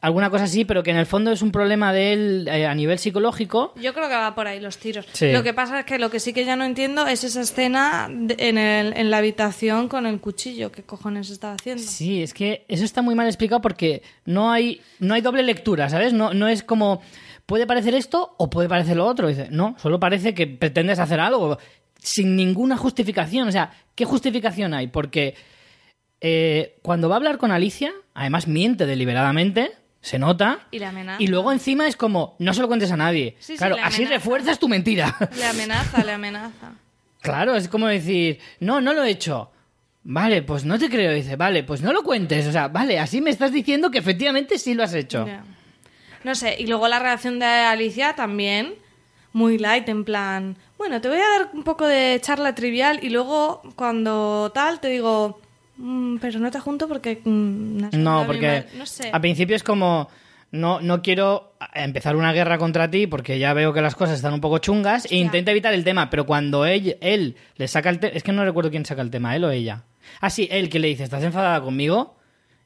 Alguna 0.00 0.30
cosa 0.30 0.44
así, 0.44 0.64
pero 0.64 0.82
que 0.82 0.90
en 0.90 0.96
el 0.96 1.06
fondo 1.06 1.30
es 1.30 1.42
un 1.42 1.52
problema 1.52 1.92
de 1.92 2.12
él 2.12 2.48
eh, 2.50 2.66
a 2.66 2.74
nivel 2.74 2.98
psicológico. 2.98 3.74
Yo 3.76 3.92
creo 3.92 4.08
que 4.08 4.14
va 4.14 4.34
por 4.34 4.46
ahí 4.46 4.58
los 4.60 4.78
tiros. 4.78 5.06
Sí. 5.12 5.30
Lo 5.32 5.42
que 5.42 5.52
pasa 5.54 5.80
es 5.80 5.84
que 5.86 5.98
lo 5.98 6.10
que 6.10 6.20
sí 6.20 6.32
que 6.32 6.44
ya 6.44 6.56
no 6.56 6.64
entiendo 6.64 7.06
es 7.06 7.22
esa 7.24 7.42
escena 7.42 8.08
de- 8.10 8.36
en, 8.38 8.56
el- 8.58 8.96
en 8.96 9.10
la 9.10 9.18
habitación 9.18 9.88
con 9.88 10.06
el 10.06 10.20
cuchillo. 10.20 10.72
¿Qué 10.72 10.82
cojones 10.82 11.28
estaba 11.30 11.54
haciendo? 11.54 11.82
Sí, 11.82 12.22
es 12.22 12.32
que 12.34 12.64
eso 12.68 12.84
está 12.84 13.02
muy 13.02 13.14
mal 13.14 13.26
explicado 13.26 13.60
porque 13.60 14.02
no 14.24 14.50
hay, 14.50 14.80
no 15.00 15.14
hay 15.14 15.20
doble 15.20 15.42
lectura, 15.42 15.88
¿sabes? 15.90 16.12
No, 16.12 16.32
no 16.32 16.48
es 16.48 16.62
como, 16.62 17.02
puede 17.46 17.66
parecer 17.66 17.94
esto 17.94 18.34
o 18.38 18.48
puede 18.48 18.68
parecer 18.68 18.96
lo 18.96 19.06
otro. 19.06 19.28
Dice, 19.28 19.48
no, 19.50 19.76
solo 19.78 20.00
parece 20.00 20.34
que 20.34 20.46
pretendes 20.46 20.98
hacer 20.98 21.20
algo 21.20 21.58
sin 21.98 22.36
ninguna 22.36 22.78
justificación. 22.78 23.48
O 23.48 23.52
sea, 23.52 23.70
¿qué 23.94 24.06
justificación 24.06 24.72
hay? 24.72 24.86
Porque 24.86 25.34
eh, 26.20 26.78
cuando 26.82 27.08
va 27.08 27.16
a 27.16 27.18
hablar 27.18 27.38
con 27.38 27.50
Alicia, 27.50 27.92
además 28.14 28.46
miente 28.48 28.86
deliberadamente, 28.86 29.72
se 30.00 30.18
nota. 30.18 30.60
Y 30.70 30.78
le 30.78 30.86
amenaza. 30.86 31.22
Y 31.22 31.26
luego 31.26 31.52
encima 31.52 31.86
es 31.86 31.96
como, 31.96 32.36
no 32.38 32.54
se 32.54 32.60
lo 32.62 32.68
cuentes 32.68 32.90
a 32.90 32.96
nadie. 32.96 33.36
Sí, 33.38 33.52
sí, 33.54 33.58
claro, 33.58 33.76
así 33.82 34.04
refuerzas 34.04 34.58
tu 34.58 34.68
mentira. 34.68 35.16
Le 35.36 35.44
amenaza, 35.46 36.04
le 36.04 36.12
amenaza. 36.12 36.72
Claro, 37.22 37.54
es 37.54 37.68
como 37.68 37.86
decir, 37.86 38.38
no, 38.60 38.80
no 38.80 38.94
lo 38.94 39.04
he 39.04 39.10
hecho. 39.10 39.50
Vale, 40.04 40.40
pues 40.40 40.64
no 40.64 40.78
te 40.78 40.88
creo. 40.88 41.12
Dice, 41.12 41.36
vale, 41.36 41.62
pues 41.64 41.82
no 41.82 41.92
lo 41.92 42.02
cuentes. 42.02 42.46
O 42.46 42.52
sea, 42.52 42.68
vale, 42.68 42.98
así 42.98 43.20
me 43.20 43.28
estás 43.28 43.52
diciendo 43.52 43.90
que 43.90 43.98
efectivamente 43.98 44.56
sí 44.56 44.72
lo 44.72 44.82
has 44.84 44.94
hecho. 44.94 45.26
No 46.24 46.34
sé, 46.34 46.56
y 46.58 46.66
luego 46.66 46.88
la 46.88 46.98
reacción 46.98 47.38
de 47.38 47.44
Alicia 47.44 48.14
también, 48.14 48.74
muy 49.34 49.58
light, 49.58 49.86
en 49.90 50.06
plan, 50.06 50.56
bueno, 50.78 51.02
te 51.02 51.08
voy 51.08 51.18
a 51.18 51.28
dar 51.38 51.50
un 51.52 51.62
poco 51.62 51.86
de 51.86 52.18
charla 52.22 52.54
trivial 52.54 53.00
y 53.02 53.10
luego 53.10 53.60
cuando 53.76 54.50
tal 54.54 54.80
te 54.80 54.88
digo, 54.88 55.40
"Mm, 55.42 55.49
pero 56.20 56.38
no 56.38 56.50
te 56.50 56.60
junto 56.60 56.88
porque... 56.88 57.20
mm, 57.24 57.78
No, 57.92 58.10
hablado 58.20 58.26
porque 58.26 58.40
bien 58.40 58.64
mal". 58.70 58.78
No 58.78 58.86
sé. 58.86 59.10
al 59.12 59.20
principio 59.20 59.56
es 59.56 59.62
como, 59.62 60.08
no, 60.52 60.80
no 60.80 61.02
quiero 61.02 61.54
empezar 61.74 62.16
una 62.16 62.32
guerra 62.32 62.58
contra 62.58 62.90
ti 62.90 63.06
porque 63.06 63.38
ya 63.38 63.52
veo 63.54 63.72
que 63.72 63.80
las 63.82 63.94
cosas 63.94 64.16
están 64.16 64.34
un 64.34 64.40
poco 64.40 64.58
chungas 64.58 65.06
e 65.10 65.16
intenta 65.16 65.50
evitar 65.50 65.72
el 65.74 65.84
tema, 65.84 66.10
pero 66.10 66.26
cuando 66.26 66.64
él, 66.66 66.96
él 67.00 67.36
le 67.56 67.68
saca 67.68 67.90
el 67.90 67.98
tema, 67.98 68.12
es 68.14 68.22
que 68.22 68.32
no 68.32 68.44
recuerdo 68.44 68.70
quién 68.70 68.84
saca 68.84 69.02
el 69.02 69.10
tema, 69.10 69.36
él 69.36 69.44
o 69.44 69.50
ella. 69.50 69.84
Ah, 70.20 70.30
sí, 70.30 70.48
él 70.50 70.68
que 70.68 70.78
le 70.78 70.88
dice, 70.88 71.04
¿estás 71.04 71.22
enfadada 71.22 71.60
conmigo? 71.60 72.16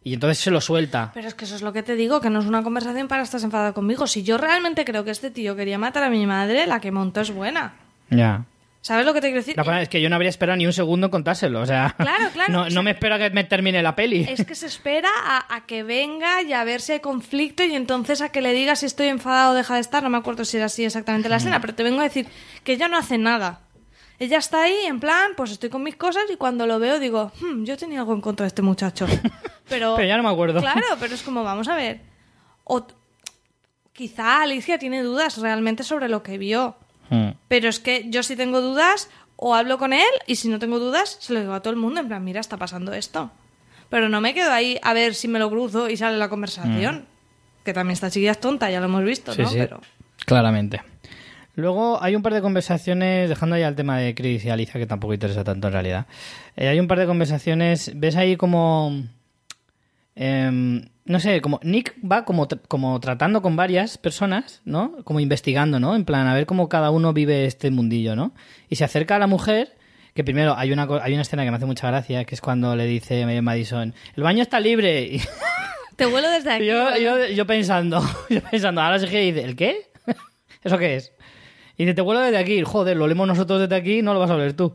Y 0.07 0.13
entonces 0.15 0.39
se 0.39 0.51
lo 0.51 0.61
suelta. 0.61 1.11
Pero 1.15 1.29
es 1.29 1.35
que 1.35 1.47
eso 1.47 1.57
es 1.57 1.63
lo 1.63 1.73
que 1.73 1.83
te 1.83 1.95
digo, 1.95 2.21
que 2.21 2.29
no 2.29 2.41
es 2.41 2.45
una 2.47 2.63
conversación 2.63 3.09
para 3.09 3.23
estar 3.23 3.41
enfadada 3.43 3.73
conmigo. 3.73 4.07
Si 4.07 4.23
yo 4.23 4.37
realmente 4.37 4.85
creo 4.85 5.03
que 5.03 5.11
este 5.11 5.31
tío 5.31 5.57
quería 5.57 5.79
matar 5.79 6.05
a 6.05 6.11
mi 6.11 6.27
madre, 6.27 6.67
la 6.67 6.79
que 6.81 6.91
montó 6.91 7.23
es 7.23 7.31
buena. 7.31 7.75
Ya. 8.11 8.45
¿Sabes 8.87 9.07
lo 9.07 9.15
que 9.15 9.23
te 9.23 9.29
quiero 9.29 9.41
decir? 9.41 9.57
La 9.57 9.63
verdad 9.63 9.81
es 9.81 9.89
que 9.89 10.03
yo 10.03 10.11
no 10.11 10.17
habría 10.17 10.29
esperado 10.29 10.59
ni 10.59 10.67
un 10.67 10.73
segundo 10.75 11.07
en 11.07 11.11
contárselo, 11.11 11.63
o 11.63 11.65
sea... 11.67 11.95
Claro, 11.97 12.29
claro, 12.35 12.53
No, 12.53 12.61
o 12.61 12.65
sea- 12.67 12.75
no 12.75 12.83
me 12.83 12.91
espero 12.91 13.15
a 13.15 13.19
que 13.19 13.31
me 13.31 13.43
termine 13.45 13.83
la 13.83 13.97
peli. 13.97 14.27
Es 14.29 14.45
que 14.45 14.55
se 14.55 14.67
espera 14.67 15.09
a, 15.25 15.55
a 15.55 15.65
que 15.65 15.83
venga 15.83 16.43
y 16.43 16.53
a 16.53 16.63
ver 16.65 16.83
si 16.83 16.93
hay 16.93 17.01
conflicto 17.01 17.65
y 17.65 17.75
entonces 17.75 18.21
a 18.21 18.29
que 18.29 18.43
le 18.43 18.53
diga 18.53 18.77
si 18.77 18.85
estoy 18.85 19.07
enfadado 19.07 19.53
o 19.53 19.55
deja 19.55 19.77
de 19.77 19.81
estar. 19.81 20.03
No 20.03 20.11
me 20.11 20.19
acuerdo 20.19 20.45
si 20.45 20.59
era 20.59 20.67
así 20.67 20.85
exactamente 20.85 21.31
la 21.31 21.37
escena, 21.37 21.63
pero 21.63 21.75
te 21.75 21.83
vengo 21.83 22.01
a 22.01 22.05
decir 22.05 22.27
que 22.63 22.75
ella 22.75 22.89
no 22.89 22.99
hace 22.99 23.17
nada. 23.17 23.61
Ella 24.19 24.37
está 24.37 24.65
ahí 24.65 24.77
en 24.85 25.01
plan, 25.01 25.33
pues 25.35 25.51
estoy 25.51 25.71
con 25.71 25.83
mis 25.83 25.97
cosas 25.97 26.25
y 26.31 26.37
cuando 26.37 26.67
lo 26.67 26.79
veo 26.79 27.01
digo, 27.01 27.33
"Hmm, 27.41 27.65
yo 27.65 27.79
tenía 27.79 28.01
algo 28.01 28.13
en 28.13 28.21
contra 28.21 28.45
de 28.45 28.49
este 28.49 28.61
muchacho. 28.61 29.07
Pero, 29.69 29.95
Pero 29.97 30.07
ya 30.07 30.19
no 30.19 30.23
me 30.23 30.29
acuerdo. 30.29 30.61
Claro, 30.61 30.85
pero 31.01 31.15
es 31.15 31.23
como, 31.23 31.43
vamos 31.43 31.69
a 31.69 31.75
ver. 31.75 32.03
O 32.65 32.87
quizá 33.95 34.43
Alicia 34.43 34.79
tiene 34.79 35.03
dudas 35.03 35.39
realmente 35.39 35.83
sobre 35.85 36.11
lo 36.11 36.23
que 36.23 36.37
vio. 36.37 36.77
Mm. 37.11 37.29
Pero 37.49 37.69
es 37.69 37.81
que 37.81 38.07
yo 38.11 38.23
si 38.23 38.37
tengo 38.37 38.61
dudas, 38.61 39.09
o 39.37 39.55
hablo 39.55 39.79
con 39.79 39.93
él, 39.93 40.07
y 40.27 40.37
si 40.37 40.49
no 40.49 40.59
tengo 40.59 40.79
dudas, 40.79 41.17
se 41.21 41.33
lo 41.33 41.41
digo 41.41 41.53
a 41.55 41.61
todo 41.61 41.73
el 41.73 41.79
mundo, 41.79 42.01
en 42.01 42.09
plan, 42.09 42.23
mira, 42.25 42.41
está 42.41 42.57
pasando 42.57 42.93
esto. 42.93 43.31
Pero 43.91 44.09
no 44.09 44.21
me 44.21 44.35
quedo 44.35 44.51
ahí 44.53 44.79
a 44.83 44.93
ver 44.95 45.15
si 45.15 45.29
me 45.29 45.39
lo 45.39 45.51
cruzo 45.51 45.89
y 45.91 45.97
sale 45.97 46.17
la 46.19 46.29
conversación. 46.29 47.07
Que 47.65 47.73
también 47.73 47.93
esta 47.95 48.11
chiquilla 48.11 48.33
es 48.33 48.41
tonta, 48.41 48.71
ya 48.71 48.79
lo 48.81 48.87
hemos 48.87 49.05
visto, 49.05 49.33
Sí, 49.35 49.43
¿no? 49.43 49.49
sí. 49.49 49.59
Pero 49.59 49.81
Claramente. 50.27 50.83
Luego 51.57 52.03
hay 52.03 52.17
un 52.17 52.23
par 52.23 52.35
de 52.35 52.41
conversaciones, 52.43 53.29
dejando 53.29 53.57
ya 53.57 53.69
el 53.69 53.77
tema 53.77 53.99
de 53.99 54.15
Chris 54.15 54.45
y 54.45 54.51
Alicia, 54.51 54.81
que 54.81 54.87
tampoco 54.87 55.15
interesa 55.15 55.45
tanto 55.45 55.69
en 55.69 55.73
realidad. 55.73 56.07
Eh, 56.57 56.67
hay 56.69 56.81
un 56.81 56.89
par 56.89 56.99
de 56.99 57.07
conversaciones, 57.07 57.93
ves 57.95 58.17
ahí 58.17 58.37
como... 58.37 59.05
em, 60.17 60.89
no 61.07 61.21
sé, 61.21 61.41
como 61.41 61.61
Nick 61.63 61.95
va 62.01 62.25
como, 62.25 62.49
como 62.69 62.99
tratando 62.99 63.43
con 63.43 63.57
varias 63.57 63.99
personas, 63.99 64.63
¿no? 64.65 64.97
Como 65.05 65.21
investigando, 65.21 65.79
¿no? 65.79 65.95
En 65.95 66.05
plan, 66.05 66.27
a 66.27 66.35
ver 66.35 66.47
cómo 66.47 66.69
cada 66.69 66.91
uno 66.91 67.13
vive 67.13 67.45
este 67.45 67.71
mundillo, 67.71 68.17
¿no? 68.17 68.33
Y 68.71 68.77
se 68.77 68.85
acerca 68.85 69.17
a 69.17 69.19
la 69.19 69.27
mujer, 69.27 69.77
que 70.15 70.25
primero 70.25 70.57
hay 70.57 70.73
una, 70.73 70.89
hay 71.03 71.13
una 71.13 71.23
escena 71.23 71.45
que 71.45 71.51
me 71.51 71.59
hace 71.59 71.67
mucha 71.67 71.89
gracia, 71.89 72.25
que 72.25 72.35
es 72.35 72.41
cuando 72.41 72.75
le 72.75 72.87
dice 72.87 73.27
Madison, 73.43 73.95
el 74.17 74.23
baño 74.23 74.43
está 74.43 74.61
libre. 74.61 75.03
Y, 75.03 75.21
te 75.97 76.07
vuelo 76.07 76.31
desde 76.31 76.53
aquí. 76.53 76.67
yo, 76.67 76.97
yo, 76.97 77.27
yo 77.27 77.47
pensando, 77.47 78.03
yo 78.31 78.41
pensando, 78.41 78.81
ahora 78.81 78.99
se 78.99 79.07
gira 79.07 79.21
y 79.21 79.33
dice, 79.33 79.45
¿el 79.45 79.57
qué? 79.57 79.91
¿Eso 80.65 80.79
qué 80.79 80.97
es? 80.97 81.13
Y 81.77 81.85
dice, 81.85 81.95
te 81.95 82.01
vuelo 82.01 82.21
desde 82.21 82.39
aquí. 82.39 82.63
Joder, 82.63 82.97
lo 82.97 83.07
leemos 83.07 83.29
nosotros 83.29 83.61
desde 83.61 83.77
aquí, 83.77 84.01
no 84.01 84.15
lo 84.15 84.21
vas 84.21 84.31
a 84.31 84.37
oler 84.37 84.55
tú. 84.55 84.75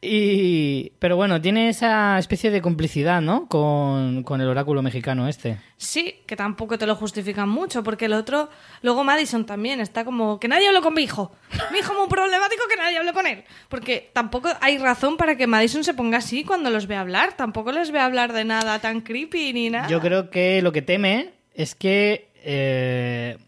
Y, 0.00 0.92
pero 0.98 1.16
bueno, 1.16 1.40
tiene 1.40 1.68
esa 1.68 2.18
especie 2.18 2.50
de 2.50 2.60
complicidad, 2.60 3.20
¿no? 3.20 3.46
Con, 3.48 4.22
con 4.22 4.40
el 4.40 4.48
oráculo 4.48 4.82
mexicano 4.82 5.26
este. 5.28 5.58
Sí, 5.76 6.16
que 6.26 6.36
tampoco 6.36 6.78
te 6.78 6.86
lo 6.86 6.94
justifican 6.96 7.48
mucho, 7.48 7.82
porque 7.82 8.04
el 8.06 8.12
otro, 8.12 8.50
luego 8.82 9.04
Madison 9.04 9.46
también 9.46 9.80
está 9.80 10.04
como 10.04 10.38
que 10.38 10.48
nadie 10.48 10.68
hable 10.68 10.80
con 10.80 10.94
mi 10.94 11.02
hijo. 11.02 11.32
Mi 11.72 11.78
hijo 11.78 11.92
es 11.92 11.98
muy 11.98 12.08
problemático 12.08 12.62
que 12.68 12.76
nadie 12.76 12.98
hable 12.98 13.12
con 13.12 13.26
él. 13.26 13.44
Porque 13.68 14.10
tampoco 14.12 14.48
hay 14.60 14.78
razón 14.78 15.16
para 15.16 15.36
que 15.36 15.46
Madison 15.46 15.84
se 15.84 15.94
ponga 15.94 16.18
así 16.18 16.44
cuando 16.44 16.70
los 16.70 16.86
ve 16.86 16.96
hablar. 16.96 17.36
Tampoco 17.36 17.72
les 17.72 17.90
ve 17.90 17.98
hablar 17.98 18.32
de 18.32 18.44
nada 18.44 18.78
tan 18.78 19.00
creepy 19.00 19.52
ni 19.52 19.70
nada. 19.70 19.88
Yo 19.88 20.00
creo 20.00 20.30
que 20.30 20.62
lo 20.62 20.72
que 20.72 20.82
teme 20.82 21.34
es 21.54 21.74
que 21.74 22.28
eh, 22.44 23.38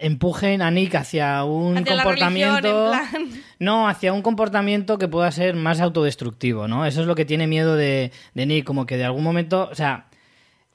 empujen 0.00 0.62
a 0.62 0.70
Nick 0.70 0.94
hacia 0.94 1.44
un 1.44 1.76
Hacia 1.78 1.94
comportamiento. 1.96 2.92
religión. 2.92 3.42
No, 3.60 3.88
hacia 3.88 4.12
un 4.12 4.20
comportamiento 4.22 4.98
que 4.98 5.08
pueda 5.08 5.30
ser 5.30 5.54
más 5.54 5.80
autodestructivo, 5.80 6.66
¿no? 6.68 6.84
Eso 6.86 7.00
es 7.00 7.06
lo 7.06 7.14
que 7.14 7.24
tiene 7.24 7.46
miedo 7.46 7.76
de, 7.76 8.10
de 8.34 8.46
Nick, 8.46 8.64
como 8.64 8.84
que 8.84 8.96
de 8.96 9.04
algún 9.04 9.22
momento, 9.22 9.68
o 9.70 9.74
sea, 9.74 10.06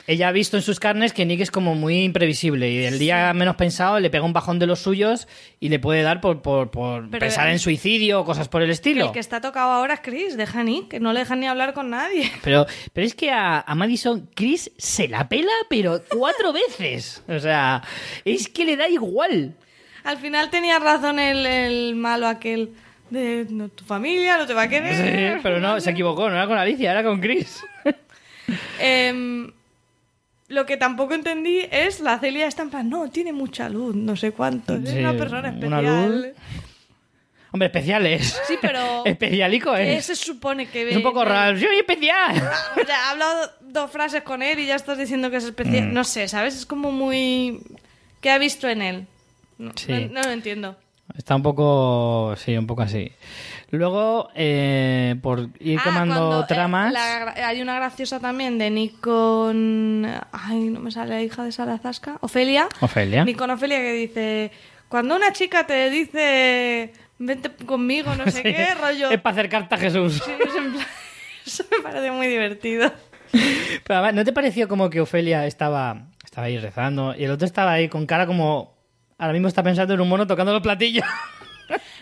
ella 0.09 0.29
ha 0.29 0.31
visto 0.31 0.57
en 0.57 0.63
sus 0.63 0.79
carnes 0.79 1.13
que 1.13 1.23
Nick 1.23 1.41
es 1.41 1.51
como 1.51 1.75
muy 1.75 2.03
imprevisible 2.03 2.71
y 2.71 2.83
el 2.83 2.97
día 2.97 3.31
menos 3.35 3.55
pensado 3.57 3.99
le 3.99 4.09
pega 4.09 4.25
un 4.25 4.33
bajón 4.33 4.57
de 4.57 4.65
los 4.65 4.79
suyos 4.79 5.27
y 5.59 5.69
le 5.69 5.77
puede 5.77 6.01
dar 6.01 6.19
por, 6.19 6.41
por, 6.41 6.71
por 6.71 7.07
Pero 7.11 7.19
pensar 7.19 7.47
en 7.49 7.59
suicidio 7.59 8.21
o 8.21 8.25
cosas 8.25 8.47
por 8.47 8.63
el 8.63 8.71
estilo. 8.71 9.05
El 9.05 9.11
que 9.11 9.19
está 9.19 9.39
tocado 9.39 9.71
ahora 9.71 9.93
es 9.93 9.99
Chris, 9.99 10.35
deja 10.35 10.61
a 10.61 10.63
Nick, 10.63 10.87
que 10.87 10.99
no 10.99 11.13
le 11.13 11.19
dejan 11.19 11.39
ni 11.39 11.47
hablar 11.47 11.75
con 11.75 11.91
nadie. 11.91 12.31
Pero, 12.43 12.65
pero 12.91 13.05
es 13.05 13.13
que 13.13 13.29
a, 13.29 13.59
a 13.59 13.75
Madison 13.75 14.27
Chris 14.33 14.71
se 14.77 15.07
la 15.07 15.29
pela, 15.29 15.51
pero 15.69 16.01
cuatro 16.09 16.53
veces. 16.79 17.23
O 17.27 17.37
sea, 17.37 17.83
es 18.25 18.49
que 18.49 18.65
le 18.65 18.77
da 18.77 18.89
igual. 18.89 19.53
Al 20.03 20.17
final 20.17 20.49
tenía 20.49 20.79
razón 20.79 21.19
el, 21.19 21.45
el 21.45 21.95
malo 21.95 22.27
aquel 22.27 22.71
de 23.11 23.45
no, 23.49 23.69
tu 23.69 23.83
familia 23.83 24.37
no 24.37 24.47
te 24.47 24.55
va 24.55 24.63
a 24.63 24.69
querer. 24.69 24.95
Sí, 24.95 25.39
pero 25.43 25.59
no, 25.59 25.79
se 25.79 25.91
equivocó, 25.91 26.29
no 26.29 26.35
era 26.35 26.47
con 26.47 26.57
Alicia, 26.57 26.91
era 26.91 27.03
con 27.03 27.19
Chris. 27.21 27.63
Em, 28.79 29.51
lo 30.49 30.65
que 30.65 30.75
tampoco 30.77 31.13
entendí 31.13 31.61
es 31.71 31.99
la 32.01 32.19
Celia 32.19 32.45
está 32.47 32.63
en 32.63 32.69
plan, 32.69 32.89
no, 32.89 33.09
tiene 33.09 33.31
mucha 33.33 33.69
luz, 33.69 33.95
no 33.95 34.15
sé 34.15 34.31
cuánto, 34.31 34.75
es 34.75 34.89
Sí, 34.89 34.97
una 34.99 35.13
persona 35.13 35.49
una 35.49 35.77
especial. 35.79 36.21
luz. 36.21 36.27
Hombre, 37.51 37.65
especial 37.67 38.05
es. 38.05 38.39
Sí, 38.47 38.55
pero 38.61 38.79
Especialico 39.05 39.73
¿qué 39.73 39.97
es. 39.97 40.05
se 40.05 40.15
supone 40.15 40.67
que 40.67 40.87
Es 40.89 40.95
un 40.97 41.01
poco 41.01 41.25
raro. 41.25 41.57
¡Soy 41.59 41.77
especial! 41.77 42.35
O 42.79 42.85
sea, 42.85 43.07
ha 43.07 43.09
hablado 43.11 43.51
dos 43.61 43.89
frases 43.89 44.21
con 44.21 44.43
él 44.43 44.59
y 44.59 44.67
ya 44.67 44.75
estás 44.75 44.97
diciendo 44.99 45.31
que 45.31 45.37
es 45.37 45.45
especial. 45.45 45.87
Mm. 45.87 45.93
No 45.93 46.03
sé, 46.03 46.27
¿sabes? 46.27 46.55
Es 46.55 46.65
como 46.67 46.91
muy... 46.91 47.59
¿Qué 48.21 48.29
ha 48.29 48.37
visto 48.37 48.67
en 48.69 48.81
él? 48.83 49.07
No, 49.57 49.71
Sí. 49.75 49.91
no- 49.91 50.07
no 50.13 50.21
lo 50.21 50.31
entiendo. 50.31 50.77
Está 51.19 51.35
un 51.35 51.43
poco. 51.43 52.33
Sí, 52.37 52.55
un 52.57 52.65
poco 52.65 52.81
así. 52.81 53.11
Luego, 53.71 54.29
eh, 54.35 55.17
por 55.21 55.49
ir 55.59 55.77
Ah, 55.77 55.83
quemando 55.83 56.15
cuando, 56.15 56.41
eh, 56.43 56.45
tramas. 56.47 56.93
la 56.93 57.33
hay 57.45 57.61
una 57.61 57.75
graciosa 57.75 58.21
también 58.21 58.57
de 58.57 58.69
Nick 58.69 59.01
con... 59.01 60.07
Ay, 60.31 60.59
no 60.69 60.79
me 60.79 60.91
sale 60.91 61.09
la 61.15 61.21
hija 61.21 61.43
de 61.43 61.51
Salazasca. 61.51 62.17
Ofelia. 62.21 62.69
Ofelia. 62.79 63.25
Nick 63.25 63.37
con 63.37 63.49
Ofelia 63.51 63.79
que 63.79 63.91
dice... 63.93 64.51
Cuando 64.87 65.17
una 65.17 65.33
chica 65.33 65.67
te 65.67 65.89
dice... 65.89 66.93
Vente 67.19 67.51
conmigo, 67.65 68.15
no 68.15 68.23
sé 68.25 68.31
Sí. 68.37 68.43
qué, 68.43 68.73
rollo... 68.75 69.11
Es 69.11 69.19
para 69.19 69.33
acercarte 69.33 69.75
a 69.75 69.77
Jesús. 69.77 70.21
Sí, 70.25 70.31
es 70.39 70.55
en 70.55 70.71
plan- 70.71 70.87
Eso 71.45 71.65
me 71.69 71.83
parece 71.83 72.11
muy 72.11 72.27
divertido. 72.27 72.91
Pero 73.31 73.99
además, 73.99 74.13
¿no 74.13 74.23
te 74.23 74.31
pareció 74.31 74.69
como 74.69 74.89
que 74.89 75.01
Ofelia 75.01 75.45
estaba, 75.45 76.03
estaba 76.23 76.47
ahí 76.47 76.57
rezando 76.57 77.13
y 77.13 77.25
el 77.25 77.31
otro 77.31 77.45
estaba 77.45 77.73
ahí 77.73 77.89
con 77.89 78.05
cara 78.05 78.25
como. 78.25 78.78
Ahora 79.19 79.33
mismo 79.33 79.47
está 79.47 79.61
pensando 79.61 79.93
en 79.93 80.01
un 80.01 80.09
mono 80.09 80.25
tocando 80.25 80.51
los 80.53 80.61
platillos. 80.63 81.05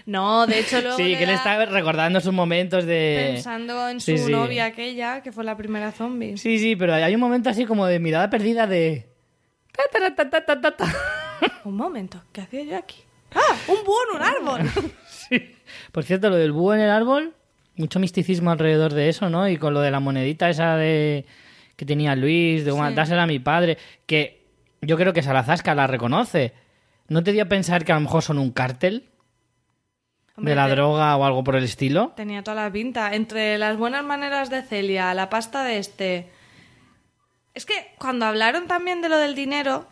No, 0.06 0.48
de 0.48 0.60
hecho 0.60 0.80
luego 0.80 0.96
sí, 0.96 1.18
que 1.18 1.26
le 1.26 1.34
da- 1.34 1.38
está 1.40 1.66
recordando 1.66 2.22
sus 2.22 2.32
momentos 2.32 2.86
de. 2.86 3.32
pensando 3.34 3.90
en 3.90 4.00
su 4.00 4.18
Sí, 4.18 4.32
novia 4.32 4.64
aquella, 4.64 5.22
que 5.22 5.34
fue 5.34 5.44
la 5.44 5.58
primera 5.58 5.92
zombie. 5.92 6.38
Sí, 6.38 6.58
sí, 6.60 6.78
pero 6.78 6.94
hay 6.94 7.14
un 7.14 7.20
momento 7.20 7.50
así 7.50 7.66
como 7.66 7.86
de 7.86 8.00
mirada 8.00 8.30
perdida 8.30 8.66
de. 8.68 9.10
Un 11.66 11.76
momento, 11.76 12.24
¿qué 12.32 12.42
hacía 12.42 12.64
yo 12.64 12.78
aquí? 12.78 12.98
¡Ah! 13.36 13.56
¡Un 13.68 13.84
búho 13.86 13.98
en 14.10 14.16
un 14.16 14.24
árbol! 14.24 14.72
Sí. 15.08 15.54
Por 15.92 16.06
cierto, 16.06 16.30
lo 16.30 16.38
del 16.38 16.54
búho 16.54 16.74
en 16.74 16.80
el 16.80 16.90
árbol, 16.90 17.34
mucho 17.76 18.00
misticismo 18.00 18.50
alrededor 18.52 18.94
de 18.94 19.10
eso, 19.10 19.30
¿no? 19.30 19.50
Y 19.50 19.58
con 19.58 19.74
lo 19.74 19.82
de 19.82 19.92
la 19.92 20.00
monedita 20.00 20.50
esa 20.50 20.78
de 20.78 21.26
que 21.76 21.86
tenía 21.86 22.16
Luis, 22.16 22.64
de 22.64 22.72
Sí. 22.72 22.78
dásela 22.96 23.24
a 23.24 23.28
mi 23.28 23.40
padre, 23.40 23.78
que 24.06 24.46
yo 24.82 24.96
creo 24.96 25.12
que 25.12 25.22
Salazasca 25.22 25.76
la 25.76 25.86
reconoce. 25.86 26.54
¿No 27.10 27.24
te 27.24 27.32
dio 27.32 27.44
a 27.44 27.48
pensar 27.48 27.86
que 27.86 27.92
a 27.92 27.96
lo 27.96 28.02
mejor 28.02 28.22
son 28.24 28.38
un 28.38 28.52
cártel 28.52 29.10
Hombre, 30.36 30.52
de 30.52 30.56
la 30.56 30.66
te- 30.66 30.72
droga 30.72 31.16
o 31.16 31.24
algo 31.26 31.44
por 31.44 31.56
el 31.56 31.64
estilo? 31.64 32.14
Tenía 32.16 32.44
toda 32.44 32.64
la 32.64 32.72
pinta. 32.72 33.14
Entre 33.16 33.58
las 33.58 33.78
buenas 33.78 34.04
maneras 34.04 34.50
de 34.50 34.62
Celia, 34.62 35.14
la 35.14 35.30
pasta 35.30 35.64
de 35.64 35.78
este. 35.80 36.30
Es 37.54 37.66
que 37.66 37.74
cuando 37.98 38.26
hablaron 38.26 38.68
también 38.68 39.02
de 39.02 39.10
lo 39.10 39.18
del 39.18 39.34
dinero 39.36 39.88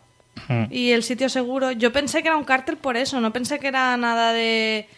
y 0.70 0.92
el 0.92 1.02
sitio 1.02 1.28
seguro, 1.28 1.72
yo 1.72 1.90
pensé 1.92 2.22
que 2.22 2.28
era 2.28 2.36
un 2.36 2.44
cártel 2.44 2.76
por 2.76 2.96
eso, 2.96 3.20
no 3.20 3.32
pensé 3.32 3.58
que 3.58 3.68
era 3.68 3.96
nada 3.96 4.32
de. 4.32 4.88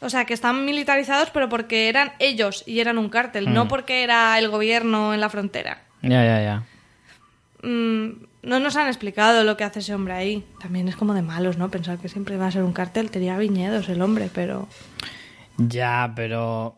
O 0.00 0.10
sea, 0.10 0.26
que 0.26 0.34
están 0.34 0.64
militarizados, 0.64 1.30
pero 1.30 1.48
porque 1.48 1.88
eran 1.88 2.12
ellos 2.18 2.62
y 2.66 2.80
eran 2.80 2.98
un 2.98 3.08
cártel, 3.08 3.52
no 3.52 3.66
porque 3.66 4.02
era 4.04 4.38
el 4.38 4.48
gobierno 4.48 5.14
en 5.14 5.20
la 5.20 5.28
frontera. 5.30 5.82
Ya, 6.02 6.22
ya, 6.24 6.42
ya. 6.42 7.66
Mm, 7.68 8.26
no 8.42 8.60
nos 8.60 8.76
han 8.76 8.88
explicado 8.88 9.44
lo 9.44 9.56
que 9.56 9.64
hace 9.64 9.80
ese 9.80 9.94
hombre 9.94 10.14
ahí. 10.14 10.44
También 10.60 10.88
es 10.88 10.96
como 10.96 11.14
de 11.14 11.22
malos, 11.22 11.58
¿no? 11.58 11.70
Pensar 11.70 11.98
que 11.98 12.08
siempre 12.08 12.36
va 12.36 12.46
a 12.46 12.52
ser 12.52 12.62
un 12.62 12.72
cártel. 12.72 13.10
Tenía 13.10 13.36
viñedos 13.36 13.88
el 13.88 14.02
hombre, 14.02 14.30
pero. 14.32 14.68
Ya, 15.56 16.12
pero 16.14 16.76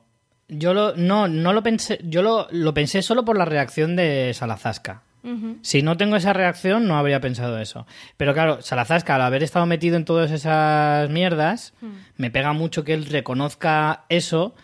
yo 0.49 0.75
lo 0.75 0.97
no 0.97 1.29
no 1.29 1.53
lo 1.53 1.63
pensé, 1.63 2.01
yo 2.03 2.23
lo, 2.23 2.49
lo 2.51 2.75
pensé 2.75 3.03
solo 3.03 3.25
por 3.25 3.39
la 3.39 3.45
reacción 3.45 3.97
de 3.97 4.33
Salazasca. 4.35 5.03
Si 5.61 5.83
no 5.83 5.99
tengo 5.99 6.17
esa 6.17 6.33
reacción, 6.33 6.89
no 6.89 6.97
habría 6.97 7.21
pensado 7.21 7.59
eso. 7.59 7.87
Pero 8.17 8.33
claro, 8.33 8.63
Salazasca, 8.63 9.17
al 9.17 9.21
haber 9.21 9.43
estado 9.43 9.67
metido 9.67 9.97
en 9.97 10.07
todas 10.07 10.31
esas 10.31 11.11
mierdas, 11.11 11.75
me 12.17 12.31
pega 12.31 12.55
mucho 12.55 12.85
que 12.85 12.95
él 12.95 13.05
reconozca 13.05 14.05
eso. 14.09 14.55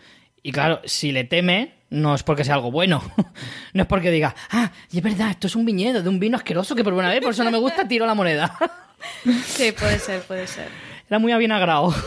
Y 0.43 0.53
claro, 0.53 0.81
si 0.87 1.13
le 1.13 1.25
teme, 1.25 1.75
no 1.91 2.15
es 2.15 2.23
porque 2.23 2.45
sea 2.45 2.55
algo 2.55 2.71
bueno. 2.71 3.03
no 3.73 3.83
es 3.83 3.89
porque 3.89 4.11
diga, 4.11 4.35
ah, 4.51 4.73
y 4.91 4.99
es 4.99 5.03
verdad, 5.03 5.31
esto 5.31 5.47
es 5.47 5.57
un 5.57 5.65
viñedo 5.65 6.03
de 6.03 6.09
un 6.09 6.19
vino 6.19 6.37
asqueroso 6.37 6.75
que 6.75 6.85
por 6.85 6.95
buena 6.95 7.11
vez, 7.11 7.21
por 7.21 7.33
eso 7.33 7.45
no 7.45 7.51
me 7.51 7.59
gusta, 7.59 7.87
tiro 7.89 8.07
la 8.07 8.15
moneda. 8.15 8.57
Sí, 9.45 9.73
puede 9.73 9.99
ser, 9.99 10.23
puede 10.23 10.47
ser. 10.47 10.69
Era 11.09 11.19
muy 11.19 11.31
avinagrado. 11.31 11.95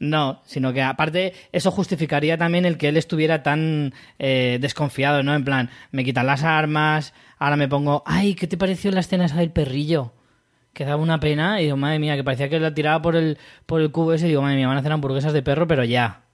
No, 0.00 0.42
sino 0.46 0.72
que 0.72 0.82
aparte 0.82 1.34
eso 1.50 1.72
justificaría 1.72 2.38
también 2.38 2.64
el 2.64 2.78
que 2.78 2.88
él 2.88 2.96
estuviera 2.96 3.42
tan 3.42 3.92
eh, 4.20 4.58
desconfiado, 4.60 5.24
¿no? 5.24 5.34
En 5.34 5.44
plan, 5.44 5.70
me 5.90 6.04
quitan 6.04 6.26
las 6.26 6.44
armas, 6.44 7.14
ahora 7.38 7.56
me 7.56 7.66
pongo, 7.66 8.04
ay, 8.06 8.34
¿qué 8.34 8.46
te 8.46 8.56
pareció 8.56 8.92
la 8.92 9.00
escena 9.00 9.24
esa 9.24 9.38
del 9.38 9.50
perrillo? 9.50 10.12
Que 10.72 10.84
daba 10.84 11.02
una 11.02 11.18
pena 11.18 11.60
y 11.60 11.64
digo, 11.64 11.76
madre 11.76 11.98
mía, 11.98 12.14
que 12.14 12.22
parecía 12.22 12.48
que 12.48 12.60
la 12.60 12.74
tiraba 12.74 13.02
por 13.02 13.16
el, 13.16 13.38
por 13.66 13.80
el 13.80 13.90
cubo 13.90 14.12
ese 14.12 14.26
y 14.26 14.28
digo, 14.28 14.42
madre 14.42 14.56
mía, 14.56 14.68
van 14.68 14.76
a 14.76 14.80
hacer 14.80 14.92
hamburguesas 14.92 15.32
de 15.32 15.42
perro, 15.42 15.66
pero 15.66 15.82
ya. 15.82 16.27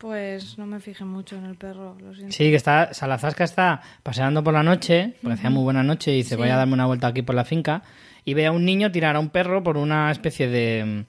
Pues 0.00 0.56
no 0.56 0.64
me 0.64 0.80
fijé 0.80 1.04
mucho 1.04 1.36
en 1.36 1.44
el 1.44 1.56
perro, 1.56 1.94
lo 2.00 2.14
siento. 2.14 2.32
Sí, 2.34 2.44
que 2.50 2.56
está, 2.56 2.94
Salazasca 2.94 3.44
está 3.44 3.82
paseando 4.02 4.42
por 4.42 4.54
la 4.54 4.62
noche, 4.62 5.12
porque 5.22 5.34
hacía 5.34 5.50
muy 5.50 5.62
buena 5.62 5.82
noche 5.82 6.12
y 6.12 6.16
dice, 6.16 6.36
voy 6.36 6.48
a 6.48 6.56
darme 6.56 6.72
una 6.72 6.86
vuelta 6.86 7.08
aquí 7.08 7.20
por 7.20 7.34
la 7.34 7.44
finca, 7.44 7.82
y 8.24 8.32
ve 8.32 8.46
a 8.46 8.52
un 8.52 8.64
niño 8.64 8.90
tirar 8.90 9.16
a 9.16 9.20
un 9.20 9.28
perro 9.28 9.62
por 9.62 9.76
una 9.76 10.10
especie 10.10 10.48
de... 10.48 11.04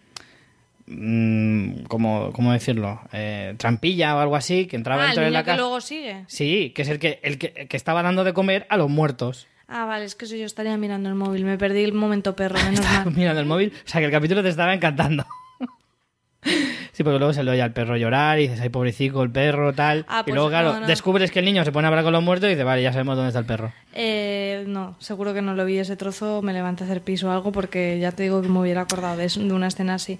mm, 0.87 1.83
¿Cómo, 1.87 2.31
cómo 2.33 2.51
decirlo? 2.51 2.99
Eh, 3.13 3.55
trampilla 3.57 4.13
o 4.15 4.19
algo 4.19 4.35
así, 4.35 4.65
que 4.65 4.75
entraba 4.75 5.03
Ah, 5.03 5.05
el 5.05 5.09
dentro 5.11 5.23
de 5.23 5.29
niño 5.29 5.39
la 5.39 5.43
que 5.43 5.51
casa. 5.51 5.57
luego 5.61 5.79
sigue. 5.79 6.23
Sí, 6.27 6.71
que 6.75 6.81
es 6.81 6.89
el 6.89 6.99
que, 6.99 7.21
el 7.23 7.37
que, 7.37 7.53
que 7.69 7.77
estaba 7.77 8.03
dando 8.03 8.25
de 8.25 8.33
comer 8.33 8.67
a 8.69 8.75
los 8.75 8.89
muertos. 8.89 9.47
Ah, 9.69 9.85
vale, 9.85 10.03
es 10.03 10.15
que 10.15 10.25
eso 10.25 10.35
yo 10.35 10.45
estaría 10.45 10.75
mirando 10.75 11.07
el 11.07 11.15
móvil. 11.15 11.45
Me 11.45 11.57
perdí 11.57 11.81
el 11.85 11.93
momento 11.93 12.35
perro, 12.35 12.59
menos 12.65 12.83
mal. 12.83 13.09
Mirando 13.15 13.39
el 13.39 13.47
móvil. 13.47 13.71
O 13.85 13.87
sea, 13.89 14.01
que 14.01 14.05
el 14.07 14.11
capítulo 14.11 14.43
te 14.43 14.49
estaba 14.49 14.73
encantando. 14.73 15.25
Sí, 17.01 17.03
porque 17.03 17.17
luego 17.17 17.33
se 17.33 17.43
le 17.43 17.49
oye 17.49 17.63
al 17.63 17.73
perro 17.73 17.97
llorar 17.97 18.37
y 18.37 18.43
dices, 18.43 18.61
ay, 18.61 18.69
pobrecito, 18.69 19.23
el 19.23 19.31
perro, 19.31 19.73
tal. 19.73 20.05
Ah, 20.07 20.19
y 20.19 20.23
pues 20.25 20.35
luego, 20.35 20.49
claro, 20.49 20.73
no, 20.73 20.81
no. 20.81 20.87
descubres 20.87 21.31
que 21.31 21.39
el 21.39 21.45
niño 21.45 21.65
se 21.65 21.71
pone 21.71 21.87
a 21.87 21.89
hablar 21.89 22.03
con 22.03 22.13
los 22.13 22.21
muertos 22.21 22.45
y 22.47 22.51
dices, 22.51 22.63
vale, 22.63 22.83
ya 22.83 22.91
sabemos 22.93 23.15
dónde 23.15 23.29
está 23.29 23.39
el 23.39 23.45
perro. 23.45 23.73
Eh, 23.93 24.65
no, 24.67 24.95
seguro 24.99 25.33
que 25.33 25.41
no 25.41 25.55
lo 25.55 25.65
vi 25.65 25.79
ese 25.79 25.97
trozo. 25.97 26.43
Me 26.43 26.53
levanté 26.53 26.83
a 26.83 26.85
hacer 26.85 27.01
piso 27.01 27.29
o 27.29 27.31
algo 27.31 27.51
porque 27.51 27.97
ya 27.99 28.11
te 28.11 28.21
digo 28.21 28.39
que 28.43 28.49
me 28.49 28.59
hubiera 28.59 28.81
acordado 28.81 29.17
de, 29.17 29.25
eso- 29.25 29.39
de 29.39 29.51
una 29.51 29.65
escena 29.67 29.95
así. 29.95 30.19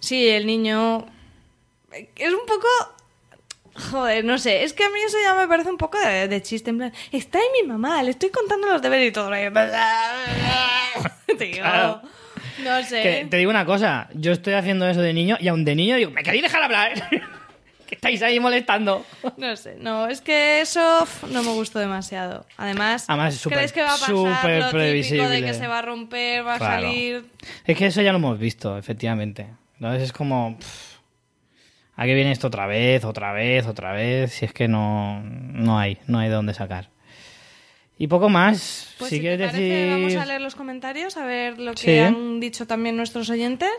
Sí, 0.00 0.28
el 0.28 0.44
niño. 0.46 1.06
Es 2.16 2.32
un 2.32 2.44
poco. 2.46 2.68
Joder, 3.90 4.22
no 4.26 4.36
sé, 4.36 4.64
es 4.64 4.74
que 4.74 4.84
a 4.84 4.90
mí 4.90 5.00
eso 5.06 5.16
ya 5.24 5.32
me 5.34 5.48
parece 5.48 5.70
un 5.70 5.78
poco 5.78 5.98
de, 5.98 6.28
de 6.28 6.42
chiste. 6.42 6.68
En 6.68 6.76
plan, 6.76 6.92
está 7.10 7.38
ahí 7.38 7.44
mi 7.62 7.66
mamá, 7.66 8.02
le 8.02 8.10
estoy 8.10 8.28
contando 8.28 8.66
los 8.66 8.82
deberes 8.82 9.08
y 9.08 9.12
todo. 9.12 9.30
Tío, 11.38 11.56
Claro. 11.56 12.02
no 12.64 12.82
sé. 12.82 13.02
Que 13.02 13.26
te 13.30 13.36
digo 13.36 13.50
una 13.50 13.64
cosa, 13.64 14.08
yo 14.14 14.32
estoy 14.32 14.54
haciendo 14.54 14.88
eso 14.88 15.00
de 15.00 15.12
niño 15.12 15.36
y 15.40 15.48
aún 15.48 15.64
de 15.64 15.74
niño 15.74 15.96
digo, 15.96 16.10
¿me 16.10 16.22
queréis 16.22 16.42
dejar 16.42 16.62
hablar? 16.62 16.92
que 17.86 17.94
estáis 17.96 18.22
ahí 18.22 18.40
molestando. 18.40 19.04
No 19.36 19.56
sé, 19.56 19.76
no, 19.78 20.06
es 20.08 20.20
que 20.20 20.60
eso 20.60 21.06
no 21.30 21.42
me 21.42 21.50
gustó 21.50 21.78
demasiado. 21.78 22.46
Además, 22.56 23.04
Además, 23.08 23.34
es 23.34 23.40
súper- 23.40 23.58
¿crees 23.58 23.72
que 23.72 23.82
va 23.82 23.88
a 23.94 23.98
pasar 23.98 24.08
súper 24.08 24.60
lo 24.60 24.66
típico 24.66 24.66
de 24.66 24.70
previsible. 24.72 25.42
que 25.44 25.54
se 25.54 25.66
va 25.66 25.78
a 25.78 25.82
romper, 25.82 26.46
va 26.46 26.54
a 26.54 26.58
salir? 26.58 27.24
Es 27.66 27.76
que 27.76 27.86
eso 27.86 28.02
ya 28.02 28.12
lo 28.12 28.18
hemos 28.18 28.38
visto, 28.38 28.78
efectivamente. 28.78 29.46
Entonces 29.74 30.02
es 30.04 30.12
como... 30.12 30.56
pff, 30.58 30.92
¿A 31.94 32.06
qué 32.06 32.14
viene 32.14 32.32
esto 32.32 32.46
otra 32.46 32.66
vez, 32.66 33.04
otra 33.04 33.32
vez, 33.32 33.66
otra 33.66 33.92
vez? 33.92 34.32
Si 34.32 34.44
es 34.46 34.52
que 34.52 34.66
no, 34.66 35.22
no 35.22 35.78
hay, 35.78 35.98
no 36.06 36.18
hay 36.18 36.28
de 36.30 36.34
dónde 36.34 36.54
sacar. 36.54 36.88
Y 38.02 38.08
poco 38.08 38.28
más. 38.28 38.94
Pues 38.98 39.10
si 39.10 39.16
si 39.16 39.20
te 39.22 39.28
quieres 39.28 39.50
parece, 39.52 39.62
decir. 39.62 39.90
vamos 39.92 40.14
a 40.16 40.26
leer 40.26 40.40
los 40.40 40.56
comentarios, 40.56 41.16
a 41.16 41.24
ver 41.24 41.60
lo 41.60 41.72
que 41.74 41.80
Sí. 41.82 41.98
han 42.00 42.40
dicho 42.40 42.66
también 42.66 42.96
nuestros 42.96 43.30
oyentes. 43.30 43.70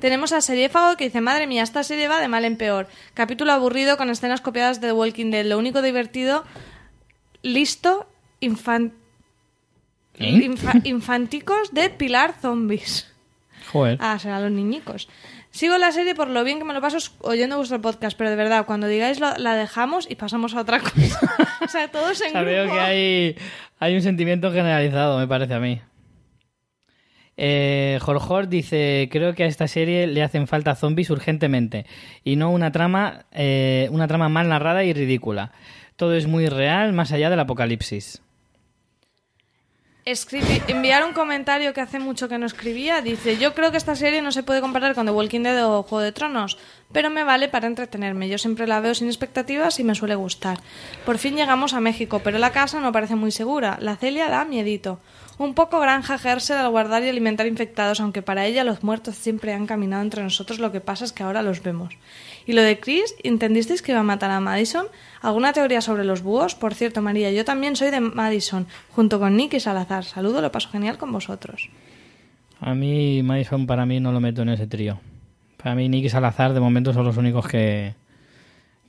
Tenemos 0.00 0.32
a 0.32 0.40
Seriéfago 0.40 0.96
que 0.96 1.04
dice, 1.04 1.20
madre 1.20 1.46
mía, 1.46 1.62
esta 1.62 1.84
serie 1.84 2.08
va 2.08 2.20
de 2.20 2.26
mal 2.26 2.44
en 2.44 2.56
peor. 2.56 2.88
Capítulo 3.14 3.52
aburrido 3.52 3.96
con 3.96 4.10
escenas 4.10 4.40
copiadas 4.40 4.80
de 4.80 4.88
The 4.88 4.92
Walking 4.92 5.30
Dead. 5.30 5.46
Lo 5.46 5.56
único 5.56 5.82
divertido, 5.82 6.42
listo, 7.42 8.08
infan- 8.40 8.92
¿Eh? 10.18 10.32
infa- 10.48 10.80
infanticos 10.84 11.72
de 11.72 11.90
Pilar 11.90 12.34
Zombies. 12.42 13.06
Joder. 13.72 13.98
Ah, 14.00 14.18
serán 14.18 14.42
los 14.42 14.50
niñicos. 14.50 15.08
Sigo 15.54 15.78
la 15.78 15.92
serie 15.92 16.16
por 16.16 16.28
lo 16.28 16.42
bien 16.42 16.58
que 16.58 16.64
me 16.64 16.74
lo 16.74 16.80
paso 16.80 16.98
oyendo 17.20 17.56
vuestro 17.56 17.80
podcast, 17.80 18.18
pero 18.18 18.28
de 18.28 18.34
verdad, 18.34 18.66
cuando 18.66 18.88
digáis 18.88 19.20
lo- 19.20 19.36
la 19.36 19.54
dejamos 19.54 20.10
y 20.10 20.16
pasamos 20.16 20.52
a 20.56 20.60
otra 20.62 20.80
cosa. 20.80 21.20
o 21.64 21.68
sea, 21.68 21.86
todos 21.92 22.20
en 22.22 22.28
O 22.28 22.30
sea, 22.32 22.42
veo 22.42 22.64
grupo. 22.64 22.74
que 22.74 22.80
hay, 22.82 23.36
hay 23.78 23.94
un 23.94 24.02
sentimiento 24.02 24.50
generalizado, 24.50 25.16
me 25.16 25.28
parece 25.28 25.54
a 25.54 25.60
mí. 25.60 25.80
Eh, 27.36 27.98
Jorjor 28.02 28.48
dice, 28.48 29.08
creo 29.12 29.34
que 29.34 29.44
a 29.44 29.46
esta 29.46 29.68
serie 29.68 30.06
le 30.08 30.22
hacen 30.24 30.46
falta 30.48 30.74
zombies 30.74 31.10
urgentemente 31.10 31.86
y 32.24 32.34
no 32.36 32.50
una 32.50 32.72
trama, 32.72 33.26
eh, 33.32 33.88
una 33.92 34.08
trama 34.08 34.28
mal 34.28 34.48
narrada 34.48 34.82
y 34.84 34.92
ridícula. 34.92 35.52
Todo 35.96 36.14
es 36.14 36.26
muy 36.26 36.48
real, 36.48 36.92
más 36.92 37.12
allá 37.12 37.30
del 37.30 37.38
apocalipsis. 37.40 38.22
Escribi- 40.06 40.62
enviar 40.68 41.02
un 41.02 41.14
comentario 41.14 41.72
que 41.72 41.80
hace 41.80 41.98
mucho 41.98 42.28
que 42.28 42.36
no 42.36 42.44
escribía. 42.44 43.00
Dice, 43.00 43.38
yo 43.38 43.54
creo 43.54 43.70
que 43.70 43.78
esta 43.78 43.96
serie 43.96 44.20
no 44.20 44.32
se 44.32 44.42
puede 44.42 44.60
comparar 44.60 44.94
con 44.94 45.06
The 45.06 45.12
Walking 45.12 45.40
Dead 45.40 45.64
o 45.66 45.82
Juego 45.82 46.02
de 46.02 46.12
Tronos, 46.12 46.58
pero 46.92 47.08
me 47.08 47.24
vale 47.24 47.48
para 47.48 47.68
entretenerme. 47.68 48.28
Yo 48.28 48.36
siempre 48.36 48.66
la 48.66 48.80
veo 48.80 48.94
sin 48.94 49.08
expectativas 49.08 49.80
y 49.80 49.84
me 49.84 49.94
suele 49.94 50.14
gustar. 50.14 50.60
Por 51.06 51.16
fin 51.16 51.36
llegamos 51.36 51.72
a 51.72 51.80
México, 51.80 52.20
pero 52.22 52.38
la 52.38 52.52
casa 52.52 52.80
no 52.80 52.92
parece 52.92 53.14
muy 53.14 53.30
segura. 53.30 53.78
La 53.80 53.96
Celia 53.96 54.28
da 54.28 54.44
miedito. 54.44 55.00
Un 55.38 55.54
poco 55.54 55.80
granja 55.80 56.18
Gersel 56.18 56.58
al 56.58 56.70
guardar 56.70 57.02
y 57.02 57.08
alimentar 57.08 57.46
infectados, 57.46 57.98
aunque 57.98 58.20
para 58.20 58.44
ella 58.44 58.62
los 58.62 58.84
muertos 58.84 59.16
siempre 59.16 59.54
han 59.54 59.66
caminado 59.66 60.02
entre 60.02 60.22
nosotros, 60.22 60.58
lo 60.58 60.70
que 60.70 60.80
pasa 60.80 61.06
es 61.06 61.12
que 61.12 61.22
ahora 61.22 61.42
los 61.42 61.62
vemos. 61.62 61.94
Y 62.46 62.52
lo 62.52 62.62
de 62.62 62.78
Chris, 62.78 63.14
¿entendisteis 63.22 63.82
que 63.82 63.92
iba 63.92 64.00
a 64.00 64.04
matar 64.04 64.30
a 64.30 64.40
Madison? 64.40 64.86
¿Alguna 65.22 65.52
teoría 65.52 65.80
sobre 65.80 66.04
los 66.04 66.22
búhos? 66.22 66.54
Por 66.54 66.74
cierto, 66.74 67.00
María, 67.00 67.30
yo 67.32 67.44
también 67.44 67.76
soy 67.76 67.90
de 67.90 68.00
Madison, 68.00 68.66
junto 68.90 69.18
con 69.18 69.36
Nick 69.36 69.54
y 69.54 69.60
Salazar. 69.60 70.04
Saludo, 70.04 70.42
lo 70.42 70.52
paso 70.52 70.68
genial 70.68 70.98
con 70.98 71.10
vosotros. 71.10 71.70
A 72.60 72.74
mí, 72.74 73.22
Madison, 73.22 73.66
para 73.66 73.86
mí 73.86 74.00
no 74.00 74.12
lo 74.12 74.20
meto 74.20 74.42
en 74.42 74.50
ese 74.50 74.66
trío. 74.66 75.00
Para 75.56 75.74
mí, 75.74 75.88
Nick 75.88 76.04
y 76.04 76.08
Salazar, 76.10 76.52
de 76.52 76.60
momento, 76.60 76.92
son 76.92 77.04
los 77.04 77.16
únicos 77.16 77.48
que, 77.48 77.94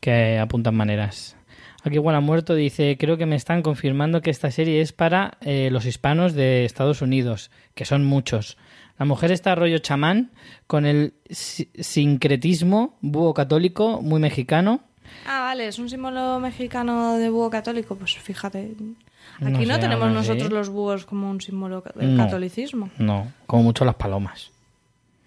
que 0.01 0.37
apuntan 0.37 0.75
maneras. 0.75 1.37
Aquí 1.85 1.95
igual 1.95 2.15
ha 2.15 2.19
muerto 2.19 2.55
dice, 2.55 2.97
creo 2.99 3.15
que 3.15 3.27
me 3.27 3.35
están 3.35 3.61
confirmando 3.61 4.21
que 4.21 4.31
esta 4.31 4.49
serie 4.49 4.81
es 4.81 4.91
para 4.91 5.37
eh, 5.41 5.69
los 5.71 5.85
hispanos 5.85 6.33
de 6.33 6.65
Estados 6.65 7.03
Unidos, 7.03 7.51
que 7.75 7.85
son 7.85 8.03
muchos. 8.03 8.57
La 8.97 9.05
mujer 9.05 9.31
está 9.31 9.55
rollo 9.55 9.77
chamán, 9.79 10.31
con 10.67 10.85
el 10.85 11.13
si- 11.29 11.69
sincretismo 11.77 12.97
búho 13.01 13.33
católico, 13.33 14.01
muy 14.01 14.19
mexicano. 14.21 14.81
Ah, 15.27 15.41
vale, 15.41 15.67
es 15.67 15.77
un 15.79 15.89
símbolo 15.89 16.39
mexicano 16.39 17.17
de 17.17 17.29
búho 17.29 17.49
católico. 17.49 17.95
Pues 17.95 18.15
fíjate. 18.17 18.73
Aquí 19.41 19.65
no, 19.65 19.79
tenemos 19.79 20.11
nosotros 20.11 20.49
los 20.51 20.69
búhos 20.69 21.05
como 21.05 21.29
un 21.29 21.41
símbolo 21.41 21.83
del 21.95 22.15
No. 22.15 22.23
catolicismo. 22.23 22.89
No, 22.97 23.31
como 23.47 23.63
mucho 23.63 23.83
las 23.85 23.95
palomas. 23.95 24.51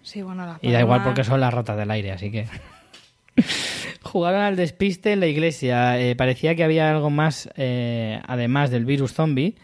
Sí, 0.01 0.21
bueno, 0.23 0.45
la 0.45 0.57
Y 0.61 0.71
da 0.71 0.79
igual 0.79 1.03
porque 1.03 1.23
son 1.23 1.39
las 1.39 1.53
ratas 1.53 1.77
del 1.77 1.91
aire, 1.91 2.11
así 2.11 2.31
que. 2.31 2.47
Jugaron 4.01 4.41
al 4.41 4.55
despiste 4.55 5.13
en 5.13 5.19
la 5.19 5.27
iglesia. 5.27 5.99
Eh, 5.99 6.15
parecía 6.15 6.55
que 6.55 6.63
había 6.63 6.89
algo 6.89 7.09
más, 7.09 7.49
eh, 7.55 8.19
además 8.27 8.71
del 8.71 8.85
virus 8.85 9.13
zombie. 9.13 9.55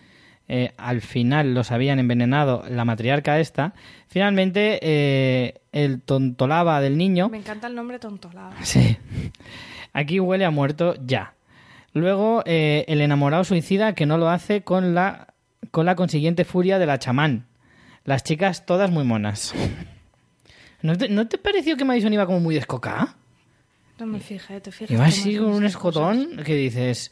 Eh, 0.48 0.74
al 0.78 1.02
final 1.02 1.54
los 1.56 1.72
habían 1.72 1.98
envenenado 1.98 2.64
la 2.70 2.86
matriarca 2.86 3.40
esta. 3.40 3.74
Finalmente, 4.08 4.80
eh, 4.82 5.62
el 5.72 6.02
tontolaba 6.02 6.82
del 6.82 6.98
niño. 6.98 7.30
Me 7.30 7.38
encanta 7.38 7.68
el 7.68 7.76
nombre 7.76 7.98
tontolado. 8.00 8.52
Sí. 8.62 8.98
Aquí 9.94 10.20
huele 10.20 10.46
a 10.46 10.52
muerto 10.52 10.96
ya. 11.04 11.34
Luego, 11.94 12.44
eh, 12.46 12.86
el 12.88 13.02
enamorado 13.02 13.44
suicida 13.44 13.96
que 13.96 14.06
no 14.06 14.18
lo 14.18 14.30
hace 14.30 14.62
con 14.62 14.94
la, 14.94 15.34
con 15.72 15.86
la 15.86 15.96
consiguiente 15.96 16.46
furia 16.46 16.78
de 16.78 16.86
la 16.86 17.00
chamán. 17.00 17.48
Las 18.04 18.24
chicas 18.24 18.66
todas 18.66 18.92
muy 18.92 19.04
monas. 19.04 19.54
¿No 20.82 20.96
te, 20.96 21.10
¿no 21.10 21.28
te 21.28 21.38
pareció 21.40 21.76
que 21.78 21.86
Madison 21.86 22.14
iba 22.14 22.26
como 22.28 22.40
muy 22.40 22.54
descocada? 22.54 23.16
No 23.98 24.06
me 24.06 24.20
fijé, 24.20 24.60
te 24.62 24.72
fijas. 24.72 24.92
Iba 24.92 25.06
así 25.06 25.38
con 25.38 25.46
un 25.48 25.54
cosas. 25.54 25.70
escotón 25.72 26.44
que 26.46 26.54
dices... 26.56 27.12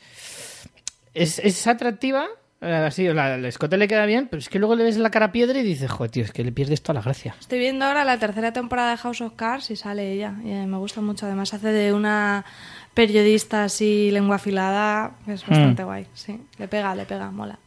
Es, 1.15 1.39
es 1.39 1.65
atractiva, 1.67 2.27
así, 2.64 3.07
la- 3.14 3.36
el 3.36 3.45
escote 3.45 3.78
le 3.78 3.88
queda 3.88 4.05
bien, 4.05 4.28
pero 4.30 4.39
es 4.39 4.49
que 4.49 4.59
luego 4.59 4.76
le 4.76 4.84
ves 4.84 4.97
la 4.97 5.09
cara 5.11 5.28
a 5.28 5.32
piedra 5.32 5.59
y 5.59 5.64
dices, 5.64 5.89
joder, 5.91 6.11
tío, 6.11 6.24
es 6.24 6.32
que 6.32 6.43
le 6.43 6.51
pierdes 6.51 6.82
toda 6.82 6.95
la 6.95 7.01
gracia. 7.01 7.36
Estoy 7.39 7.59
viendo 7.59 7.86
ahora 7.86 8.03
la 8.05 8.18
tercera 8.18 8.53
temporada 8.53 8.91
de 8.91 8.97
House 8.97 9.22
of 9.22 9.34
Cards 9.36 9.70
y 9.72 9.76
sale 9.76 10.11
ella. 10.11 10.34
Y, 10.43 10.51
eh, 10.51 10.66
me 10.68 10.78
gusta 10.78 11.01
mucho. 11.01 11.26
Además, 11.26 11.53
hace 11.53 11.68
de 11.70 11.93
una 11.93 12.45
periodista 12.93 13.64
así, 13.66 14.11
lengua 14.11 14.36
afilada. 14.38 15.11
Es 15.28 15.45
bastante 15.47 15.84
guay. 15.84 16.07
Sí, 16.14 16.39
le 16.57 16.68
pega, 16.68 16.95
le 16.95 17.05
pega, 17.05 17.32
mola. 17.32 17.59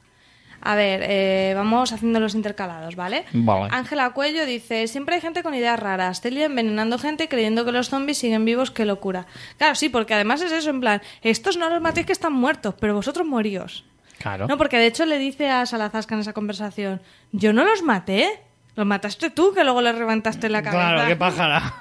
A 0.62 0.74
ver, 0.74 1.00
eh, 1.04 1.52
vamos 1.54 1.92
haciendo 1.92 2.18
los 2.18 2.34
intercalados, 2.34 2.96
¿vale? 2.96 3.24
Vale. 3.32 3.68
Ángela 3.72 4.10
Cuello 4.10 4.46
dice: 4.46 4.88
Siempre 4.88 5.14
hay 5.16 5.20
gente 5.20 5.42
con 5.42 5.54
ideas 5.54 5.78
raras. 5.78 6.20
Celia 6.20 6.46
envenenando 6.46 6.98
gente 6.98 7.28
creyendo 7.28 7.64
que 7.64 7.72
los 7.72 7.88
zombies 7.88 8.18
siguen 8.18 8.44
vivos, 8.44 8.70
qué 8.72 8.84
locura. 8.84 9.26
Claro, 9.58 9.74
sí, 9.76 9.88
porque 9.90 10.14
además 10.14 10.40
es 10.42 10.50
eso, 10.50 10.70
en 10.70 10.80
plan: 10.80 11.02
Estos 11.22 11.56
no 11.56 11.68
los 11.70 11.80
matéis 11.82 12.06
que 12.06 12.12
están 12.12 12.32
muertos, 12.32 12.74
pero 12.80 12.94
vosotros 12.94 13.26
moríos. 13.26 13.84
Claro. 14.18 14.46
No, 14.48 14.56
porque 14.56 14.78
de 14.78 14.86
hecho 14.86 15.04
le 15.06 15.18
dice 15.18 15.50
a 15.50 15.66
Salazasca 15.66 16.14
en 16.14 16.22
esa 16.22 16.32
conversación, 16.32 17.00
yo 17.32 17.52
no 17.52 17.64
los 17.64 17.82
maté, 17.82 18.40
los 18.74 18.86
mataste 18.86 19.30
tú 19.30 19.52
que 19.54 19.64
luego 19.64 19.82
le 19.82 19.92
reventaste 19.92 20.48
la 20.48 20.62
cabeza. 20.62 20.92
Claro, 20.92 21.08
qué 21.08 21.16
pájara. 21.16 21.74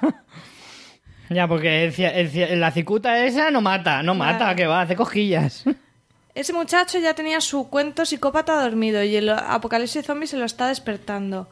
ya, 1.30 1.48
porque 1.48 1.86
el 1.86 1.94
el 2.00 2.60
la 2.60 2.70
cicuta 2.70 3.24
esa 3.24 3.50
no 3.50 3.60
mata, 3.60 4.02
no 4.02 4.14
mata, 4.14 4.54
que 4.54 4.66
va, 4.66 4.82
hace 4.82 4.96
cosquillas. 4.96 5.64
Ese 6.36 6.52
muchacho 6.52 6.98
ya 6.98 7.14
tenía 7.14 7.40
su 7.40 7.70
cuento 7.70 8.04
psicópata 8.04 8.60
dormido 8.60 9.02
y 9.02 9.16
el 9.16 9.30
apocalipsis 9.30 10.04
zombie 10.04 10.26
se 10.26 10.36
lo 10.36 10.44
está 10.44 10.68
despertando. 10.68 11.48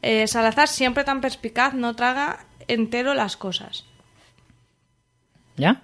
Eh, 0.00 0.26
Salazar, 0.26 0.68
siempre 0.68 1.04
tan 1.04 1.20
perspicaz, 1.20 1.74
no 1.74 1.94
traga 1.94 2.46
entero 2.66 3.12
las 3.12 3.36
cosas. 3.36 3.84
¿Ya? 5.58 5.82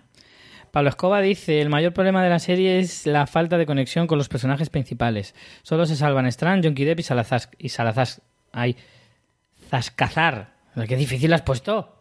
Pablo 0.71 0.91
Escoba 0.91 1.21
dice, 1.21 1.61
el 1.61 1.69
mayor 1.69 1.93
problema 1.93 2.23
de 2.23 2.31
la 2.31 2.39
serie 2.39 2.79
es 2.79 3.07
la 3.07 3.27
falta 3.27 3.59
de 3.59 3.67
conexión 3.67 4.07
con 4.07 4.19
los 4.19 4.29
personajes 4.29 4.71
principales. 4.71 5.35
Solo 5.63 5.87
se 5.87 5.97
salvan 5.97 6.27
Strand, 6.27 6.65
Jonky 6.65 6.85
Depp 6.85 7.01
y 7.01 7.03
Salazar. 7.03 7.43
Y 7.59 7.69
Salazar... 7.71 8.09
Ay, 8.53 8.77
Zascazar. 9.69 10.55
Qué 10.87 10.97
difícil 10.97 11.33
has 11.33 11.43
puesto. 11.43 11.95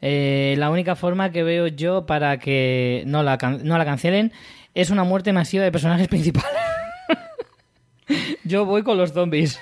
Eh, 0.00 0.56
la 0.58 0.70
única 0.70 0.96
forma 0.96 1.30
que 1.30 1.44
veo 1.44 1.68
yo 1.68 2.06
para 2.06 2.38
que 2.38 3.04
no 3.06 3.22
la, 3.22 3.36
no 3.62 3.78
la 3.78 3.84
cancelen 3.84 4.32
es 4.74 4.90
una 4.90 5.04
muerte 5.04 5.32
masiva 5.32 5.62
de 5.62 5.70
personajes 5.70 6.08
principales. 6.08 6.50
yo 8.44 8.64
voy 8.64 8.82
con 8.82 8.98
los 8.98 9.12
zombies. 9.12 9.60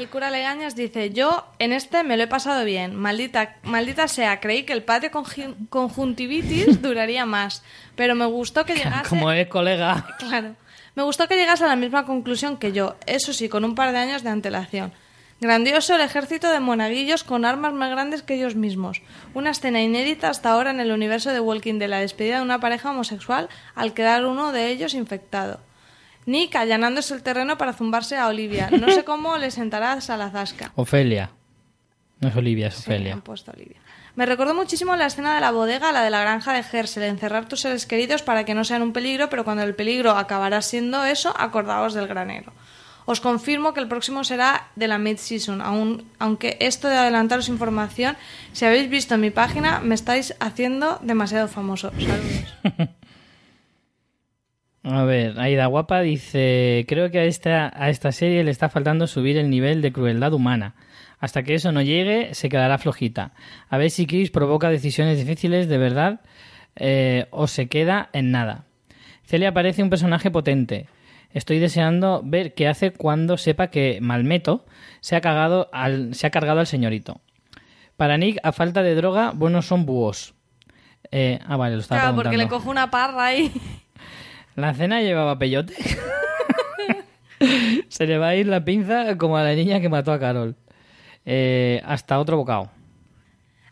El 0.00 0.08
cura 0.08 0.30
Legañas 0.30 0.76
dice, 0.76 1.10
yo 1.10 1.44
en 1.58 1.74
este 1.74 2.04
me 2.04 2.16
lo 2.16 2.22
he 2.22 2.26
pasado 2.26 2.64
bien. 2.64 2.96
Maldita, 2.96 3.56
maldita 3.64 4.08
sea, 4.08 4.40
creí 4.40 4.62
que 4.62 4.72
el 4.72 4.82
padre 4.82 5.10
con 5.10 5.26
conjuntivitis 5.68 6.80
duraría 6.82 7.26
más. 7.26 7.62
Pero 7.96 8.14
me 8.14 8.24
gustó 8.24 8.64
que 8.64 8.74
llegase... 8.76 9.10
Como 9.10 9.30
es 9.30 9.46
colega. 9.48 10.06
Claro. 10.18 10.56
Me 10.94 11.02
gustó 11.02 11.28
que 11.28 11.36
llegase 11.36 11.64
a 11.64 11.66
la 11.66 11.76
misma 11.76 12.06
conclusión 12.06 12.56
que 12.56 12.72
yo, 12.72 12.96
eso 13.04 13.34
sí, 13.34 13.50
con 13.50 13.62
un 13.62 13.74
par 13.74 13.92
de 13.92 13.98
años 13.98 14.22
de 14.22 14.30
antelación. 14.30 14.94
Grandioso 15.38 15.94
el 15.96 16.00
ejército 16.00 16.50
de 16.50 16.60
monaguillos 16.60 17.22
con 17.22 17.44
armas 17.44 17.74
más 17.74 17.90
grandes 17.90 18.22
que 18.22 18.36
ellos 18.36 18.54
mismos. 18.54 19.02
Una 19.34 19.50
escena 19.50 19.82
inédita 19.82 20.30
hasta 20.30 20.50
ahora 20.50 20.70
en 20.70 20.80
el 20.80 20.92
universo 20.92 21.30
de 21.30 21.40
Walking 21.40 21.78
de 21.78 21.88
la 21.88 21.98
despedida 21.98 22.38
de 22.38 22.42
una 22.42 22.58
pareja 22.58 22.90
homosexual 22.90 23.50
al 23.74 23.92
quedar 23.92 24.24
uno 24.24 24.50
de 24.52 24.68
ellos 24.68 24.94
infectado. 24.94 25.60
Nick 26.30 26.54
allanándose 26.56 27.12
el 27.14 27.22
terreno 27.22 27.58
para 27.58 27.72
zumbarse 27.72 28.16
a 28.16 28.28
Olivia. 28.28 28.70
No 28.70 28.88
sé 28.90 29.04
cómo 29.04 29.36
le 29.38 29.50
sentará 29.50 29.92
a 29.92 30.00
Salazasca. 30.00 30.72
Ofelia. 30.76 31.30
No 32.20 32.28
es 32.28 32.36
Olivia, 32.36 32.68
es 32.68 32.74
Sí, 32.74 32.82
Ofelia. 32.82 33.12
han 33.14 33.22
puesto 33.22 33.50
Olivia. 33.52 33.78
Me 34.16 34.26
recordó 34.26 34.54
muchísimo 34.54 34.94
la 34.96 35.06
escena 35.06 35.34
de 35.34 35.40
la 35.40 35.50
bodega, 35.52 35.92
la 35.92 36.02
de 36.02 36.10
la 36.10 36.20
granja 36.20 36.52
de 36.52 36.62
Gersel, 36.62 37.04
encerrar 37.04 37.46
tus 37.48 37.60
seres 37.60 37.86
queridos 37.86 38.22
para 38.22 38.44
que 38.44 38.54
no 38.54 38.64
sean 38.64 38.82
un 38.82 38.92
peligro, 38.92 39.30
pero 39.30 39.44
cuando 39.44 39.62
el 39.62 39.74
peligro 39.74 40.10
acabará 40.12 40.60
siendo 40.62 41.04
eso, 41.04 41.32
acordaos 41.38 41.94
del 41.94 42.08
granero. 42.08 42.52
Os 43.06 43.20
confirmo 43.20 43.72
que 43.72 43.80
el 43.80 43.88
próximo 43.88 44.22
será 44.24 44.68
de 44.76 44.86
la 44.88 44.98
mid-season, 44.98 45.60
aun- 45.62 46.04
aunque 46.18 46.58
esto 46.60 46.88
de 46.88 46.96
adelantaros 46.98 47.48
información, 47.48 48.16
si 48.52 48.66
habéis 48.66 48.90
visto 48.90 49.16
mi 49.16 49.30
página, 49.30 49.80
me 49.80 49.94
estáis 49.94 50.34
haciendo 50.38 50.98
demasiado 51.02 51.48
famoso. 51.48 51.90
Saludos. 51.92 52.90
A 54.82 55.04
ver, 55.04 55.38
Aida 55.38 55.66
Guapa 55.66 56.00
dice, 56.00 56.86
creo 56.88 57.10
que 57.10 57.18
a 57.18 57.24
esta, 57.24 57.70
a 57.74 57.90
esta 57.90 58.12
serie 58.12 58.42
le 58.44 58.50
está 58.50 58.70
faltando 58.70 59.06
subir 59.06 59.36
el 59.36 59.50
nivel 59.50 59.82
de 59.82 59.92
crueldad 59.92 60.32
humana. 60.32 60.74
Hasta 61.18 61.42
que 61.42 61.54
eso 61.54 61.70
no 61.70 61.82
llegue, 61.82 62.34
se 62.34 62.48
quedará 62.48 62.78
flojita. 62.78 63.32
A 63.68 63.76
ver 63.76 63.90
si 63.90 64.06
Chris 64.06 64.30
provoca 64.30 64.70
decisiones 64.70 65.18
difíciles 65.18 65.68
de 65.68 65.76
verdad 65.76 66.20
eh, 66.76 67.26
o 67.30 67.46
se 67.46 67.68
queda 67.68 68.08
en 68.14 68.30
nada. 68.30 68.64
Celia 69.24 69.52
parece 69.52 69.82
un 69.82 69.90
personaje 69.90 70.30
potente. 70.30 70.88
Estoy 71.32 71.58
deseando 71.58 72.22
ver 72.24 72.54
qué 72.54 72.66
hace 72.66 72.92
cuando 72.92 73.36
sepa 73.36 73.68
que 73.68 73.98
Malmeto 74.00 74.64
se 75.00 75.14
ha, 75.14 75.20
cagado 75.20 75.68
al, 75.72 76.14
se 76.14 76.26
ha 76.26 76.30
cargado 76.30 76.58
al 76.58 76.66
señorito. 76.66 77.20
Para 77.96 78.16
Nick, 78.16 78.38
a 78.42 78.52
falta 78.52 78.82
de 78.82 78.94
droga, 78.94 79.32
buenos 79.32 79.66
son 79.66 79.84
búhos. 79.84 80.34
Eh, 81.10 81.38
ah, 81.46 81.56
vale, 81.56 81.74
lo 81.74 81.82
estaba 81.82 82.00
Claro, 82.00 82.16
porque 82.16 82.38
le 82.38 82.48
cojo 82.48 82.70
una 82.70 82.90
parra 82.90 83.26
ahí. 83.26 83.52
¿La 84.60 84.74
cena 84.74 85.00
llevaba 85.00 85.38
peyote? 85.38 85.74
Se 87.88 88.06
le 88.06 88.18
va 88.18 88.28
a 88.28 88.36
ir 88.36 88.46
la 88.46 88.64
pinza 88.64 89.16
como 89.16 89.38
a 89.38 89.42
la 89.42 89.54
niña 89.54 89.80
que 89.80 89.88
mató 89.88 90.12
a 90.12 90.20
Carol. 90.20 90.54
Eh, 91.24 91.80
hasta 91.84 92.18
otro 92.18 92.36
bocado. 92.36 92.70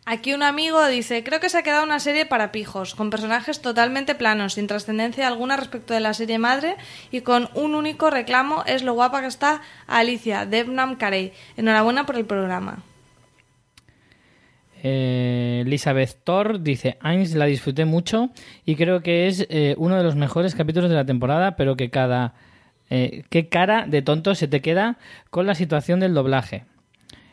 Aquí 0.07 0.32
un 0.32 0.43
amigo 0.43 0.86
dice, 0.86 1.22
creo 1.22 1.39
que 1.39 1.51
se 1.51 1.59
ha 1.59 1.62
quedado 1.62 1.84
una 1.84 2.01
serie 2.01 2.24
para 2.24 2.51
pijos, 2.51 2.95
con 2.95 3.11
personajes 3.11 3.61
totalmente 3.61 4.14
planos, 4.14 4.55
sin 4.55 4.66
trascendencia 4.66 5.28
alguna 5.28 5.59
respecto 5.59 5.93
de 5.93 6.01
la 6.01 6.14
serie 6.14 6.39
madre 6.39 6.76
y 7.11 7.20
con 7.20 7.51
un 7.53 7.74
único 7.74 8.09
reclamo 8.09 8.64
es 8.64 8.82
lo 8.82 8.95
guapa 8.95 9.20
que 9.20 9.26
está 9.26 9.61
Alicia, 9.86 10.47
Debnam 10.47 10.97
Carey. 10.97 11.34
Enhorabuena 11.59 12.07
por 12.07 12.16
el 12.16 12.24
programa. 12.24 12.78
Eh, 14.83 15.62
Elizabeth 15.66 16.18
Thor 16.22 16.61
dice, 16.61 16.99
Ains 17.01 17.35
la 17.35 17.47
disfruté 17.47 17.85
mucho 17.85 18.31
y 18.64 18.76
creo 18.76 19.03
que 19.03 19.26
es 19.26 19.47
eh, 19.51 19.74
uno 19.79 19.97
de 19.97 20.05
los 20.05 20.14
mejores 20.14 20.55
capítulos 20.55 20.89
de 20.89 20.97
la 20.97 21.05
temporada, 21.05 21.57
pero 21.57 21.76
que 21.76 21.91
cada... 21.91 22.35
eh, 22.91 23.24
qué 23.29 23.49
cara 23.49 23.87
de 23.87 24.03
tonto 24.03 24.35
se 24.35 24.47
te 24.49 24.61
queda 24.61 24.99
con 25.31 25.47
la 25.47 25.55
situación 25.55 26.01
del 26.01 26.14
doblaje. 26.14 26.64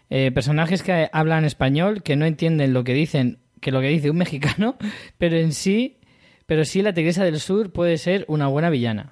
Personajes 0.08 0.84
que 0.84 1.10
hablan 1.12 1.46
español, 1.46 2.02
que 2.04 2.16
no 2.16 2.26
entienden 2.26 2.74
lo 2.74 2.84
que 2.84 2.94
dicen, 2.94 3.40
que 3.60 3.72
lo 3.72 3.82
que 3.82 3.88
dice 3.88 4.12
un 4.12 4.18
mexicano, 4.18 4.78
pero 5.18 5.36
en 5.36 5.52
sí, 5.52 5.98
pero 6.46 6.64
sí 6.64 6.82
la 6.84 6.94
Tigresa 6.94 7.24
del 7.24 7.40
Sur 7.40 7.72
puede 7.74 7.98
ser 7.98 8.24
una 8.28 8.48
buena 8.48 8.70
villana. 8.70 9.12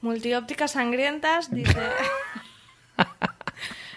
Multiópticas 0.00 0.72
sangrientas 0.72 1.50
dice... 1.52 1.78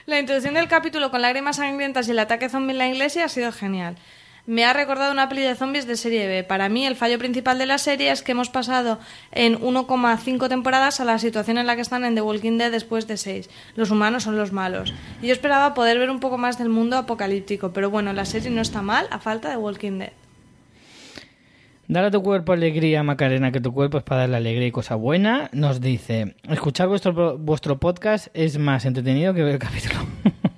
La 0.08 0.20
introducción 0.20 0.54
del 0.54 0.70
capítulo 0.70 1.12
con 1.12 1.22
lágrimas 1.22 1.58
sangrientas 1.58 2.08
y 2.08 2.12
el 2.12 2.20
ataque 2.20 2.48
zombie 2.48 2.72
en 2.72 2.78
la 2.78 2.88
iglesia 2.88 3.26
ha 3.26 3.28
sido 3.28 3.52
genial. 3.52 3.98
Me 4.46 4.64
ha 4.64 4.72
recordado 4.72 5.12
una 5.12 5.28
peli 5.28 5.42
de 5.42 5.54
zombies 5.54 5.86
de 5.86 5.98
serie 5.98 6.30
B. 6.30 6.46
Para 6.46 6.70
mí, 6.70 6.86
el 6.86 6.96
fallo 6.96 7.20
principal 7.20 7.58
de 7.58 7.66
la 7.66 7.78
serie 7.78 8.10
es 8.10 8.22
que 8.22 8.32
hemos 8.32 8.50
pasado 8.50 9.00
en 9.34 9.60
1,5 9.60 10.48
temporadas 10.48 11.02
a 11.02 11.04
la 11.04 11.20
situación 11.20 11.58
en 11.58 11.68
la 11.68 11.76
que 11.76 11.82
están 11.82 12.06
en 12.06 12.16
The 12.16 12.22
Walking 12.22 12.58
Dead 12.58 12.72
después 12.72 13.06
de 13.06 13.18
6. 13.18 13.50
Los 13.76 13.92
humanos 13.92 14.24
son 14.24 14.38
los 14.38 14.54
malos. 14.54 14.94
Y 15.22 15.28
yo 15.28 15.34
esperaba 15.34 15.74
poder 15.74 16.00
ver 16.00 16.10
un 16.10 16.22
poco 16.22 16.38
más 16.38 16.58
del 16.58 16.70
mundo 16.70 16.96
apocalíptico, 16.96 17.74
pero 17.74 17.90
bueno, 17.90 18.14
la 18.14 18.24
serie 18.24 18.50
no 18.50 18.62
está 18.62 18.82
mal 18.82 19.08
a 19.12 19.20
falta 19.20 19.50
de 19.50 19.58
Walking 19.58 20.00
Dead. 20.00 20.14
Dar 21.90 22.04
a 22.04 22.12
tu 22.12 22.22
cuerpo 22.22 22.52
alegría, 22.52 23.02
Macarena, 23.02 23.54
que 23.54 23.62
tu 23.62 23.74
cuerpo 23.74 23.98
es 23.98 24.04
para 24.04 24.22
darle 24.22 24.36
alegría 24.38 24.68
y 24.68 24.72
cosa 24.72 24.96
buena. 24.96 25.50
Nos 25.54 25.80
dice, 25.80 26.36
escuchar 26.50 26.90
vuestro, 26.90 27.38
vuestro 27.38 27.80
podcast 27.80 28.28
es 28.34 28.58
más 28.58 28.84
entretenido 28.84 29.34
que 29.34 29.42
ver 29.42 29.54
el 29.54 29.60
capítulo. 29.60 29.96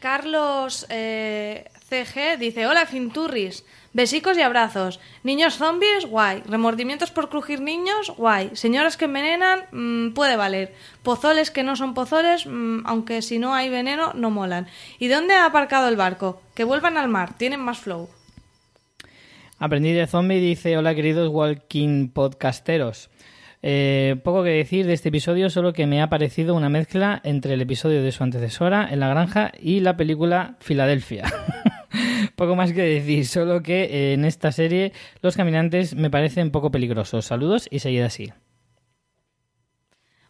Carlos 0.00 0.86
eh, 0.88 1.66
CG 1.90 2.38
dice: 2.38 2.66
Hola, 2.66 2.86
Finturris. 2.86 3.66
Besicos 3.92 4.38
y 4.38 4.42
abrazos. 4.42 4.98
Niños 5.24 5.58
zombies, 5.58 6.06
guay. 6.06 6.42
Remordimientos 6.46 7.10
por 7.10 7.28
crujir 7.28 7.60
niños, 7.60 8.10
guay. 8.16 8.50
Señoras 8.54 8.96
que 8.96 9.06
envenenan, 9.06 9.64
mm, 9.72 10.14
puede 10.14 10.36
valer. 10.36 10.72
Pozoles 11.02 11.50
que 11.50 11.64
no 11.64 11.76
son 11.76 11.92
pozoles, 11.92 12.46
mm, 12.46 12.86
aunque 12.86 13.20
si 13.20 13.38
no 13.38 13.54
hay 13.54 13.68
veneno, 13.68 14.12
no 14.14 14.30
molan. 14.30 14.68
¿Y 14.98 15.08
dónde 15.08 15.34
ha 15.34 15.44
aparcado 15.44 15.88
el 15.88 15.96
barco? 15.96 16.40
Que 16.54 16.64
vuelvan 16.64 16.96
al 16.96 17.08
mar, 17.08 17.36
tienen 17.36 17.60
más 17.60 17.78
flow. 17.78 18.08
Aprendí 19.58 19.92
de 19.92 20.06
zombie 20.06 20.38
dice, 20.38 20.76
hola 20.76 20.94
queridos 20.94 21.28
walking 21.30 22.08
podcasteros. 22.10 23.10
Eh, 23.60 24.14
poco 24.22 24.44
que 24.44 24.50
decir 24.50 24.86
de 24.86 24.92
este 24.92 25.08
episodio, 25.08 25.50
solo 25.50 25.72
que 25.72 25.86
me 25.86 26.00
ha 26.00 26.08
parecido 26.08 26.54
una 26.54 26.68
mezcla 26.68 27.20
entre 27.24 27.54
el 27.54 27.60
episodio 27.60 28.02
de 28.02 28.12
su 28.12 28.22
antecesora 28.22 28.88
en 28.88 29.00
la 29.00 29.08
granja 29.08 29.50
y 29.60 29.80
la 29.80 29.96
película 29.96 30.54
Filadelfia. 30.60 31.24
poco 32.36 32.54
más 32.54 32.72
que 32.72 32.82
decir, 32.82 33.26
solo 33.26 33.60
que 33.60 33.82
eh, 33.82 34.12
en 34.12 34.24
esta 34.24 34.52
serie 34.52 34.92
los 35.22 35.36
caminantes 35.36 35.96
me 35.96 36.08
parecen 36.08 36.52
poco 36.52 36.70
peligrosos. 36.70 37.24
Saludos 37.24 37.66
y 37.68 37.80
seguid 37.80 38.02
así. 38.02 38.32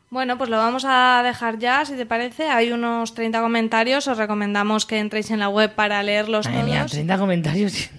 Bueno, 0.09 0.39
pues 0.39 0.49
lo 0.49 0.57
vamos 0.57 0.87
a 0.89 1.21
dejar 1.23 1.59
ya, 1.59 1.85
si 1.85 1.97
te 1.97 2.07
parece. 2.07 2.49
Hay 2.49 2.73
unos 2.73 3.13
30 3.13 3.43
comentarios. 3.43 4.09
Os 4.09 4.17
recomendamos 4.17 4.87
que 4.87 5.01
entréis 5.01 5.31
en 5.31 5.39
la 5.39 5.51
web 5.51 5.75
para 5.75 6.03
leerlos 6.03 6.47
Madre 6.47 6.61
todos. 6.61 6.71
mía, 6.71 6.87
30 6.87 7.19
comentarios 7.19 7.91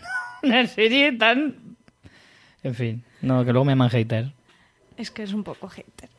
una 0.44 0.66
serie 0.68 1.12
tan... 1.14 1.56
En 2.64 2.76
fin, 2.76 3.04
no, 3.22 3.46
que 3.46 3.52
luego 3.52 3.66
me 3.66 3.72
llaman 3.72 3.90
hater. 3.90 4.32
Es 4.98 5.12
que 5.12 5.24
es 5.24 5.34
un 5.34 5.44
poco 5.44 5.70
hater. 5.70 6.10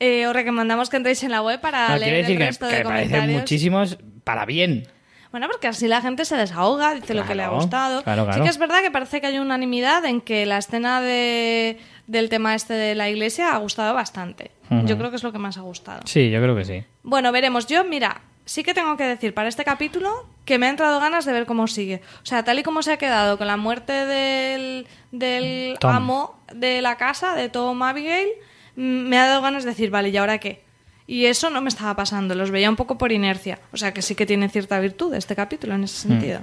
Eh, 0.00 0.26
os 0.26 0.32
recomendamos 0.34 0.88
que 0.90 0.96
entréis 0.96 1.22
en 1.22 1.30
la 1.30 1.42
web 1.42 1.60
para 1.60 1.90
No, 1.90 1.96
leer 1.98 2.22
decir 2.26 2.40
el 2.40 2.46
resto 2.48 2.68
que 2.68 2.76
de 2.76 2.82
comentarios. 2.82 3.40
muchísimos 3.40 3.98
para 4.24 4.46
bien. 4.46 4.86
Bueno, 5.30 5.48
porque 5.50 5.68
así 5.68 5.86
la 5.88 6.00
gente 6.02 6.24
se 6.24 6.36
desahoga, 6.36 6.94
dice 6.94 7.14
lo 7.14 7.24
que 7.24 7.34
le 7.34 7.42
ha 7.42 7.48
gustado. 7.48 8.02
claro, 8.02 8.22
Sí 8.24 8.28
claro. 8.28 8.42
que 8.44 8.50
es 8.50 8.58
verdad 8.58 8.82
que 8.82 8.90
parece 8.90 9.20
que 9.20 9.28
hay 9.28 9.38
unanimidad 9.38 10.04
en 10.04 10.20
que 10.20 10.44
la 10.44 10.58
escena 10.58 11.00
de, 11.00 11.78
del 12.06 12.28
tema 12.28 12.54
este 12.54 12.74
de 12.74 12.94
la 12.94 13.08
iglesia 13.08 13.54
ha 13.54 13.58
gustado 13.58 13.94
bastante. 13.94 14.50
Yo 14.86 14.96
creo 14.98 15.10
que 15.10 15.16
es 15.16 15.22
lo 15.22 15.32
que 15.32 15.38
más 15.38 15.56
ha 15.58 15.62
gustado. 15.62 16.00
Sí, 16.06 16.30
yo 16.30 16.40
creo 16.42 16.56
que 16.56 16.64
sí. 16.64 16.84
Bueno, 17.02 17.30
veremos. 17.32 17.66
Yo, 17.66 17.84
mira, 17.84 18.22
sí 18.44 18.62
que 18.62 18.72
tengo 18.74 18.96
que 18.96 19.04
decir 19.04 19.32
para 19.34 19.48
este 19.48 19.64
capítulo 19.64 20.26
que 20.44 20.58
me 20.58 20.66
ha 20.66 20.70
entrado 20.70 20.98
ganas 21.00 21.24
de 21.24 21.32
ver 21.32 21.46
cómo 21.46 21.66
sigue. 21.66 22.02
O 22.22 22.26
sea, 22.26 22.42
tal 22.44 22.58
y 22.58 22.62
como 22.62 22.82
se 22.82 22.92
ha 22.92 22.96
quedado 22.96 23.38
con 23.38 23.46
la 23.46 23.56
muerte 23.56 23.92
del, 23.92 24.86
del 25.12 25.76
Tom. 25.78 25.90
amo 25.94 26.44
de 26.52 26.82
la 26.82 26.96
casa, 26.96 27.34
de 27.34 27.48
Tom 27.48 27.82
Abigail, 27.82 28.28
mm, 28.76 28.80
me 28.80 29.18
ha 29.18 29.26
dado 29.26 29.42
ganas 29.42 29.64
de 29.64 29.70
decir, 29.70 29.90
vale, 29.90 30.08
¿y 30.08 30.16
ahora 30.16 30.38
qué? 30.38 30.64
Y 31.06 31.26
eso 31.26 31.50
no 31.50 31.60
me 31.60 31.68
estaba 31.68 31.94
pasando, 31.96 32.34
los 32.34 32.50
veía 32.50 32.70
un 32.70 32.76
poco 32.76 32.96
por 32.96 33.12
inercia. 33.12 33.58
O 33.72 33.76
sea, 33.76 33.92
que 33.92 34.02
sí 34.02 34.14
que 34.14 34.26
tiene 34.26 34.48
cierta 34.48 34.78
virtud 34.80 35.14
este 35.14 35.36
capítulo 35.36 35.74
en 35.74 35.84
ese 35.84 36.08
sentido. 36.08 36.40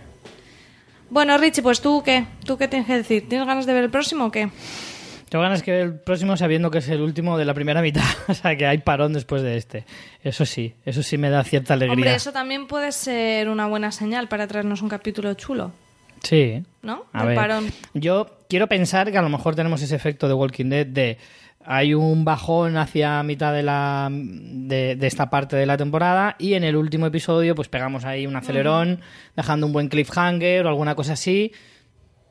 Bueno, 1.10 1.38
Richie, 1.38 1.64
pues 1.64 1.82
tú 1.82 2.04
qué? 2.04 2.26
¿Tú 2.46 2.58
qué 2.58 2.68
tienes 2.68 2.88
que 2.88 2.98
decir? 2.98 3.28
¿Tienes 3.28 3.48
ganas 3.48 3.66
de 3.66 3.74
ver 3.74 3.86
el 3.86 3.90
próximo 3.90 4.26
o 4.26 4.32
qué? 4.32 4.50
Tengo 5.30 5.44
ganas 5.44 5.62
que 5.64 5.72
ver 5.72 5.82
el 5.82 6.00
próximo 6.00 6.36
sabiendo 6.38 6.72
que 6.72 6.80
es 6.80 6.90
el 6.90 7.02
último 7.02 7.38
de 7.38 7.46
la 7.46 7.54
primera 7.54 7.82
mitad. 7.82 8.04
o 8.28 8.34
sea, 8.34 8.56
que 8.58 8.66
hay 8.66 8.80
parón 8.80 9.14
después 9.14 9.42
de 9.44 9.58
este. 9.58 9.86
Eso 10.24 10.46
sí, 10.46 10.74
eso 10.86 11.04
sí 11.04 11.18
me 11.18 11.30
da 11.30 11.44
cierta 11.44 11.76
alegría. 11.76 11.94
Hombre, 11.94 12.16
eso 12.16 12.32
también 12.32 12.68
puede 12.68 12.92
ser 12.92 13.48
una 13.50 13.68
buena 13.68 13.92
señal 13.92 14.28
para 14.28 14.48
traernos 14.48 14.82
un 14.82 14.90
capítulo 14.90 15.34
chulo, 15.36 15.72
Sí. 16.24 16.64
¿no? 16.82 17.06
A 17.14 17.20
Del 17.20 17.28
ver, 17.30 17.36
parón. 17.38 17.72
yo 17.94 18.28
quiero 18.50 18.68
pensar 18.68 19.12
que 19.12 19.18
a 19.18 19.22
lo 19.22 19.30
mejor 19.30 19.56
tenemos 19.56 19.82
ese 19.82 19.96
efecto 19.96 20.28
de 20.28 20.34
Walking 20.34 20.66
Dead 20.70 20.86
de 20.88 21.18
hay 21.64 21.94
un 21.94 22.26
bajón 22.26 22.78
hacia 22.78 23.22
mitad 23.22 23.54
de 23.54 23.62
la 23.64 24.10
de, 24.12 24.96
de 24.96 25.08
esta 25.08 25.30
parte 25.30 25.56
de 25.56 25.66
la 25.66 25.78
temporada 25.78 26.36
y 26.40 26.54
en 26.56 26.64
el 26.64 26.76
último 26.76 27.06
episodio 27.06 27.54
pues 27.54 27.68
pegamos 27.68 28.06
ahí 28.06 28.26
un 28.26 28.36
acelerón 28.36 29.02
dejando 29.36 29.68
un 29.68 29.74
buen 29.74 29.88
cliffhanger 29.90 30.66
o 30.66 30.70
alguna 30.70 30.96
cosa 30.96 31.14
así. 31.14 31.52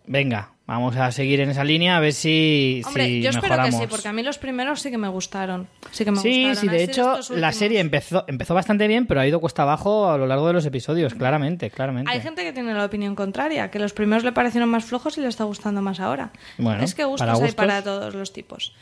Venga, 0.07 0.53
vamos 0.69 0.95
a 0.97 1.11
seguir 1.11 1.41
en 1.41 1.51
esa 1.51 1.65
línea 1.65 1.97
a 1.97 2.01
ver 2.01 2.13
si, 2.13 2.83
Hombre, 2.87 3.07
si 3.07 3.23
yo 3.23 3.31
espero 3.31 3.49
mejoramos. 3.55 3.75
que 3.81 3.87
sí, 3.87 3.91
porque 3.91 4.07
a 4.07 4.13
mí 4.13 4.23
los 4.23 4.39
primeros 4.39 4.81
sí 4.81 4.91
que 4.93 4.99
me 4.99 5.09
gustaron. 5.09 5.67
Sí 5.91 6.05
que 6.05 6.13
me 6.13 6.19
Sí, 6.19 6.45
gustaron. 6.47 6.57
sí, 6.57 6.69
de 6.69 6.85
hecho, 6.85 7.19
la 7.31 7.51
serie 7.53 7.81
empezó, 7.81 8.25
empezó 8.29 8.55
bastante 8.55 8.87
bien, 8.87 9.07
pero 9.07 9.21
ha 9.21 9.27
ido 9.27 9.41
cuesta 9.41 9.63
abajo 9.63 10.09
a 10.11 10.17
lo 10.19 10.27
largo 10.29 10.47
de 10.47 10.53
los 10.53 10.65
episodios, 10.67 11.15
claramente, 11.15 11.71
claramente. 11.71 12.13
Hay 12.13 12.21
gente 12.21 12.45
que 12.45 12.53
tiene 12.53 12.73
la 12.75 12.85
opinión 12.85 13.17
contraria, 13.17 13.71
que 13.73 13.81
los 13.81 13.93
primeros 13.93 14.23
le 14.23 14.31
parecieron 14.33 14.69
más 14.69 14.85
flojos 14.85 15.19
y 15.19 15.23
le 15.23 15.29
está 15.29 15.45
gustando 15.45 15.83
más 15.83 15.99
ahora. 15.99 16.31
Bueno, 16.59 16.85
es 16.85 16.95
que 16.95 17.05
gustos, 17.05 17.27
para 17.27 17.45
hay 17.45 17.53
para 17.53 17.83
todos 17.83 18.15
los 18.15 18.33
tipos. 18.33 18.75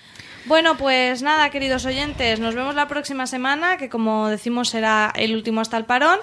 Bueno, 0.46 0.76
pues 0.76 1.22
nada, 1.22 1.50
queridos 1.50 1.86
oyentes, 1.86 2.38
nos 2.38 2.54
vemos 2.54 2.74
la 2.76 2.86
próxima 2.86 3.26
semana, 3.26 3.78
que 3.78 3.88
como 3.88 4.28
decimos 4.28 4.68
será 4.68 5.12
el 5.16 5.34
último 5.34 5.60
hasta 5.60 5.76
el 5.76 5.84
parón. 5.86 6.18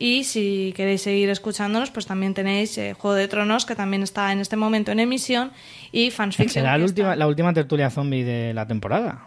Y 0.00 0.22
si 0.22 0.72
queréis 0.76 1.02
seguir 1.02 1.28
escuchándonos, 1.28 1.90
pues 1.90 2.06
también 2.06 2.32
tenéis 2.32 2.78
eh, 2.78 2.94
Juego 2.96 3.16
de 3.16 3.26
Tronos, 3.26 3.66
que 3.66 3.74
también 3.74 4.04
está 4.04 4.30
en 4.32 4.38
este 4.38 4.54
momento 4.54 4.92
en 4.92 5.00
emisión, 5.00 5.50
y 5.90 6.12
Fansfiction. 6.12 6.62
Será 6.62 6.74
que 6.74 6.78
la 6.78 6.84
última, 6.84 7.16
la 7.16 7.26
última 7.26 7.52
tertulia 7.52 7.90
zombie 7.90 8.22
de 8.22 8.54
la 8.54 8.64
temporada. 8.68 9.26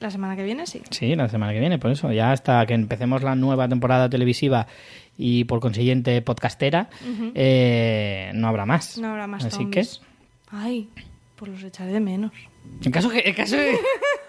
la 0.00 0.10
semana 0.10 0.36
que 0.36 0.42
viene, 0.42 0.66
sí. 0.66 0.82
Sí, 0.90 1.16
la 1.16 1.30
semana 1.30 1.54
que 1.54 1.60
viene, 1.60 1.78
por 1.78 1.90
eso. 1.90 2.12
Ya 2.12 2.32
hasta 2.32 2.66
que 2.66 2.74
empecemos 2.74 3.22
la 3.22 3.34
nueva 3.34 3.66
temporada 3.66 4.10
televisiva 4.10 4.66
y 5.16 5.44
por 5.44 5.60
consiguiente 5.60 6.20
podcastera, 6.20 6.90
eh, 7.34 8.30
no 8.34 8.48
habrá 8.48 8.66
más. 8.66 8.98
No 8.98 9.08
habrá 9.08 9.26
más 9.26 9.46
Así 9.46 9.56
zombies. 9.56 10.02
Ay, 10.50 10.90
pues 11.36 11.50
los 11.50 11.64
echaré 11.64 11.92
de 11.92 12.00
menos. 12.00 12.32
que, 12.82 12.88
en 12.88 12.92
caso 12.92 13.08
que. 13.08 13.20
En 13.20 13.34
caso 13.34 13.56
de... 13.56 13.78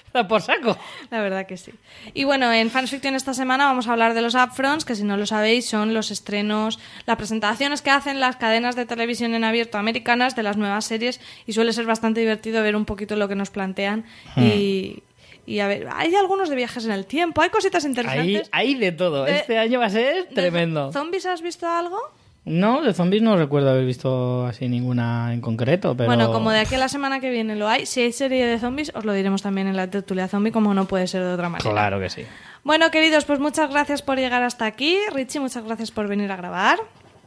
Da 0.12 0.26
por 0.26 0.42
saco. 0.42 0.76
La 1.10 1.20
verdad 1.22 1.46
que 1.46 1.56
sí. 1.56 1.72
Y 2.14 2.24
bueno, 2.24 2.52
en 2.52 2.70
Fansfiction 2.70 3.14
esta 3.14 3.32
semana 3.32 3.66
vamos 3.66 3.86
a 3.86 3.92
hablar 3.92 4.14
de 4.14 4.22
los 4.22 4.34
upfronts, 4.34 4.84
que 4.84 4.94
si 4.96 5.04
no 5.04 5.16
lo 5.16 5.24
sabéis 5.26 5.68
son 5.68 5.94
los 5.94 6.10
estrenos, 6.10 6.78
las 7.06 7.16
presentaciones 7.16 7.80
que 7.80 7.90
hacen 7.90 8.18
las 8.18 8.36
cadenas 8.36 8.74
de 8.74 8.86
televisión 8.86 9.34
en 9.34 9.44
abierto 9.44 9.78
americanas 9.78 10.34
de 10.34 10.42
las 10.42 10.56
nuevas 10.56 10.84
series 10.84 11.20
y 11.46 11.52
suele 11.52 11.72
ser 11.72 11.86
bastante 11.86 12.20
divertido 12.20 12.62
ver 12.62 12.74
un 12.74 12.84
poquito 12.86 13.14
lo 13.16 13.28
que 13.28 13.36
nos 13.36 13.50
plantean 13.50 14.04
y, 14.36 15.02
Y 15.46 15.60
a 15.60 15.66
ver, 15.68 15.88
hay 15.92 16.14
algunos 16.14 16.48
de 16.48 16.56
viajes 16.56 16.84
en 16.84 16.92
el 16.92 17.06
tiempo, 17.06 17.40
hay 17.42 17.50
cositas 17.50 17.84
interesantes. 17.84 18.48
hay 18.52 18.74
de 18.74 18.92
todo. 18.92 19.24
De- 19.24 19.36
este 19.36 19.58
año 19.58 19.78
va 19.80 19.86
a 19.86 19.90
ser 19.90 20.28
¿De 20.28 20.34
tremendo. 20.34 20.92
¿Zombies 20.92 21.26
has 21.26 21.40
visto 21.42 21.68
algo? 21.68 21.98
No, 22.44 22.80
de 22.82 22.94
zombies 22.94 23.22
no 23.22 23.36
recuerdo 23.36 23.70
haber 23.70 23.84
visto 23.84 24.46
así 24.46 24.68
ninguna 24.68 25.32
en 25.34 25.40
concreto, 25.40 25.94
pero... 25.96 26.08
Bueno, 26.08 26.32
como 26.32 26.50
de 26.50 26.60
aquí 26.60 26.74
a 26.74 26.78
la 26.78 26.88
semana 26.88 27.20
que 27.20 27.30
viene 27.30 27.54
lo 27.54 27.68
hay, 27.68 27.84
si 27.86 28.00
hay 28.00 28.12
serie 28.12 28.46
de 28.46 28.58
zombies, 28.58 28.90
os 28.94 29.04
lo 29.04 29.12
diremos 29.12 29.42
también 29.42 29.66
en 29.68 29.76
la 29.76 29.88
tertulia 29.88 30.26
zombie, 30.26 30.50
como 30.50 30.72
no 30.72 30.86
puede 30.86 31.06
ser 31.06 31.22
de 31.22 31.32
otra 31.32 31.48
manera. 31.48 31.70
Claro 31.70 32.00
que 32.00 32.08
sí. 32.08 32.24
Bueno, 32.64 32.90
queridos, 32.90 33.24
pues 33.26 33.40
muchas 33.40 33.70
gracias 33.70 34.02
por 34.02 34.18
llegar 34.18 34.42
hasta 34.42 34.64
aquí. 34.66 34.98
Richie, 35.12 35.40
muchas 35.40 35.64
gracias 35.64 35.90
por 35.90 36.08
venir 36.08 36.32
a 36.32 36.36
grabar. 36.36 36.78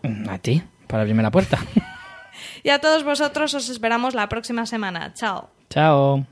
Mm, 0.02 0.30
A 0.30 0.38
ti, 0.40 0.64
para 0.88 1.02
abrirme 1.02 1.24
la 1.24 1.32
puerta. 1.32 1.60
Y 2.64 2.70
a 2.70 2.80
todos 2.80 3.04
vosotros 3.04 3.54
os 3.54 3.70
esperamos 3.70 4.16
la 4.16 4.28
próxima 4.28 4.66
semana. 4.66 5.14
Chao. 5.14 5.50
Chao. 5.70 6.26